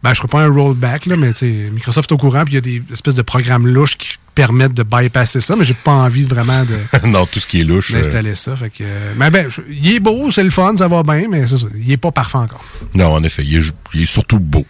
[0.02, 1.32] Ben, je ferai pas un rollback, là, mais
[1.72, 4.74] Microsoft est au courant, puis il y a des espèces de programmes louches qui permettent
[4.74, 7.06] de bypasser ça, mais j'ai pas envie vraiment de.
[7.08, 7.92] non, tout ce qui est louche.
[7.92, 8.54] euh, d'installer ça.
[8.54, 11.26] Fait que, euh, mais ben, je- il est beau, c'est le fun, ça va bien,
[11.28, 11.66] mais c'est ça.
[11.76, 12.64] Il est pas parfait encore.
[12.94, 14.64] non, en effet, il est, il est surtout beau.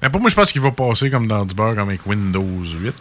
[0.00, 2.46] Mais pour moi, je pense qu'il va passer comme dans du beurre, comme avec Windows
[2.80, 2.94] 8.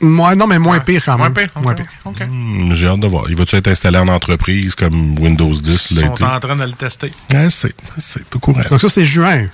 [0.00, 1.20] Moi, non, mais moins pire quand même.
[1.20, 1.86] Moins pire, Moins pire.
[2.04, 2.20] OK.
[2.28, 3.24] Hmm, J'ai hâte de voir.
[3.28, 6.24] Il va-tu être installé en entreprise comme Windows 10 Ils sont été?
[6.24, 7.12] en train de le tester.
[7.32, 8.62] Ouais, c'est, c'est au courant.
[8.70, 9.46] Donc ça, c'est juin.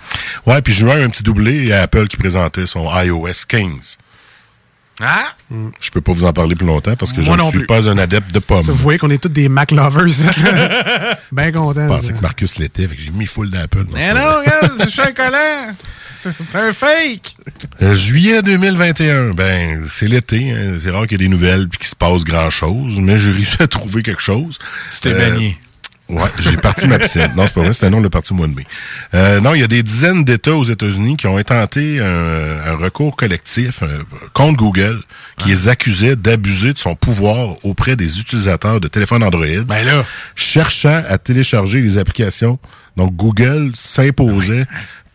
[0.47, 3.99] Ouais, puis juin, un petit doublé à Apple qui présentait son iOS 15.
[5.01, 5.35] Ah!
[5.81, 7.67] Je peux pas vous en parler plus longtemps parce que Moi je ne suis plus.
[7.67, 8.61] pas un adepte de pommes.
[8.63, 10.05] Ça, vous voyez qu'on est tous des Mac lovers.
[11.33, 11.83] bien contents.
[11.89, 13.87] Je pensais que Marcus l'était, fait que j'ai mis full d'Apple.
[13.93, 15.69] Mais non, regarde, c'est chocolat!
[16.23, 17.37] C'est un fake!
[17.83, 20.79] Euh, juillet 2021, ben c'est l'été, hein.
[20.81, 23.33] c'est rare qu'il y ait des nouvelles puis qu'il se passe grand chose, mais j'ai
[23.33, 24.59] réussi à trouver quelque chose.
[24.95, 25.59] Tu t'es baigné.
[26.09, 27.31] Ouais, j'ai parti ma piscine.
[27.37, 28.67] Non, c'est pas vrai, c'était non, le parti au mois de mai.
[29.15, 32.75] Euh, non, il y a des dizaines d'États aux États-Unis qui ont intenté un, un
[32.77, 34.03] recours collectif euh,
[34.35, 35.01] contre Google
[35.39, 39.63] qui les accusait d'abuser de son pouvoir auprès des utilisateurs de téléphones Android.
[39.67, 40.05] Ben là.
[40.35, 42.59] Cherchant à télécharger les applications.
[42.97, 44.67] Donc, Google s'imposait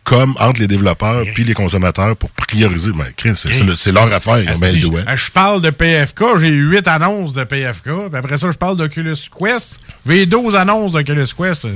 [0.08, 2.92] comme entre les développeurs puis les consommateurs pour prioriser.
[2.92, 5.16] Ben, Chris, c'est ça, le- c'est leur affaire, ils ont bien le.
[5.16, 7.84] Je, parle de PFK, j'ai eu 8 annonces de PFK.
[8.10, 9.80] Puis après ça, je parle d'Oculus Quest.
[10.08, 11.66] J'ai 12 annonces d'Oculus Quest.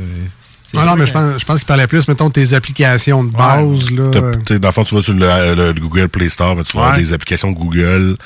[0.67, 3.31] c'est Non, mais je pense, je pense qu'il parlait plus, mettons, de tes applications de
[3.31, 3.91] base.
[3.91, 4.11] là.
[4.13, 6.73] T'as- t'sais, Dans le fond, tu vas sur le, le Google Play Store, mais tu
[6.77, 7.03] vas avoir Ouais.
[7.03, 8.17] des applications Google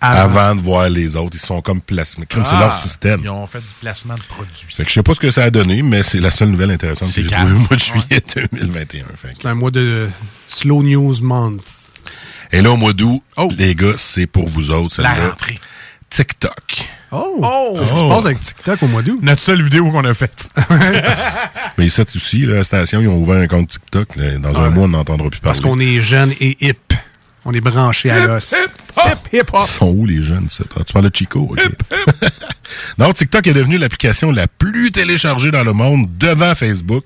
[0.00, 0.40] Avant.
[0.40, 1.34] avant, de voir les autres.
[1.34, 2.16] Ils sont comme placés.
[2.30, 3.20] Comme c'est Ah, leur système.
[3.22, 4.66] Ils ont fait du placement de produits.
[4.68, 6.70] Fait que je sais pas ce que ça a donné, mais c'est la seule nouvelle
[6.70, 8.22] intéressante que C'est j'ai trouvée au mois de juillet
[8.52, 9.04] 2021.
[9.20, 10.08] Fait que- C'est un mois de
[10.48, 11.62] Slow News Month.
[12.52, 13.22] Et là, au mois d'août,
[13.56, 15.00] les gars, c'est pour vous autres.
[15.02, 15.58] La rentrée.
[16.08, 17.76] TikTok Oh!
[17.78, 19.18] Qu'est-ce qui se passe avec TikTok au mois d'août?
[19.22, 20.48] Notre seule vidéo qu'on a faite.
[21.78, 24.16] Mais ici aussi, la station, ils ont ouvert un compte TikTok.
[24.16, 24.38] là.
[24.38, 24.70] Dans un Ouais.
[24.70, 25.58] mois, on n'entendra plus parler.
[25.58, 26.94] Parce qu'on est jeune et hip.
[27.44, 28.52] On est branché à l'os.
[28.52, 29.66] Hip, hip, hop.
[29.66, 30.48] Ils sont où les jeunes?
[30.50, 30.64] ça?
[30.78, 31.60] Ah, tu parles de Chico, OK.
[32.98, 37.04] non, TikTok est devenu l'application la plus téléchargée dans le monde devant Facebook,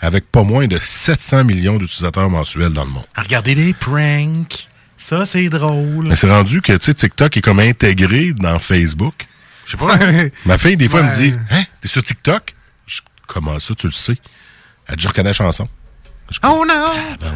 [0.00, 3.04] avec pas moins de 700 millions d'utilisateurs mensuels dans le monde.
[3.14, 4.68] À regarder des pranks.
[4.96, 6.06] Ça, c'est drôle.
[6.06, 9.26] Mais c'est rendu que, tu sais, TikTok est comme intégré dans Facebook.
[9.66, 9.98] Je sais pas.
[10.46, 12.54] Ma fille, des fois, elle me dit Hein, t'es sur TikTok
[12.86, 14.16] Je, Comment ça, tu le sais
[14.86, 15.68] Elle dit Je reconnais la chanson.
[16.44, 16.92] Oh non!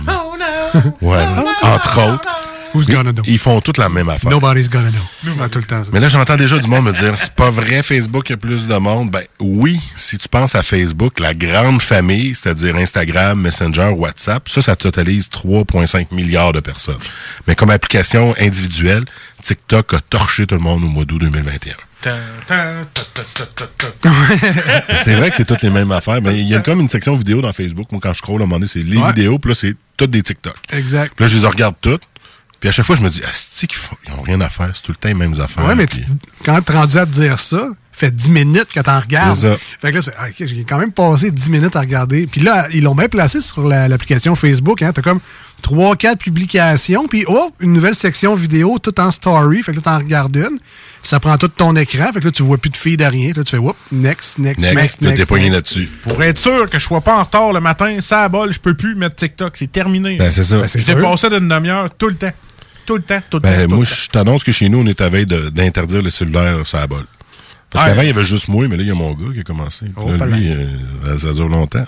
[0.09, 0.93] Oh non!
[1.03, 1.25] Ouais,
[1.63, 2.29] entre autres.
[2.77, 3.23] Who's gonna know?
[3.27, 4.31] Ils font toutes la même affaire.
[4.31, 5.49] Nobody's gonna know.
[5.49, 5.91] Tout le temps, ça.
[5.93, 8.37] Mais là, j'entends déjà du monde me dire, c'est pas vrai, Facebook, il y a
[8.37, 9.11] plus de monde.
[9.11, 14.63] Ben oui, si tu penses à Facebook, la grande famille, c'est-à-dire Instagram, Messenger, WhatsApp, ça,
[14.63, 16.99] ça totalise 3,5 milliards de personnes.
[17.47, 19.05] Mais comme application individuelle,
[19.43, 21.75] TikTok a torché tout le monde au mois d'août 2021.
[25.05, 27.17] c'est vrai que c'est toutes les mêmes affaires, mais il y a comme une section
[27.17, 27.91] vidéo dans Facebook.
[27.91, 29.09] Moi, quand je scroll, à un moment donné, c'est les Ouais.
[29.09, 30.55] vidéos, puis là, c'est toutes des TikTok.
[30.73, 31.13] Exact.
[31.17, 32.03] Puis là, je les regarde toutes.
[32.67, 34.49] Puis à chaque fois, je me dis, ah, c'est qu'ils font- ils ont rien à
[34.49, 34.71] faire.
[34.75, 35.65] C'est tout le temps les mêmes affaires.
[35.65, 36.13] Ouais, mais Puis- tu-
[36.45, 39.37] quand t'es rendu à te dire ça, fait 10 minutes que t'en regardes.
[39.37, 39.57] C'est ça.
[39.81, 42.27] Fait que là, tu fais, ah, ok, j'ai quand même passé 10 minutes à regarder.
[42.27, 44.83] Puis là, ils l'ont bien placé sur la- l'application Facebook.
[44.83, 44.91] Hein.
[44.93, 45.21] T'as comme
[45.63, 49.63] 3-4 publications, puis oh, une nouvelle section vidéo, tout en story.
[49.63, 50.59] Fait que là, t'en regardes une.
[51.03, 52.11] Ça prend tout ton écran.
[52.13, 53.33] Fait que là, tu vois plus de feed à rien.
[53.37, 55.31] Là, tu fais, whoop, next, next, Next, next, next.
[55.53, 55.89] là-dessus.
[56.03, 58.59] Pour être sûr que je sois pas en retard le matin, ça à bol, je
[58.59, 59.57] peux plus mettre TikTok.
[59.57, 60.17] C'est terminé.
[60.17, 60.59] Ben, c'est ça.
[60.59, 62.33] Ben, c'est passé d'une demi-heure tout le temps.
[62.87, 63.49] Tout le temps, tout le temps.
[63.49, 63.95] Ben, tout moi, le temps.
[64.05, 67.05] je t'annonce que chez nous, on est à veille d'interdire le cellulaire sur la bol.
[67.71, 69.41] Parce qu'avant, il y avait juste moi, mais là, il y a mon gars qui
[69.41, 69.87] a commencé.
[69.97, 71.85] Oh, là, lui, euh, ça dure longtemps.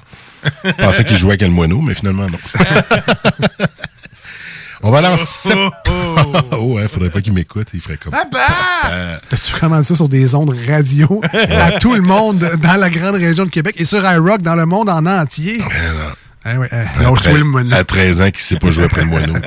[0.65, 2.39] Je pensais qu'il jouait avec le moineau, mais finalement, non.
[4.83, 5.73] on va aller en septembre.
[6.53, 8.13] Oh, ouais, faudrait pas qu'il m'écoute, il ferait comme.
[8.15, 13.17] Euh, T'as-tu vraiment ça sur des ondes radio à tout le monde dans la grande
[13.17, 15.61] région de Québec et sur iRock dans le monde en entier?
[16.45, 17.75] Ah ouais, euh, à, lâche-toi tre- le moineau.
[17.77, 19.35] à 13 ans, qui sait pas jouer après le moineau.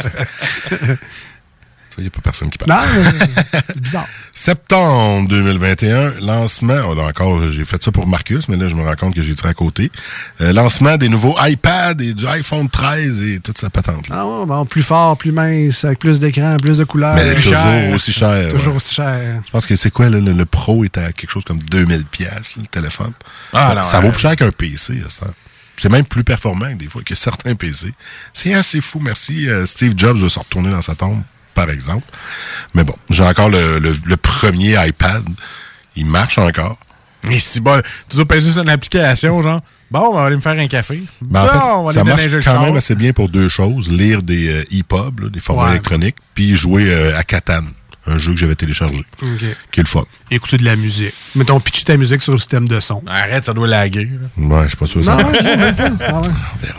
[1.97, 2.72] il n'y a pas personne qui parle.
[2.72, 3.11] Non, euh,
[3.68, 4.07] c'est bizarre.
[4.34, 8.84] Septembre 2021, lancement, oh, là encore, j'ai fait ça pour Marcus, mais là, je me
[8.84, 9.91] rends compte que j'ai tiré à côté.
[10.39, 14.09] Euh, lancement des nouveaux iPad et du iPhone 13 et toute sa patente.
[14.09, 14.18] Là.
[14.19, 17.15] Ah ouais, bon, plus fort, plus mince, avec plus d'écran, plus de couleurs.
[17.15, 17.93] Mais plus toujours cher.
[17.93, 18.47] aussi cher.
[18.49, 18.76] Toujours ouais.
[18.77, 19.41] aussi cher.
[19.45, 22.05] Je pense que c'est quoi, là, le, le Pro est à quelque chose comme 2000
[22.05, 23.11] pièces le téléphone.
[23.53, 24.05] Ah, ça non, ça ouais.
[24.05, 25.27] vaut plus cher qu'un PC, ça.
[25.77, 27.93] C'est même plus performant des fois que certains PC.
[28.34, 29.49] C'est assez fou, merci.
[29.49, 31.23] Euh, Steve Jobs va se retourner dans sa tombe,
[31.53, 32.06] par exemple.
[32.73, 35.23] Mais bon, j'ai encore le, le- le premier iPad.
[35.95, 36.78] Il marche encore.
[37.23, 39.61] Mais c'est bon, tu dois peser sur une application, genre,
[39.91, 41.03] bon, on va aller me faire un café.
[41.22, 43.91] Ben, en Bon, fait, on va ça marche quand même assez bien pour deux choses.
[43.91, 45.69] Lire des euh, EPUB, là, des formats Ouais.
[45.72, 47.61] électroniques, puis jouer euh, à Catan,
[48.07, 49.28] un jeu que j'avais téléchargé, OK.
[49.72, 50.03] qui est le fun.
[50.32, 51.14] Écouter de la musique.
[51.36, 53.03] Mettons, pitcher ta musique sur le système de son.
[53.06, 54.10] Arrête, ça doit laguer.
[54.38, 54.44] là.
[54.48, 55.02] Ouais, je suis pas sûr.
[55.02, 56.06] Non, ça- ouais, je sais même pas.
[56.07, 56.69] Ah ouais.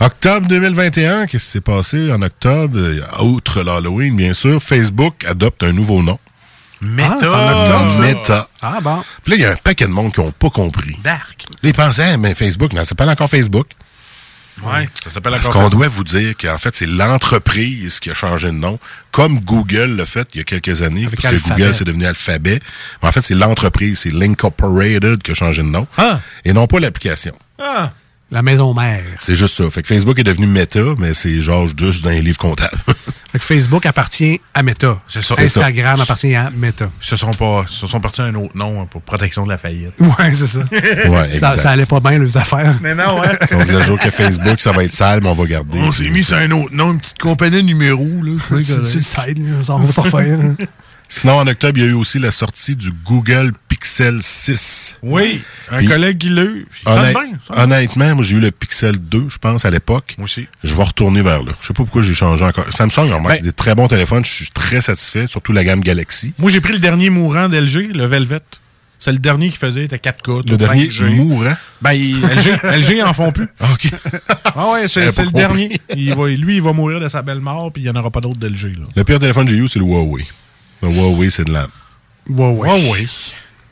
[0.00, 2.78] Octobre 2021, qu'est-ce qui s'est passé en octobre?
[3.22, 6.18] Outre l'Halloween, bien sûr, Facebook adopte un nouveau nom.
[7.00, 8.00] Ah, en octobre, ça?
[8.02, 8.48] Meta.
[8.60, 9.02] Ah bon.
[9.22, 10.96] Puis là, il y a un paquet de monde qui n'ont pas compris.
[11.02, 11.46] Dark.
[11.62, 13.68] Là, ils pensaient, Ah, mais Facebook, non, ça s'appelle encore Facebook.
[14.62, 15.78] Ouais, ça s'appelle Parce encore qu'on Facebook.
[15.80, 18.78] doit vous dire qu'en fait, c'est l'entreprise qui a changé de nom,
[19.12, 21.48] comme Google l'a fait il y a quelques années, Avec parce que.
[21.48, 22.60] Google, c'est devenu Alphabet.
[23.02, 26.20] Mais en fait, c'est l'entreprise, c'est l'Incorporated qui a changé de nom, Ah.
[26.44, 27.32] et non pas l'application.
[27.58, 27.92] Ah.
[28.34, 29.04] La maison mère.
[29.20, 29.70] C'est juste ça.
[29.70, 32.76] Fait que Facebook est devenu Meta, mais c'est genre juste dans les livres comptables.
[33.30, 35.00] Fait que Facebook appartient à Meta.
[35.06, 35.36] C'est ça.
[35.38, 36.90] Instagram appartient à Meta.
[37.00, 39.50] Ils se sont, pas, se sont partis à un autre nom hein, pour protection de
[39.50, 39.92] la faillite.
[40.00, 40.60] Ouais, c'est ça.
[41.08, 42.74] Ouais, ça, allait pas bien, les affaires.
[42.82, 43.36] Mais non, hein?
[43.46, 45.78] Si on dit le jour que Facebook, ça va être sale, mais on va garder.
[45.78, 48.04] On s'est mis sur un autre nom, une petite compagnie numéro.
[48.04, 48.32] Là.
[48.60, 50.38] C'est le side, là, on va s'en refaire.
[51.08, 54.94] Sinon, en octobre, il y a eu aussi la sortie du Google Pixel 6.
[55.02, 56.66] Oui, un Puis, collègue qui l'a eu.
[56.84, 57.12] Ça.
[57.50, 60.14] honnêtement, moi, j'ai eu le Pixel 2, je pense, à l'époque.
[60.18, 60.46] Moi aussi.
[60.64, 61.52] Je vais retourner vers là.
[61.60, 62.64] Je sais pas pourquoi j'ai changé encore.
[62.70, 64.24] Samsung, normalement, Ben- c'est des très bons téléphones.
[64.24, 66.32] Je suis très satisfait, surtout la gamme Galaxy.
[66.38, 68.40] Moi, j'ai pris le dernier mourant d'LG, le Velvet.
[68.98, 70.22] C'est le dernier qui faisait, il était 4K.
[70.22, 71.14] tout Le dernier 5G.
[71.14, 71.54] mourant?
[71.82, 73.48] Ben, il- LG, LG en font plus.
[73.60, 73.88] Ah, OK.
[74.56, 75.78] Ah ouais, c'est le dernier.
[75.96, 78.10] Il va, lui, il va mourir de sa belle mort, puis il n'y en aura
[78.10, 78.76] pas d'autres d'LG.
[78.96, 80.24] Le pire téléphone que j'ai eu, c'est le Huawei.
[80.88, 81.66] Le Huawei, c'est de la...
[82.28, 82.68] Huawei.
[82.68, 83.06] Huawei.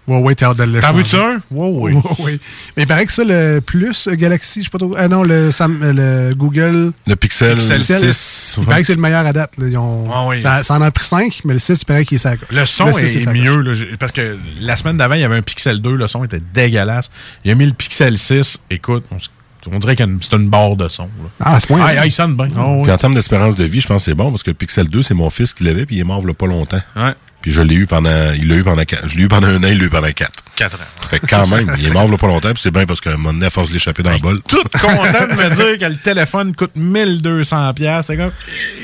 [0.09, 0.93] Huawei, t'as hâte de le changer.
[0.97, 1.41] veux-tu un?
[1.53, 1.93] Huawei.
[1.95, 2.41] Huawei.
[2.77, 4.95] Mais il paraît que ça, le plus euh, Galaxy, je sais pas trop.
[4.99, 6.93] Ah non, le, Sam- euh, le Google.
[7.07, 7.83] Le Pixel, Pixel
[8.13, 8.57] 6.
[8.59, 9.53] Il paraît que c'est le meilleur à date.
[9.59, 9.67] là.
[9.69, 10.41] Ils ont- Ah oui.
[10.41, 12.27] ça, ça en a pris 5, mais le 6, il paraît qu'il est.
[12.51, 15.37] Le son Le 6, est, mieux, là, parce que la semaine d'avant, il y avait
[15.37, 17.09] un Pixel 2, le son était dégueulasse.
[17.45, 19.31] Il a mis le Pixel 6, écoute, on, s-
[19.71, 21.05] on dirait que c'est une barre de son.
[21.05, 21.31] là.
[21.41, 21.81] Ah, à ce point.
[21.83, 22.49] Ah, ah, il sonne bien.
[22.57, 22.83] Ah, oui.
[22.83, 24.89] Puis en termes d'espérance de vie, je pense que c'est bon, parce que le Pixel
[24.89, 26.81] 2, c'est mon fils qui l'avait, puis il est mort a pas longtemps.
[26.97, 27.13] Ouais.
[27.41, 29.57] Puis je l'ai eu pendant, il l'a eu pendant, quatre- je l'ai eu pendant un
[29.65, 30.45] an, il l'a eu pendant quatre.
[30.55, 30.85] Quatre ans.
[31.11, 33.11] Fait que quand même, il est mort là pas longtemps, puis c'est bien parce qu'à
[33.11, 34.41] un moment donné, à force de l'échapper dans le bol.
[34.43, 38.07] Tout content de me dire que le téléphone coûte 1200 pièces.
[38.07, 38.31] T'es comme...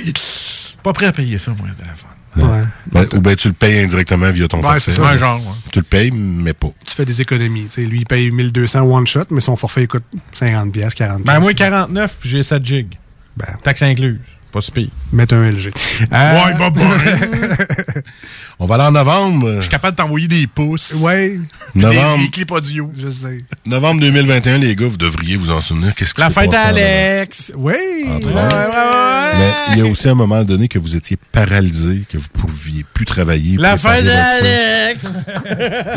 [0.83, 2.11] Pas prêt à payer ça, moi, le téléphone.
[2.93, 4.81] Ben, ou bien tu le payes indirectement via ton forfait.
[4.81, 5.01] c'est.
[5.01, 5.52] Ouais, genre, ouais.
[5.73, 6.73] Tu le payes, mais pas.
[6.85, 7.69] Tu fais des économies.
[7.77, 10.05] lui, il paye 1200 one shot, mais son forfait il coûte
[10.35, 12.94] 50 pièces, 40 Ben, moi, 49, puis j'ai 7 gigs.
[13.36, 13.47] Ben.
[13.62, 14.19] Taxe incluse.
[14.53, 14.89] Pas si pire.
[15.12, 15.66] Mettre un LG.
[15.66, 16.81] Ouais, bah, bah.
[18.59, 19.55] On va aller en novembre.
[19.57, 20.95] Je suis capable de t'envoyer des pouces.
[20.95, 21.39] Ouais.
[21.75, 22.23] Novembre.
[22.23, 22.91] Des, clips audio.
[22.99, 23.39] Je sais.
[23.66, 25.95] Novembre 2021, les gars, vous devriez vous en souvenir.
[25.95, 26.79] Qu'est-ce qui La fête passé à en novembre?
[26.81, 27.53] Alex.
[27.57, 27.73] Oui.
[28.07, 29.33] Ouais, ouais, ouais.
[29.39, 32.85] Mais il y a aussi un moment donné que vous étiez paralysé, que vous pouviez
[32.95, 33.57] plus travailler.
[33.59, 34.05] La fête fête.
[34.07, 35.01] d'Alex.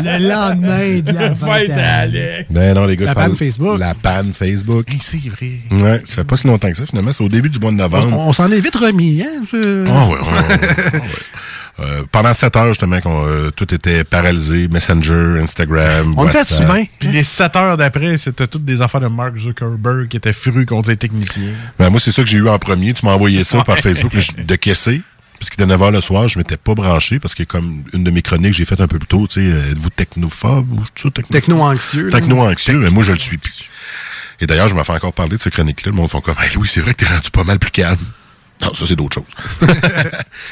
[0.02, 2.50] Le lendemain de la fête à Alex.
[2.50, 3.78] Ben non, les gars, La je parle- panne Facebook.
[3.78, 4.86] La panne Facebook.
[5.00, 5.52] C'est vrai.
[5.70, 7.12] Ouais, ça fait pas si longtemps que ça, finalement.
[7.12, 8.18] C'est au début du mois de On, novembre.
[8.18, 9.42] on s'en est vite remis, hein?
[9.52, 11.02] Ah ouais, ouais, ouais, ouais, ouais.
[11.80, 14.68] Euh, pendant 7 heures, justement, qu'on, euh, tout était paralysé.
[14.68, 16.58] Messenger, Instagram, On était WhatsApp.
[16.60, 16.84] dessus bien.
[16.98, 20.66] Puis les 7 heures d'après, c'était toutes des affaires de Mark Zuckerberg qui étaient furus
[20.66, 21.54] contre les techniciens.
[21.78, 22.92] Ben, moi, c'est ça que j'ai eu en premier.
[22.92, 23.78] Tu m'as envoyé ça par.
[23.78, 25.00] Facebook, je- de caisser.
[25.38, 28.10] Parce qu'il était 9h le soir, je m'étais pas branché parce que comme une de
[28.12, 30.84] mes chroniques que j'ai faites un peu plus tôt, tu sais, euh, êtes-vous technophobe ou
[30.94, 31.10] tout ça?
[31.10, 31.30] technophobe?
[31.32, 32.10] Techno-anxieux.
[32.10, 33.64] Techno-anxieux, mais moi, je le suis plus.
[34.40, 35.90] Et d'ailleurs, je me fais encore parler de ces chroniques-là.
[35.90, 37.96] Le monde font comme, hey, Louis, c'est vrai que t'es rendu pas mal plus calme.
[38.62, 39.68] Non, ça, c'est d'autres choses.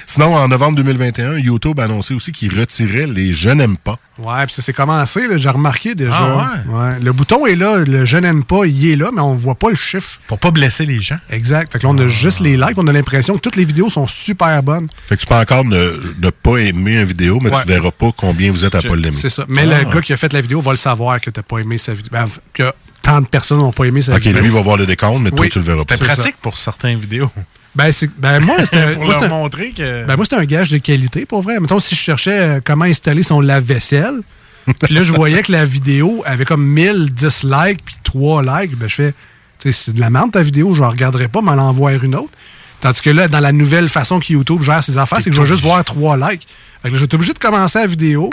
[0.07, 3.99] Sinon, en novembre 2021, YouTube a annoncé aussi qu'il retirait les Je n'aime pas.
[4.19, 6.13] Ouais, puis ça s'est commencé, j'ai remarqué déjà.
[6.21, 7.01] Ah ouais?
[7.01, 9.71] Le bouton est là, le je n'aime pas, il est là, mais on voit pas
[9.71, 10.19] le chiffre.
[10.27, 11.19] Pour pas blesser les gens.
[11.31, 11.73] Exact.
[11.73, 13.89] Fait que là, on a juste les likes, on a l'impression que toutes les vidéos
[13.91, 14.89] sont super bonnes.
[15.09, 17.63] Fait que tu peux encore ne, ne pas aimer une vidéo, mais Ouais.
[17.63, 19.17] tu verras pas combien vous êtes à Je- pas l'aimer.
[19.17, 19.45] C'est ça.
[19.49, 19.79] Mais Ah.
[19.85, 21.95] le gars qui a fait la vidéo va le savoir que t'as pas aimé sa
[21.95, 22.11] vidéo.
[22.13, 22.65] Ben, que
[23.03, 24.43] tant de personnes n'ont pas aimé sa Ok, vidéo.
[24.43, 25.95] lui va voir le décompte, mais toi, tu le verras pas.
[25.95, 27.31] C'était C'est pratique pour certaines vidéos.
[27.75, 28.93] Ben, c'est, ben moi, c'était.
[28.93, 31.61] Pour moi, leur c'était- montrer que- Ben, moi, c'était un gage de qualité, pour vrai.
[31.61, 34.21] Mettons, si je cherchais euh, comment installer son lave-vaisselle,
[34.83, 38.89] puis là, je voyais que la vidéo avait comme 1000 dislikes, puis 3 likes, ben,
[38.89, 39.13] je fais,
[39.59, 41.99] tu sais, c'est de la merde ta vidéo, je la regarderai pas, mais en envoyer
[42.03, 42.33] une autre.
[42.81, 45.41] Tandis que là, dans la nouvelle façon que YouTube gère ses affaires, c'est que je
[45.43, 46.47] vais juste voir 3 likes.
[46.83, 48.31] Fait que là, je vais obligé de commencer la vidéo.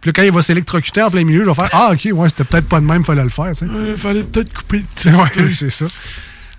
[0.00, 2.28] Puis là, quand il va s'électrocuter en plein milieu, je vais faire Ah, ok, ouais,
[2.30, 3.52] c'était peut-être pas de même, fallait le faire.
[3.54, 3.96] tu sais.
[3.98, 5.84] fallait peut-être couper Ouais, c'est ça.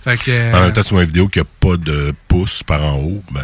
[0.04, 0.32] Fait que.
[0.32, 3.22] euh, En même temps, sur une vidéo qui n'a pas de pouce par en haut,
[3.32, 3.42] ben,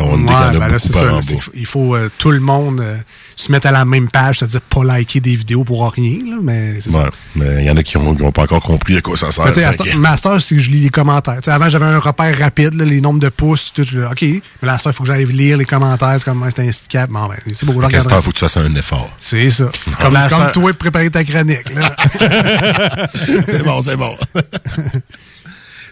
[0.00, 1.12] une Ouais, a ben là, beaucoup par ça.
[1.14, 1.42] en bas.
[1.54, 2.96] il faut euh, tout le monde euh,
[3.36, 6.74] se mettre à la même page, c'est-à-dire pas liker des vidéos pour rien, là, mais
[6.90, 9.44] Ouais, il y en a qui n'ont pas encore compris à quoi ça sert.
[9.52, 11.38] Que- temps- Master, c'est que je lis les commentaires.
[11.46, 13.82] Avant, j'avais un repère rapide, là, les nombres de pouces, tout.
[13.82, 16.14] OK, mais là, il faut que j'aille lire les commentaires.
[16.18, 18.14] C'est comme, c'est un stick Bon, ben, c'est beau, je Fait qu'à ce regarderai.
[18.16, 19.10] temps, faut que tu fasses un effort.
[19.18, 19.70] C'est ça.
[20.00, 21.64] Comme, comme toi, préparer ta chronique.
[23.46, 24.16] C'est bon, c'est bon.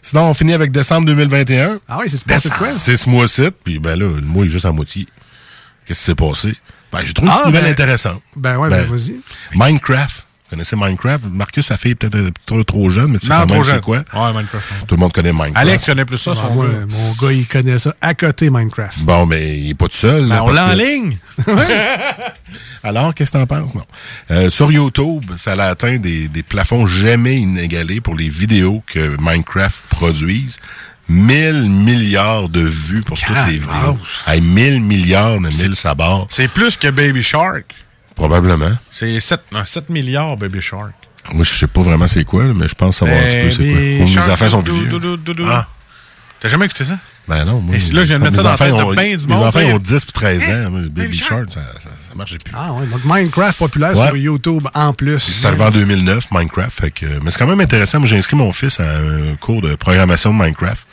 [0.03, 1.79] Sinon, on finit avec décembre 2021.
[1.89, 2.69] Ah oui, c'est passé de quoi?
[2.71, 5.07] C'est ce mois-ci, puis ben là, le mois est juste à moitié.
[5.87, 6.57] Qu'est-ce qui s'est passé?
[6.93, 8.23] Ben, j'ai trouvé une Ah, petite nouvelle ben- intéressante.
[8.37, 9.17] Ben ouais, ben, vas-y.
[9.55, 10.25] Minecraft.
[10.51, 11.25] Vous connaissez Minecraft?
[11.31, 13.55] Marcus, sa fille est peut-être un peu trop jeune, mais tu sais Non, quand trop
[13.55, 13.81] même c'est jeune.
[13.83, 13.99] quoi?
[13.99, 14.67] Ouais, Minecraft.
[14.89, 15.57] Tout le monde connaît Minecraft.
[15.57, 16.87] Alex connaît plus ça, Ah, son moi, gars.
[16.89, 18.99] mon gars, il connaît ça à côté Minecraft.
[19.03, 20.27] Bon, mais il n'est pas tout seul.
[20.27, 21.17] là, Ben, on l'a en que- ligne.
[22.83, 23.75] Alors, qu'est-ce que t'en penses?
[23.75, 23.85] Non?
[24.31, 29.17] Euh, sur YouTube, ça a atteint des, des plafonds jamais inégalés pour les vidéos que
[29.21, 30.59] Minecraft produise.
[31.09, 33.99] 1000 milliards de vues pour toutes les vidéos.
[34.29, 36.27] Hey, 1000 milliards de 1000 sabords.
[36.31, 37.75] C'est plus que Baby Shark.
[38.21, 38.73] Probablement.
[38.93, 40.93] C'est 7, non, 7 milliards, Baby Shark.
[41.33, 43.51] Moi, je sais pas vraiment c'est quoi, là, mais je pense savoir un petit peu
[43.51, 44.25] c'est quoi.
[44.25, 45.47] Mes enfants sont plus vieux.
[45.47, 45.67] Ah.
[46.41, 46.99] T'as jamais écouté ça?
[47.29, 47.77] Ben non, moi.
[47.77, 49.27] Et là, je viens de mettre mes ça dans la enfants tête de ben du
[49.27, 49.75] Mes monde, enfants hein.
[49.75, 50.71] ont 10 puis 13 ans.
[50.71, 52.55] Moi, Baby Baby Shark, ça, ça, ça marche plus.
[52.57, 54.07] Ah ouais, donc Minecraft populaire Ouais.
[54.07, 55.21] sur YouTube en plus.
[55.21, 56.81] C'est arrivé en 2009, Minecraft.
[56.81, 58.01] Fait que, mais c'est quand même intéressant.
[58.01, 60.87] Moi, j'ai inscrit mon fils à un cours de programmation de Minecraft.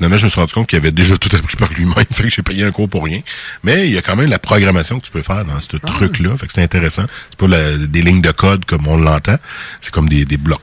[0.00, 1.94] Finalement, je me suis rendu compte qu'il avait déjà tout appris par lui-même.
[2.10, 3.20] Fait que j'ai payé un cours pour rien.
[3.62, 6.34] Mais il y a quand même la programmation que tu peux faire dans ce truc-là.
[6.38, 7.04] Fait que c'est intéressant.
[7.28, 9.36] C'est pas la- des lignes de code comme on l'entend.
[9.82, 10.62] C'est comme des, des blocs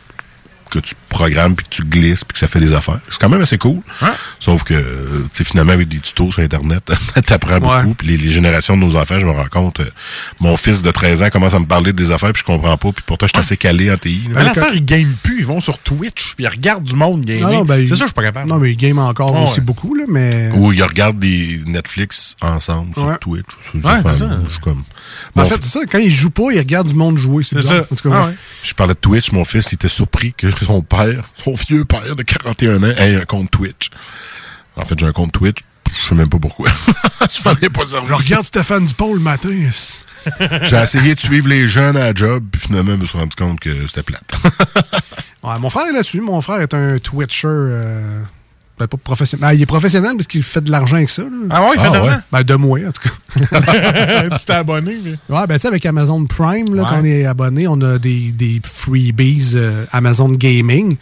[0.71, 2.99] que tu programmes puis que tu glisses puis que ça fait des affaires.
[3.09, 3.79] C'est quand même assez cool.
[4.39, 6.91] Sauf que, euh, tu finalement, avec des tutos sur Internet,
[7.25, 7.93] t'apprends beaucoup.
[7.95, 9.89] Puis les, les générations de nos enfants, je me rends compte, euh,
[10.39, 12.77] mon fils de 13 ans commence à me parler de des affaires puis je comprends
[12.77, 12.91] pas.
[12.91, 14.29] Puis pourtant, je suis assez calé en TI.
[14.33, 15.39] Ben, la sœur, ils game plus.
[15.39, 17.65] Ils vont sur Twitch puis ils regardent du monde gamer.
[17.65, 18.49] Ben, c'est ça, je suis pas capable.
[18.49, 19.65] Non, mais il game encore Ouais, aussi ouais.
[19.65, 20.51] beaucoup, là, mais.
[20.55, 23.17] Ou ils regardent des Netflix ensemble sur Ouais.
[23.19, 23.45] Twitch.
[23.73, 23.97] ou sur Ouais.
[24.51, 24.83] Je comme.
[25.35, 27.43] En fait, c'est ça, quand il joue pas, il regarde du monde jouer.
[27.43, 27.85] C'est ça.
[27.91, 28.27] En tout cas, Ah ouais.
[28.29, 28.35] ouais.
[28.63, 30.96] Je parlais de Twitch, mon fils il était surpris que son père,
[31.43, 33.89] son vieux père de 41 ans, ait un compte Twitch.
[34.75, 35.59] En fait, j'ai un compte Twitch,
[36.03, 36.69] je sais même pas pourquoi.
[37.21, 38.07] je m'en ai pas servi.
[38.07, 39.49] Je regarde Stéphane Dupont le matin.
[40.63, 43.35] J'ai essayé de suivre les jeunes à la job, puis finalement, je me suis rendu
[43.35, 44.33] compte que c'était plate.
[45.43, 46.19] Ouais, mon frère est là-dessus.
[46.19, 47.47] Mon frère est un Twitcher.
[47.47, 48.21] euh,
[48.79, 49.41] Ben, pas professionnel.
[49.49, 51.23] Ben, il est professionnel parce qu'il fait de l'argent avec ça.
[51.23, 51.29] là.
[51.49, 52.19] Ah ouais, il fait de l'argent?
[52.31, 53.59] Ben, de moi, en tout cas.
[54.37, 55.11] tu t'es abonné, mais.
[55.35, 56.89] Ouais, ben, tu sais, avec Amazon Prime, là, Ouais.
[56.89, 60.97] quand on est abonné, on a des, des freebies euh, Amazon Gaming.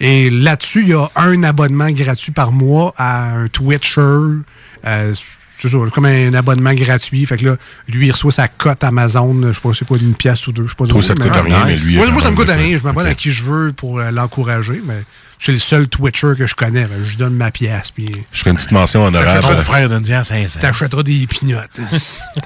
[0.00, 4.00] Et là-dessus, il y a un abonnement gratuit par mois à un Twitcher.
[4.00, 5.12] euh,
[5.60, 7.26] c'est ça, comme un abonnement gratuit.
[7.26, 7.56] Fait que là,
[7.88, 10.62] lui, il reçoit sa cote Amazon, je sais pas c'est quoi, d'une pièce ou deux.
[10.66, 12.36] Je sais pas Toi, trop, ça te coûte rien, mais lui, Moi, moi, ça me
[12.36, 12.78] coûte rien.
[12.78, 15.02] Je m'abonne à qui je veux pour euh, l'encourager, mais
[15.38, 16.84] c'est le seul Twitcher que je connais.
[16.86, 17.90] Ben, je lui donne ma pièce.
[17.90, 19.40] Puis Je ferai une petite mention honorable.
[19.42, 20.60] Ton frère d'Indien à 500.
[20.60, 21.80] t'achèteras des pignottes.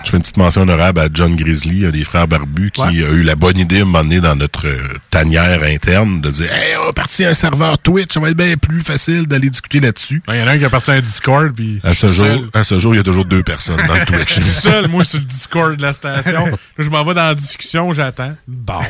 [0.05, 2.89] Je fais une petite mention honorable à John Grizzly, un des frères barbus, qui Ouais.
[3.05, 4.79] a eu la bonne idée à un moment donné dans notre euh,
[5.11, 8.57] tanière interne de dire Hey, on va partir un serveur Twitch, ça va être bien
[8.57, 10.23] plus facile d'aller discuter là-dessus.
[10.29, 11.81] Il y en a un qui a parti à un Discord, puis.
[11.85, 12.49] À ce, je jour, seul.
[12.55, 14.39] à ce jour, il y a toujours deux personnes dans le Twitch.
[14.39, 16.47] Je suis seul, moi, sur le Discord de la station.
[16.47, 18.35] Là, je m'en vais dans la discussion, j'attends.
[18.49, 18.81] Bon,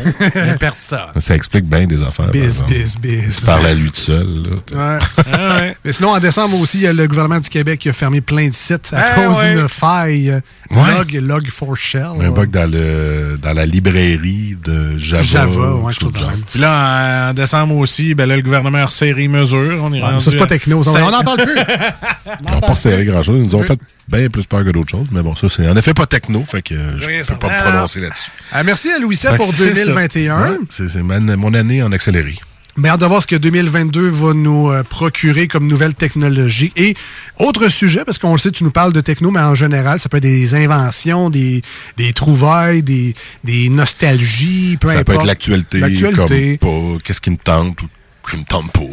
[0.59, 0.99] personne.
[1.21, 2.29] Ça explique bien des affaires.
[2.29, 3.39] Biz, biz, biz.
[3.41, 4.27] Il parle à lui tout seul.
[4.73, 4.97] Là.
[4.99, 5.05] Ouais.
[5.33, 5.77] Ah ouais.
[5.85, 8.21] Mais sinon, en décembre aussi, il y a le gouvernement du Québec qui a fermé
[8.21, 9.55] plein de sites à Ah cause ouais.
[9.55, 10.41] d'une faille.
[10.71, 10.99] Ouais.
[10.99, 12.07] Log, log for shell.
[12.21, 15.23] Un bug dans, le, dans la librairie de Java.
[15.23, 16.31] Java, ouais, chose chose de genre.
[16.31, 16.41] même.
[16.51, 19.79] Puis là, en décembre aussi, ben là, le gouvernement a resserré mesures.
[19.83, 20.83] On est rendu ça, c'est pas techno.
[20.83, 21.57] ça, On n'en parle plus.
[22.49, 23.39] Ils n'ont pas serré grand-chose.
[23.41, 23.79] Ils nous ont fait
[24.09, 25.07] bien plus peur que d'autres choses.
[25.13, 26.43] Mais bon, ça, c'est en effet pas techno.
[26.45, 28.31] Fait que je Rien peux pas me prononcer là-dessus.
[28.51, 29.85] Ah, merci à Louis pour c'est ça.
[29.85, 30.41] 2021.
[30.43, 32.39] Ouais, c'est mon année en accéléré.
[32.79, 36.73] Mais hâte de voir ce que 2022 va nous euh, procurer comme nouvelle technologie.
[36.77, 36.95] Et
[37.39, 40.09] autre sujet, parce qu'on le sait, tu nous parles de techno, mais en général, ça
[40.09, 41.61] peut être des inventions, des,
[41.99, 45.07] des trouvailles, des, des nostalgies, peu ça importe.
[45.07, 46.59] peut être l'actualité, L'actualité.
[46.59, 47.87] comme pas, qu'est-ce qui me tente ou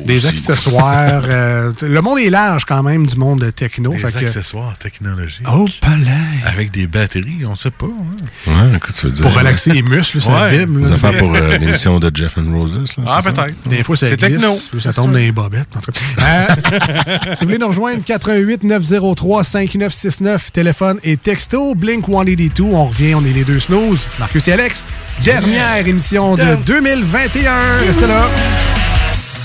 [0.06, 0.28] Des aussi.
[0.28, 1.24] accessoires.
[1.28, 3.92] euh, le monde est large quand même du monde de techno.
[3.92, 5.46] Des fait que- accessoires technologiques.
[5.52, 6.12] Oh, palais.
[6.46, 7.86] Avec des batteries, on sait pas.
[7.88, 8.52] hein.
[8.72, 9.22] Ouais, écoute, tu veux dire.
[9.26, 10.58] Pour relaxer les muscles, ça Ouais.
[10.60, 10.80] vibre.
[10.86, 12.76] Des affaires pour euh, l'émission de Jeff and Roses.
[12.78, 13.44] là, Ah, c'est ça?
[13.44, 13.68] peut-être.
[13.68, 14.56] Des fois, ça C'est glisse, techno.
[14.72, 15.68] puis Ça tombe dans les bobettes.
[15.76, 16.00] en tout cas.
[16.22, 22.64] Euh, si vous voulez nous rejoindre, 88 903 5969, téléphone et texto, Blink 182.
[22.64, 24.08] On revient, on est les deux snooze.
[24.20, 24.84] Marcus et Alex,
[25.24, 27.78] dernière émission de 2021.
[27.86, 28.28] Restez là.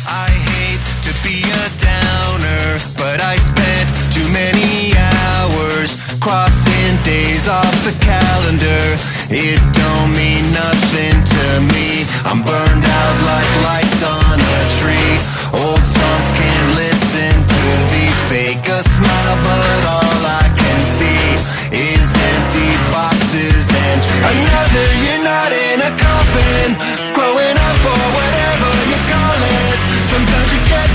[0.06, 7.72] I hate to be a downer, but I spent too many hours crossing days off
[7.88, 8.84] the calendar.
[9.32, 12.04] It don't mean nothing to me.
[12.28, 15.16] I'm burned out like lights on a tree.
[15.56, 21.24] Old songs can't listen to these fake a smile, but all I can see
[21.72, 24.24] is empty boxes and trees.
[24.36, 26.68] Another year not in a coffin,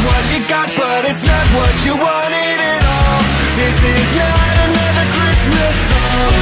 [0.05, 3.19] what you got, but it's not what you wanted at all.
[3.59, 6.33] This is not another Christmas song.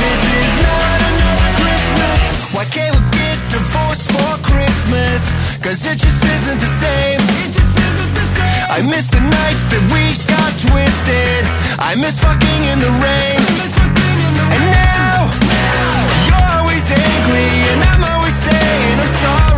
[0.00, 2.18] This is not another Christmas.
[2.56, 5.20] Why can't we get divorced for Christmas?
[5.60, 7.20] Cause it just isn't the same.
[7.44, 8.64] It just isn't the same.
[8.70, 11.42] I miss the nights that we got twisted.
[11.80, 13.40] I miss fucking in the rain.
[14.54, 15.28] And now,
[16.28, 19.53] you're always angry, and I'm always saying I'm sorry.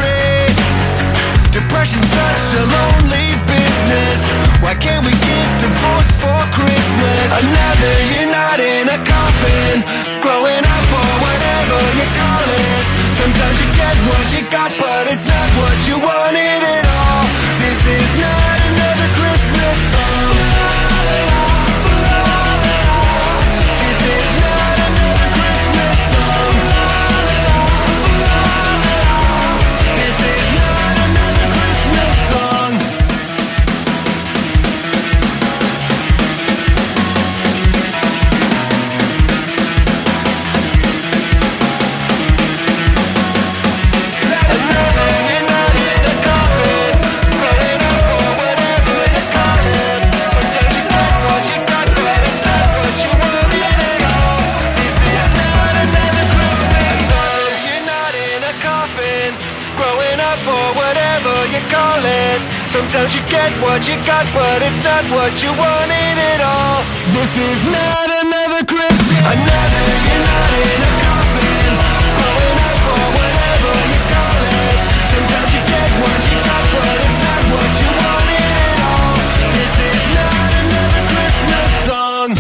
[1.76, 4.20] Depression's such a lonely business.
[4.64, 7.28] Why can't we get divorced for Christmas?
[7.36, 9.84] Another year not in a coffin,
[10.24, 12.84] growing up or whatever you call it.
[13.20, 17.15] Sometimes you get what you got, but it's not what you wanted at all.
[65.10, 66.82] What you wanted at all.
[67.14, 69.22] This is not another Christmas.
[69.22, 71.72] Another, you're not in a coffin,
[72.18, 74.76] growing up or whatever you call it.
[75.12, 79.14] Sometimes you get what you got, but it's not what you wanted at all.
[79.56, 82.30] This is not another Christmas song.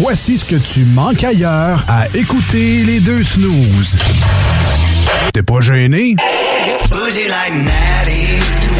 [0.00, 3.96] Voici ce que tu manques ailleurs à écouter les deux snooze.
[5.32, 6.16] T'es pas gêné?
[6.64, 8.24] Bougie like Natty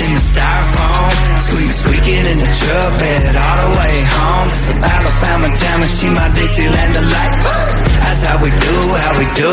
[0.04, 1.12] in the styrofoam.
[1.46, 4.48] Squeak squeaking in the truck bed all the way home.
[4.64, 7.34] Some Alabama jammer, she my Dixieland delight.
[8.02, 9.52] That's how we do, how we do.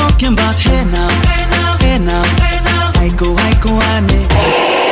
[0.00, 2.92] Talking about hey now, hey now, hey now, hey now.
[3.02, 4.20] aiko, aiko, ane.
[4.20, 4.91] It's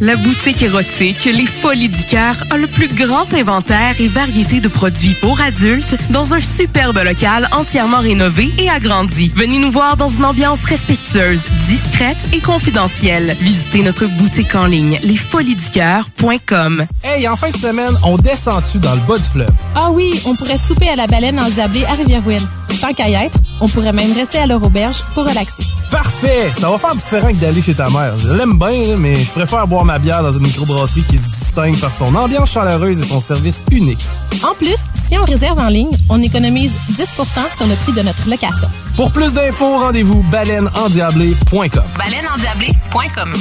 [0.00, 4.68] La boutique érotique Les Folies du Cœur a le plus grand inventaire et variété de
[4.68, 9.30] produits pour adultes dans un superbe local entièrement rénové et agrandi.
[9.36, 13.36] Venez nous voir dans une ambiance respectueuse, discrète et confidentielle.
[13.40, 16.86] Visitez notre boutique en ligne lesfoliesducoeur.com.
[17.04, 19.52] Hey, en fin de semaine, on descend-tu dans le bas du fleuve?
[19.74, 22.48] Ah oui, on pourrait souper à la baleine en Zablé à Rivière-Ouine.
[22.80, 25.69] Tant qu'à y être, on pourrait même rester à leur auberge pour relaxer.
[25.90, 26.52] Parfait!
[26.54, 28.18] Ça va faire différent que d'aller chez ta mère.
[28.18, 31.78] Je l'aime bien, mais je préfère boire ma bière dans une microbrasserie qui se distingue
[31.78, 34.04] par son ambiance chaleureuse et son service unique.
[34.42, 34.76] En plus,
[35.08, 38.68] si on réserve en ligne, on économise 10% sur le prix de notre location.
[38.96, 41.82] Pour plus d'infos, rendez-vous baleineendiablé.com.
[41.98, 43.32] Baleineendiablé.com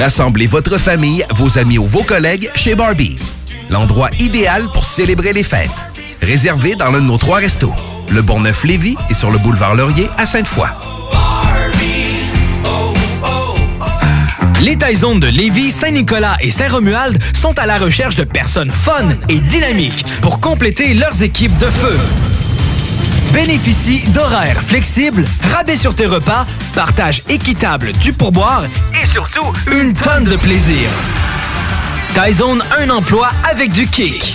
[0.00, 3.18] Rassemblez votre famille, vos amis ou vos collègues chez Barbies.
[3.70, 5.87] L'endroit idéal pour célébrer les fêtes.
[6.22, 7.72] Réservé dans l'un de nos trois restos.
[8.10, 10.68] Le Bonneuf-Lévis et sur le boulevard Laurier à Sainte-Foy.
[14.60, 19.40] Les Taizones de Lévis, Saint-Nicolas et Saint-Romuald sont à la recherche de personnes fun et
[19.40, 21.96] dynamiques pour compléter leurs équipes de feu.
[23.32, 25.24] Bénéficie d'horaires flexibles,
[25.54, 28.64] rabais sur tes repas, partage équitable du pourboire
[29.00, 30.90] et surtout une tonne de plaisir.
[32.14, 34.34] Taizone, un emploi avec du kick.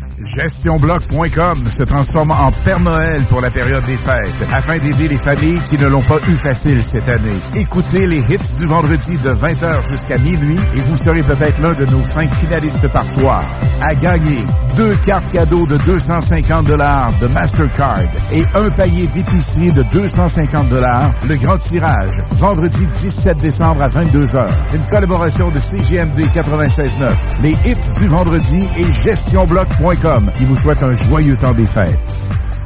[0.25, 5.59] GestionBloc.com se transforme en Père Noël pour la période des fêtes afin d'aider les familles
[5.69, 7.37] qui ne l'ont pas eu facile cette année.
[7.55, 11.85] Écoutez les hits du vendredi de 20h jusqu'à minuit et vous serez peut-être l'un de
[11.91, 13.43] nos cinq finalistes par soir.
[13.81, 14.43] À gagner
[14.77, 21.11] deux cartes cadeaux de 250 dollars de Mastercard et un panier d'épicerie de 250 dollars.
[21.27, 24.47] Le grand tirage, vendredi 17 décembre à 22h.
[24.75, 30.95] Une collaboration de CGMD 96.9, les hits du vendredi et GestionBloc.com qui vous souhaite un
[31.09, 31.97] joyeux temps des fêtes.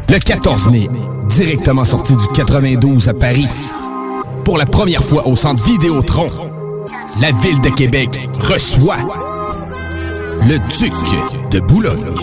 [0.09, 0.87] Le 14 mai,
[1.29, 3.47] directement sorti du 92 à Paris.
[4.43, 6.27] Pour la première fois au centre Vidéotron,
[7.21, 8.97] la ville de Québec reçoit
[10.47, 10.93] le duc
[11.51, 12.15] de Boulogne.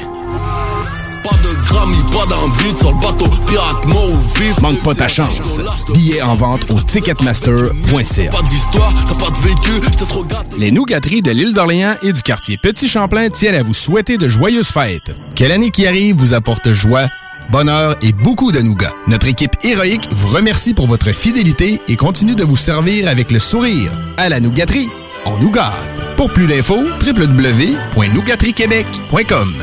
[1.23, 4.61] Pas de grammes, pas d'envie sur le bateau, pirate mort ou vif.
[4.61, 5.61] Manque pas ta chance.
[5.94, 8.31] Billets en vente au ticketmaster.ca.
[8.31, 10.57] Pas d'histoire, t'as pas de vécu, t'es trop gâté.
[10.59, 14.27] Les nougateries de l'île d'Orléans et du quartier Petit Champlain tiennent à vous souhaiter de
[14.27, 15.15] joyeuses fêtes.
[15.36, 17.07] Quelle année qui arrive vous apporte joie,
[17.51, 18.94] bonheur et beaucoup de nougats.
[19.07, 23.39] Notre équipe héroïque vous remercie pour votre fidélité et continue de vous servir avec le
[23.39, 23.93] sourire.
[24.16, 24.90] À la nougaterie,
[25.24, 25.73] on nous gâte.
[26.16, 29.55] Pour plus d'infos, www.nougateriequebec.com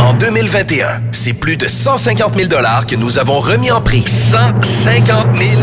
[0.00, 2.48] En 2021, c'est plus de 150 000
[2.86, 4.04] que nous avons remis en prix.
[4.06, 5.62] 150 000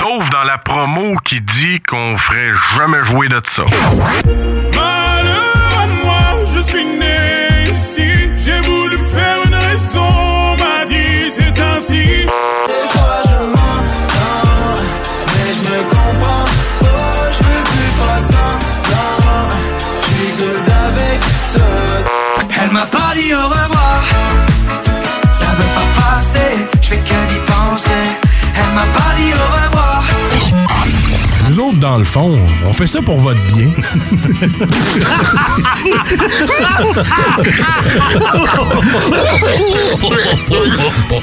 [0.00, 3.64] Sauf dans la promo qui dit qu'on ferait jamais jouer de ça.
[4.74, 6.24] Malheur à moi,
[6.54, 8.10] je suis né ici.
[8.38, 12.02] J'ai voulu me faire une raison, on m'a dit c'est ainsi.
[12.02, 14.80] Des fois je m'entends,
[15.26, 16.48] mais je me comprends.
[16.80, 16.86] Oh,
[17.34, 19.50] je veux plus faire semblant.
[20.00, 21.20] Je suis good avec
[21.52, 21.68] ça.
[22.62, 24.00] Elle m'a pas dit au revoir.
[25.34, 28.04] Ça veut pas passer, je fais que d'y penser.
[28.56, 29.59] Elle m'a pas dit au revoir.
[31.60, 33.70] Nous autres, dans le fond, on fait ça pour votre bien.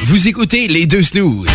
[0.04, 1.50] Vous écoutez les deux snooze.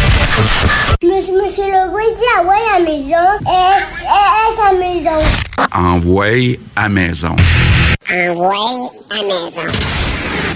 [1.01, 3.29] Monsieur, monsieur il dit à la maison.
[3.47, 4.03] Est-ce
[4.51, 5.21] est-ce à maison?
[5.73, 7.37] Envoyez à maison.
[8.11, 8.57] Ouais
[9.11, 9.69] à maison.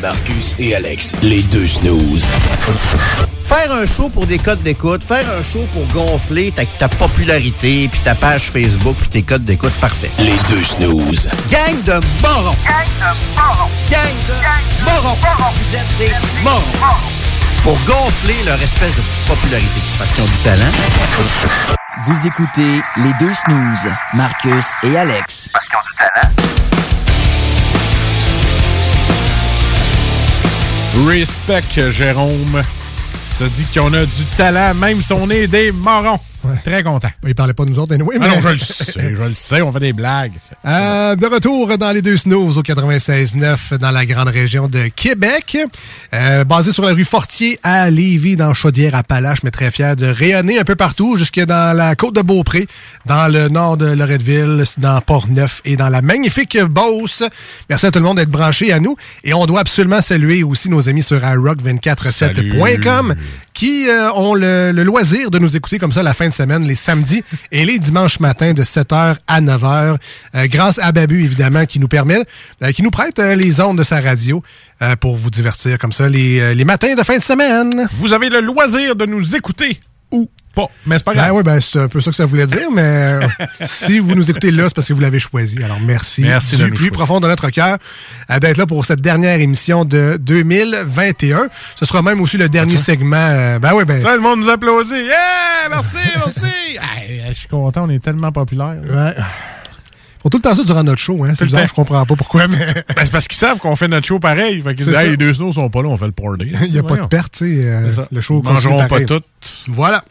[0.03, 2.27] Marcus et Alex, les deux snooze.
[3.47, 7.87] Faire un show pour des codes d'écoute, faire un show pour gonfler ta, ta popularité,
[7.87, 10.11] puis ta page Facebook, puis tes codes d'écoute, parfait.
[10.19, 11.29] Les deux snooze.
[11.49, 11.93] Gang de
[12.23, 12.57] morons!
[12.67, 13.71] Gang de morons!
[13.89, 15.17] Gang de morons!
[15.53, 16.13] Vous êtes des
[16.43, 16.97] morons!
[17.63, 20.73] Pour gonfler leur espèce de petite popularité, parce qu'ils ont du talent.
[22.05, 25.51] Vous écoutez les deux snooze, Marcus et Alex.
[31.07, 32.65] Respect, Jérôme.
[33.39, 35.71] T'as dit qu'on a du talent, même si on est des
[36.65, 37.09] Très content.
[37.27, 39.35] Il parlait pas de nous autres, anyway, Ah mais- non, je le sais, je le
[39.35, 40.33] sais, on fait des blagues.
[40.65, 45.57] Euh, de retour dans les deux snooze au 96.9 dans la grande région de Québec.
[46.15, 50.59] Euh, basé sur la rue Fortier à Lévis, dans Chaudière-Appalaches, mais très fier de rayonner
[50.59, 52.67] un peu partout, jusque dans la côte de Beaupré,
[53.07, 57.23] dans le nord de Loretteville, dans Port-Neuf et dans la magnifique Beauce.
[57.71, 58.97] Merci à tout le monde d'être branché à nous.
[59.25, 63.15] Et on doit absolument saluer aussi nos amis sur iRock247.com
[63.55, 66.67] qui euh, ont le, le loisir de nous écouter comme ça la fin de semaine,
[66.67, 69.97] les samedis et les dimanches matins de 7h à 9h,
[70.35, 72.21] euh, grâce à Babu, évidemment, qui nous permet,
[72.63, 74.43] euh, qui nous prête euh, les ondes de sa radio
[75.01, 77.89] pour vous divertir comme ça les matins de fin de semaine.
[77.99, 79.81] Vous avez le loisir de nous écouter
[80.13, 81.29] ou pas, mais c'est pas grave.
[81.29, 83.21] Ben oui, ben, c'est un peu ça que ça voulait dire, mais euh,
[83.65, 85.63] si vous nous écoutez là, c'est parce que vous l'avez choisi.
[85.63, 86.93] Alors merci, Merci de du nous plus choisir.
[86.93, 87.77] profond de notre cœur
[88.31, 91.49] euh, d'être là pour cette dernière émission de 2021.
[91.79, 93.17] Ce sera même aussi le dernier segment.
[93.17, 94.01] euh, ben oui, ben.
[94.03, 94.95] Tout le monde nous applaudit.
[94.95, 95.69] Yeah!
[95.69, 96.41] Merci, merci!
[96.97, 98.77] Hey, je suis content, on est tellement populaire.
[98.83, 99.15] Ouais.
[100.31, 101.33] Tout le temps ça durant notre show, hein.
[101.35, 102.57] C'est bizarre, je comprends pas pourquoi, mais.
[102.97, 104.61] Ben, c'est parce qu'ils savent qu'on fait notre show pareil.
[104.63, 106.53] Fait qu'ils disent, hey, les deux snows sont pas là, on fait le party.
[106.67, 107.67] Il n'y a pas de perte, tu sais.
[107.67, 109.21] euh, le show Ils mangeront pas tout.
[109.69, 110.05] Voilà.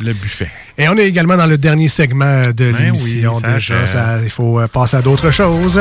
[0.00, 0.50] Le buffet.
[0.76, 3.86] Et on est également dans le dernier segment de Ben l'émission oui, déjà.
[3.86, 5.80] Ça- il faut euh, passer à d'autres choses.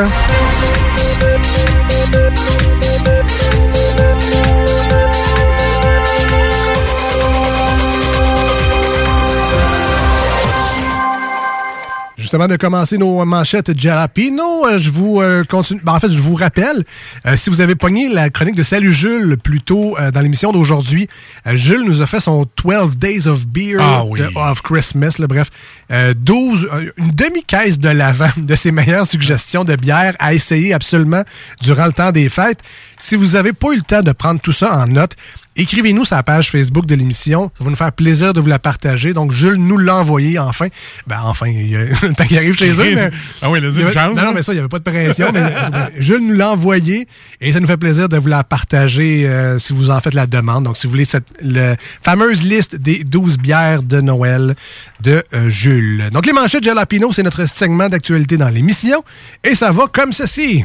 [12.34, 15.80] De commencer nos manchettes Jalapino, euh, je vous euh, continue.
[15.84, 16.84] ben, en fait, je vous rappelle,
[17.28, 20.52] euh, si vous avez pogné la chronique de Salut Jules plus tôt euh, dans l'émission
[20.52, 21.08] d'aujourd'hui,
[21.54, 24.20] Jules nous a fait son 12 Days of Beer Ah oui.
[24.20, 25.50] de- of Christmas, là, bref,
[25.92, 30.74] euh, 12, euh, une demi-caisse de l'avant de ses meilleures suggestions de bière à essayer
[30.74, 31.22] absolument
[31.62, 32.62] durant le temps des fêtes.
[33.04, 35.18] Si vous n'avez pas eu le temps de prendre tout ça en note,
[35.58, 37.52] écrivez-nous sur la page Facebook de l'émission.
[37.58, 39.14] Ça va nous faire plaisir de vous la partager.
[39.14, 40.70] Donc, Jules nous l'a envoyé enfin.
[41.06, 42.96] Ben, enfin, il y a le temps qu'il arrive chez eux.
[42.96, 43.12] mais-
[43.42, 44.16] Ah oui, y une chance.
[44.16, 45.32] Non, non, mais ça, il n'y avait pas de pression.
[45.34, 47.06] mais ben, Jules nous l'a envoyé
[47.42, 50.26] et ça nous fait plaisir de vous la partager euh, si vous en faites la
[50.26, 50.64] demande.
[50.64, 54.56] Donc, si vous voulez cette le, fameuse liste des 12 bières de Noël
[55.02, 56.06] de euh, Jules.
[56.14, 59.04] Donc, les manchettes Jalapino, c'est notre segment d'actualité dans l'émission.
[59.44, 60.64] Et ça va comme ceci.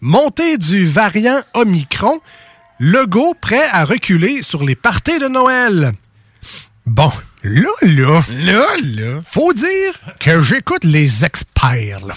[0.00, 2.20] Montée du variant Omicron,
[2.78, 5.92] Legault prêt à reculer sur les parties de Noël.
[6.84, 7.10] Bon,
[7.42, 12.14] là, là, là, là, faut dire que j'écoute les experts, là.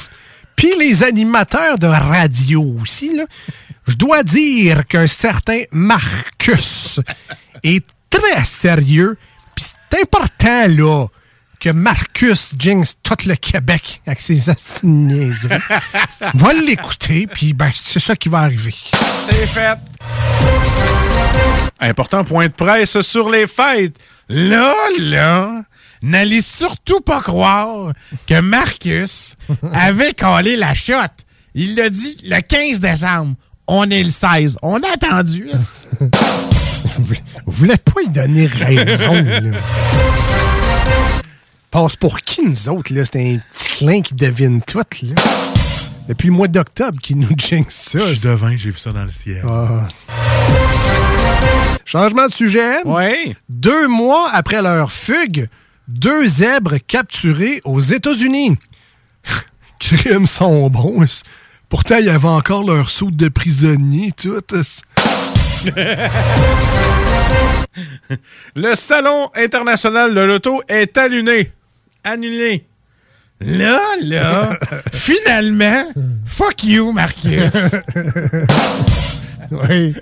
[0.56, 3.23] Puis les animateurs de radio aussi, là.
[3.88, 6.99] Je dois dire qu'un certain Marcus
[7.64, 9.18] est très sérieux.
[9.56, 11.07] Puis c'est important, là,
[11.60, 15.49] que Marcus jinx tout le Québec avec ses assignaisons.
[16.34, 18.73] Va l'écouter, puis ben, c'est ça qui va arriver.
[18.73, 19.77] C'est fait.
[21.80, 23.98] Important point de presse sur les fêtes.
[24.30, 25.64] Là, là,
[26.02, 27.94] n'allez surtout pas croire
[28.27, 29.36] que Marcus
[29.73, 30.94] avait collé la shot.
[31.56, 33.36] Il l'a dit le 15 décembre.
[33.68, 34.57] On est le 16.
[34.61, 35.49] On a attendu.
[36.99, 40.59] Vous voulez pas lui donner raison, là.
[41.72, 43.04] Passe pour qui, nous autres, là?
[43.06, 45.16] C'est un petit clin qui devine tout, là.
[46.08, 48.14] Depuis le mois d'octobre qu'il nous jinx ça.
[48.14, 49.44] Je devins, j'ai vu ça dans le ciel.
[49.48, 49.88] Ah.
[51.86, 52.78] Changement de sujet.
[52.84, 53.36] Oui.
[53.48, 55.48] Deux mois après leur fugue,
[55.88, 58.58] deux zèbres capturés aux États-Unis.
[59.80, 61.22] Crimes sont bons.
[61.70, 64.41] Pourtant, il y avait encore leur soude de prisonnier, tout.
[68.56, 71.52] Le Salon international de l'auto est annulé.
[72.03, 72.65] Annulé.
[73.41, 74.57] Là, là,
[74.93, 75.84] finalement,
[76.26, 77.53] fuck you, Marcus.
[79.51, 79.95] oui.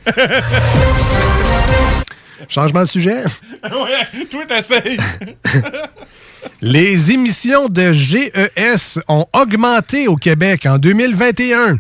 [2.50, 3.24] Changement de sujet?
[3.64, 4.98] ouais, toi, t'essayes.
[6.62, 11.78] Les émissions de GES ont augmenté au Québec en 2021.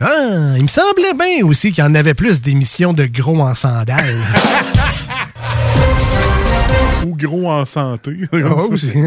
[0.00, 3.56] Ah, il me semblait bien aussi qu'il y en avait plus d'émissions de gros en
[3.56, 4.22] sandales.
[7.06, 8.12] Ou gros en santé.
[8.32, 8.36] Ah.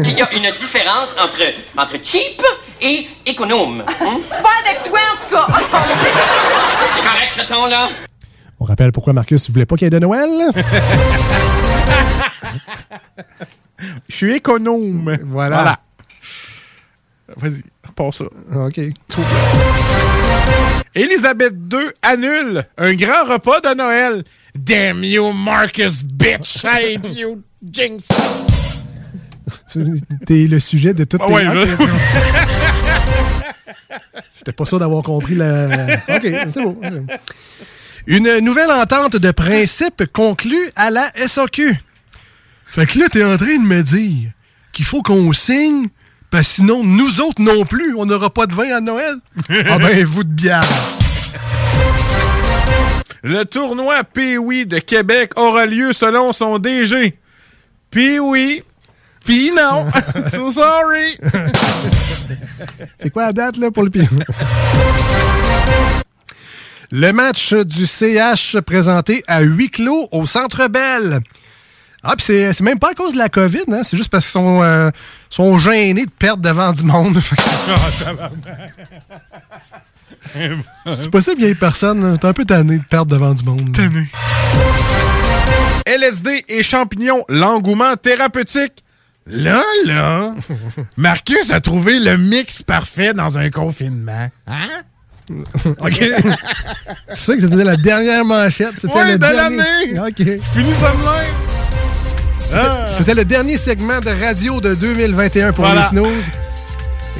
[0.04, 1.42] Il y a une différence entre,
[1.76, 2.42] entre cheap
[2.80, 3.82] et économe.
[3.86, 4.18] hein?
[4.28, 5.46] Pas avec toi, en tout cas.
[6.94, 7.88] C'est correct, le ton, là?
[8.60, 10.30] On rappelle pourquoi Marcus ne voulait pas qu'il y ait de Noël.
[14.08, 15.16] Je suis économe.
[15.26, 15.78] Voilà.
[17.36, 18.24] Vas-y, repars ça.
[18.54, 18.80] OK.
[20.94, 24.24] Élisabeth II annule un grand repas de Noël.
[24.54, 26.62] Damn you, Marcus, bitch.
[26.64, 28.08] I hate you, jinx.
[30.26, 31.44] T'es le sujet de toutes Ah tes ouais.
[34.36, 35.66] J'étais pas sûr d'avoir compris la...
[36.08, 36.80] OK, c'est beau.
[38.06, 41.74] Une nouvelle entente de principe conclue à la SAQ.
[42.66, 44.30] Fait que là, t'es en train de me dire
[44.72, 45.88] qu'il faut qu'on signe,
[46.30, 49.16] parce que sinon, nous autres non plus, on n'aura pas de vin à Noël.
[49.68, 50.64] ah ben, vous de bière.
[53.22, 57.16] Le tournoi Pee-Wee de Québec aura lieu selon son DG.
[57.92, 58.64] Pee-Wee.
[59.24, 59.86] Puis non.
[60.26, 61.16] so sorry.
[62.98, 64.08] C'est quoi la date, là, pour le pire?
[66.90, 71.20] Le match du CH présenté à huis clos au Centre Bell.
[72.02, 73.82] Ah, puis c'est c'est même pas à cause de la COVID, hein?
[73.84, 74.90] c'est juste parce qu'ils sont, euh,
[75.30, 77.16] sont gênés de perdre devant du monde.
[80.34, 82.18] c'est possible qu'il y ait personne.
[82.18, 83.72] T'es un peu tanné de perdre devant du monde.
[83.72, 84.10] Tanné.
[85.86, 88.84] LSD et champignons, l'engouement thérapeutique.
[89.26, 90.34] Là, là,
[90.96, 94.28] Marcus a trouvé le mix parfait dans un confinement.
[94.46, 94.82] Hein?
[95.78, 95.98] OK.
[95.98, 96.04] tu
[97.14, 98.72] sais que c'était la dernière manchette.
[98.78, 99.56] C'était Ouais, le de dernier...
[99.56, 100.00] l'année.
[100.00, 100.16] OK.
[100.16, 101.24] Fini ça de.
[102.54, 102.86] Ah.
[102.98, 105.82] C'était le dernier segment de radio de 2021 pour Voilà.
[105.82, 106.24] les snooze.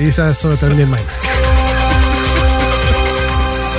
[0.00, 0.98] Et ça sera terminé de même.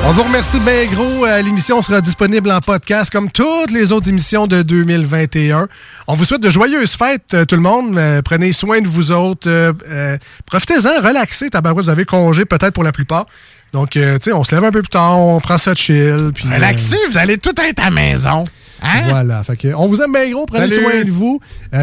[0.06, 1.26] On vous remercie bien gros.
[1.26, 5.68] Euh, L'émission sera disponible en podcast comme toutes les autres émissions de 2021.
[6.08, 7.98] On vous souhaite de joyeuses fêtes, euh, tout le monde.
[7.98, 9.48] Euh, prenez soin de vous autres.
[9.50, 11.50] Euh, Profitez-en, relaxez.
[11.50, 13.26] Tabarouette, vous avez congé peut-être pour la plupart.
[13.72, 16.32] Donc, euh, tu sais, on se lève un peu plus tard, on prend ça chill.
[16.36, 18.44] Puis, euh, Relaxez, vous allez tout être à la maison.
[18.84, 19.04] Hein?
[19.08, 19.42] voilà.
[19.44, 20.46] Fait que, on vous aime bien gros.
[20.46, 20.84] Prenez Salut.
[20.84, 21.40] soin de vous.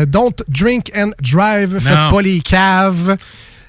[0.07, 1.79] Don't drink and drive.
[1.81, 3.17] Faites pas les caves.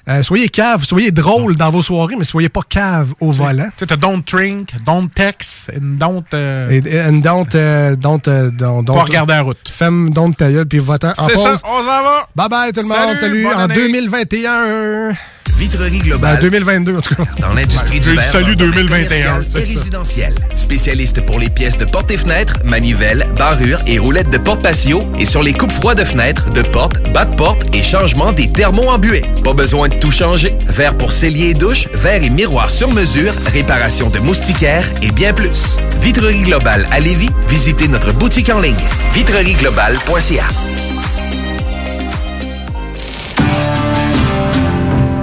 [0.08, 3.68] Euh, soyez cave, soyez drôle dans vos soirées, mais soyez pas cave au volant.
[3.76, 6.24] Tu sais, don't drink, don't text, and don't...
[6.34, 9.68] euh, Et, and don't, euh, don't, euh, don't, don't- Pas regarder la route.
[9.72, 12.26] Femme, don't ta gueule, puis votant en C'est ça, on s'en va.
[12.34, 13.18] Bye bye tout le Salut, monde.
[13.18, 13.44] Salut.
[13.44, 13.74] bonne En année.
[13.74, 15.10] 2021.
[15.56, 16.36] Vitrerie Globale.
[16.36, 17.24] Ben, 2022, en tout cas.
[17.38, 18.24] Dans l'industrie du verre.
[18.32, 20.34] salut dans le domaine 2021, commercial c'est Et résidentiel.
[20.54, 24.98] Spécialiste pour les pièces de portes et fenêtres, manivelles, barrures et roulettes de porte patio
[25.18, 28.50] et sur les coupes froides de fenêtres, de portes, bas de porte et changement des
[28.50, 29.24] thermos embués.
[29.44, 30.54] Pas besoin de tout changer.
[30.68, 35.32] Verre pour cellier et douche, verre et miroir sur mesure, réparation de moustiquaires et bien
[35.32, 35.76] plus.
[36.00, 38.74] Vitrerie Globale à Lévis, visitez notre boutique en ligne.
[39.14, 40.46] vitrerieglobale.ca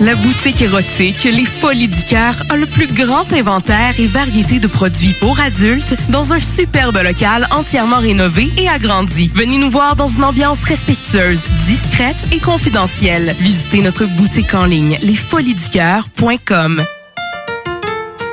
[0.00, 4.66] La boutique érotique Les Folies du Cœur a le plus grand inventaire et variété de
[4.66, 9.30] produits pour adultes dans un superbe local entièrement rénové et agrandi.
[9.34, 13.36] Venez nous voir dans une ambiance respectueuse, discrète et confidentielle.
[13.38, 16.82] Visitez notre boutique en ligne lesfoliesducoeur.com.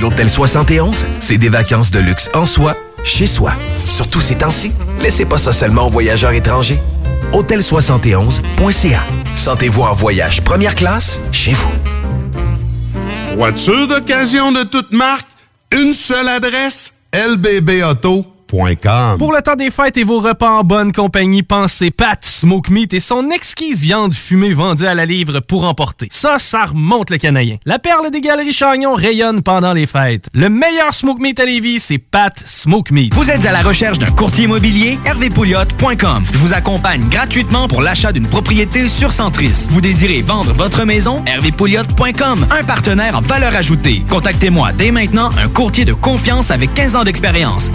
[0.00, 3.52] L'Hôtel 71, c'est des vacances de luxe en soi, chez soi.
[3.84, 4.70] Surtout ces temps-ci,
[5.00, 6.80] laissez pas ça seulement aux voyageurs étrangers.
[7.32, 9.02] Hôtel71.ca.
[9.34, 11.72] Sentez-vous en voyage première classe chez vous.
[13.36, 15.26] Voiture d'occasion de toute marque,
[15.72, 18.24] une seule adresse, LBB Auto.
[19.18, 22.94] Pour le temps des fêtes et vos repas en bonne compagnie, pensez Pat Smoke Meat
[22.94, 26.08] et son exquise viande fumée vendue à la livre pour emporter.
[26.10, 27.58] Ça, ça remonte le canadien.
[27.66, 30.28] La perle des galeries Chagnon rayonne pendant les fêtes.
[30.32, 33.14] Le meilleur Smoke Meat à Lévis, c'est Pat Smoke Meat.
[33.14, 34.98] Vous êtes à la recherche d'un courtier immobilier?
[35.04, 36.24] hervépouliot.com.
[36.32, 39.68] Je vous accompagne gratuitement pour l'achat d'une propriété sur Centris.
[39.70, 41.22] Vous désirez vendre votre maison?
[41.26, 42.46] hervépouliot.com.
[42.50, 44.02] Un partenaire en valeur ajoutée.
[44.08, 47.70] Contactez-moi dès maintenant un courtier de confiance avec 15 ans d'expérience.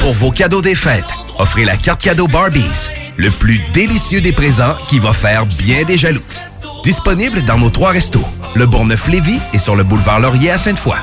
[0.00, 1.04] Pour vos cadeaux des fêtes,
[1.38, 5.96] offrez la carte cadeau Barbies, le plus délicieux des présents qui va faire bien des
[5.96, 6.22] jaloux.
[6.82, 8.24] Disponible dans nos trois restos,
[8.54, 10.96] le Bourgneuf-Lévis et sur le boulevard Laurier à Sainte-Foy.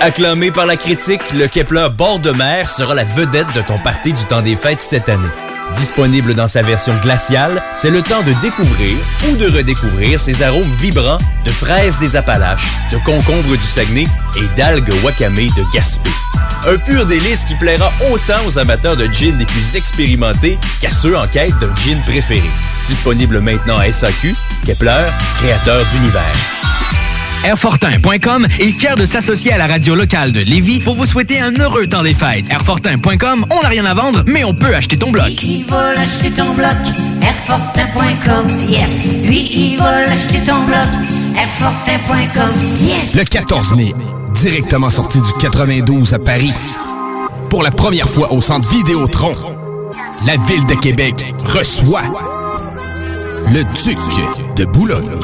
[0.00, 4.12] Acclamé par la critique, le Kepler bord de mer sera la vedette de ton party
[4.12, 5.26] du temps des fêtes cette année.
[5.74, 8.96] Disponible dans sa version glaciale, c'est le temps de découvrir
[9.28, 14.06] ou de redécouvrir ses arômes vibrants de fraises des Appalaches, de concombres du Saguenay
[14.36, 16.10] et d'algues wakame de Gaspé.
[16.66, 21.16] Un pur délice qui plaira autant aux amateurs de gin les plus expérimentés qu'à ceux
[21.16, 22.50] en quête d'un gin préféré.
[22.86, 24.34] Disponible maintenant à SAQ,
[24.64, 26.34] Kepler, créateur d'univers.
[27.46, 31.52] Airfortin.com est fier de s'associer à la radio locale de Lévis pour vous souhaiter un
[31.52, 32.44] heureux temps des fêtes.
[32.50, 35.40] Airfortin.com, on n'a rien à vendre, mais on peut acheter ton bloc.
[35.44, 36.74] Il va l'acheter ton bloc,
[37.22, 38.90] Airfortin.com, yes.
[39.24, 40.88] Lui, il va l'acheter ton bloc,
[41.38, 42.50] Airfortin.com,
[42.80, 43.14] yes.
[43.14, 43.92] Le 14 mai,
[44.34, 46.52] directement sorti du 92 à Paris.
[47.48, 49.34] Pour la première fois au centre Vidéotron,
[50.26, 52.02] la ville de Québec reçoit
[53.52, 53.98] le Duc
[54.56, 55.20] de Boulogne.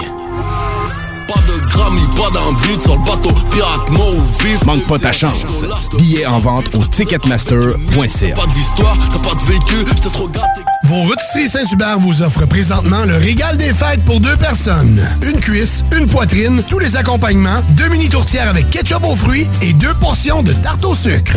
[2.83, 4.65] Sur le bateau pirate mot vif.
[4.67, 5.65] Manque pas ta chance.
[5.97, 8.35] Billets en vente au ticketmaster.ca.
[8.35, 10.63] Pas d'histoire, t'as pas de vécu, j'étais trop gâté.
[10.85, 15.01] Vos rôtisseries Saint-Hubert vous offrent présentement le régal des fêtes pour deux personnes.
[15.23, 19.73] Une cuisse, une poitrine, tous les accompagnements, deux mini tourtières avec ketchup aux fruits et
[19.73, 21.37] deux portions de tarte au sucre.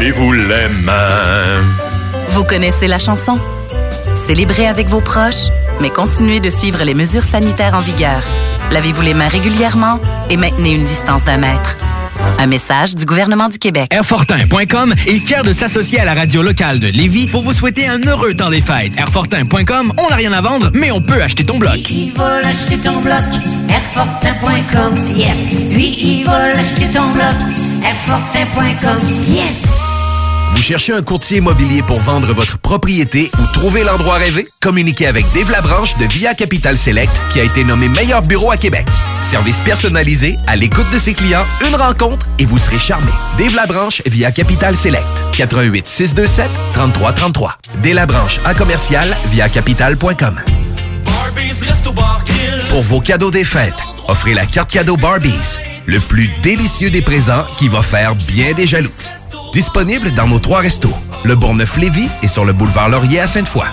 [0.00, 1.62] Lavez-vous les mains
[2.30, 3.38] Vous connaissez la chanson?
[4.26, 5.48] Célébrez avec vos proches,
[5.80, 8.22] mais continuez de suivre les mesures sanitaires en vigueur.
[8.70, 9.98] Lavez-vous les mains régulièrement
[10.30, 11.76] et maintenez une distance d'un mètre.
[12.38, 13.92] Un message du gouvernement du Québec.
[13.92, 18.00] Airfortin.com est fier de s'associer à la radio locale de Lévis pour vous souhaiter un
[18.06, 18.92] heureux temps des fêtes.
[18.98, 21.90] Airfortin.com, on n'a rien à vendre, mais on peut acheter ton bloc.
[21.90, 23.24] Il va l'acheter ton bloc,
[23.68, 25.70] Airfortin.com, yes.
[25.70, 27.34] Lui, il va l'acheter ton bloc,
[27.84, 28.98] Airfortin.com,
[29.28, 29.89] yes.
[30.60, 34.46] Vous cherchez un courtier immobilier pour vendre votre propriété ou trouver l'endroit rêvé?
[34.60, 38.58] Communiquez avec Dave Labranche de Via Capital Select qui a été nommé meilleur bureau à
[38.58, 38.86] Québec.
[39.22, 43.10] Service personnalisé, à l'écoute de ses clients, une rencontre et vous serez charmé.
[43.38, 45.06] Dave Labranche via Capital Select.
[45.34, 47.56] 88 627 3333.
[47.82, 50.40] Dave Labranche à commercial via capital.com.
[52.68, 53.72] Pour vos cadeaux des fêtes,
[54.08, 58.66] offrez la carte cadeau Barbies, le plus délicieux des présents qui va faire bien des
[58.66, 58.90] jaloux.
[59.52, 60.94] Disponible dans nos trois restos,
[61.24, 63.66] le Bourgneuf-Lévis et sur le boulevard Laurier à Sainte-Foy.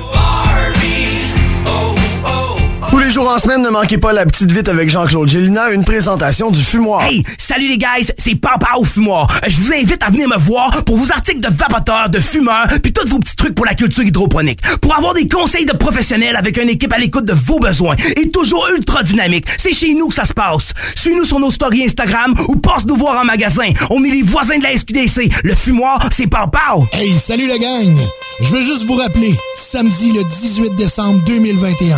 [3.17, 6.61] Jours en semaine, ne manquez pas la petite vite avec Jean-Claude Gélina, une présentation du
[6.61, 7.01] fumoir.
[7.01, 9.27] Hey, salut les guys, c'est Papa au fumoir.
[9.47, 12.93] Je vous invite à venir me voir pour vos articles de vapoteurs, de fumeurs, puis
[12.93, 14.61] tous vos petits trucs pour la culture hydroponique.
[14.81, 18.29] Pour avoir des conseils de professionnels avec une équipe à l'écoute de vos besoins et
[18.29, 19.47] toujours ultra dynamique.
[19.57, 20.73] C'est chez nous que ça se passe.
[20.93, 23.71] Suis-nous sur nos stories Instagram ou passe nous voir en magasin.
[23.89, 25.31] On est les voisins de la SQDC.
[25.43, 26.75] Le fumoir, c'est Papa.
[26.93, 27.97] Hey, salut la gang!
[28.41, 31.97] Je veux juste vous rappeler, samedi le 18 décembre 2021,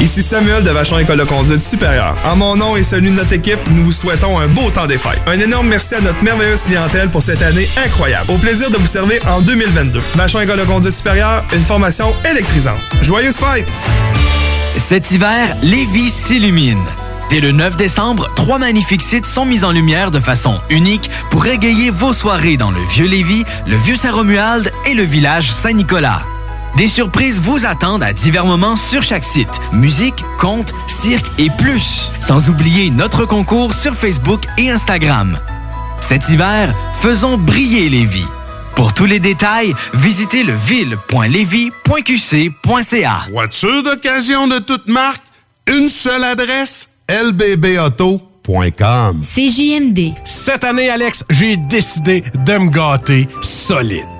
[0.00, 2.16] Ici Samuel de Vachon École de conduite supérieure.
[2.24, 4.98] En mon nom et celui de notre équipe, nous vous souhaitons un beau temps des
[4.98, 5.20] fêtes.
[5.26, 8.30] Un énorme merci à notre merveilleuse clientèle pour cette année incroyable.
[8.30, 10.00] Au plaisir de vous servir en 2022.
[10.14, 12.78] Vachon École de conduite supérieure, une formation électrisante.
[13.02, 13.66] Joyeuses fêtes!
[14.78, 16.84] Cet hiver, Lévis s'illumine.
[17.28, 21.46] Dès le 9 décembre, trois magnifiques sites sont mis en lumière de façon unique pour
[21.46, 26.22] égayer vos soirées dans le Vieux-Lévis, le Vieux-Saint-Romuald et le village Saint-Nicolas.
[26.76, 29.48] Des surprises vous attendent à divers moments sur chaque site.
[29.72, 32.10] Musique, contes, cirque et plus.
[32.20, 35.38] Sans oublier notre concours sur Facebook et Instagram.
[36.00, 38.24] Cet hiver, faisons briller les vies.
[38.74, 43.12] Pour tous les détails, visitez le ville.levy.qc.ca.
[43.30, 45.22] Voiture d'occasion de toute marque,
[45.66, 49.20] une seule adresse, lbbauto.com.
[49.20, 50.14] CJMD.
[50.24, 54.19] Cette année, Alex, j'ai décidé de me gâter solide.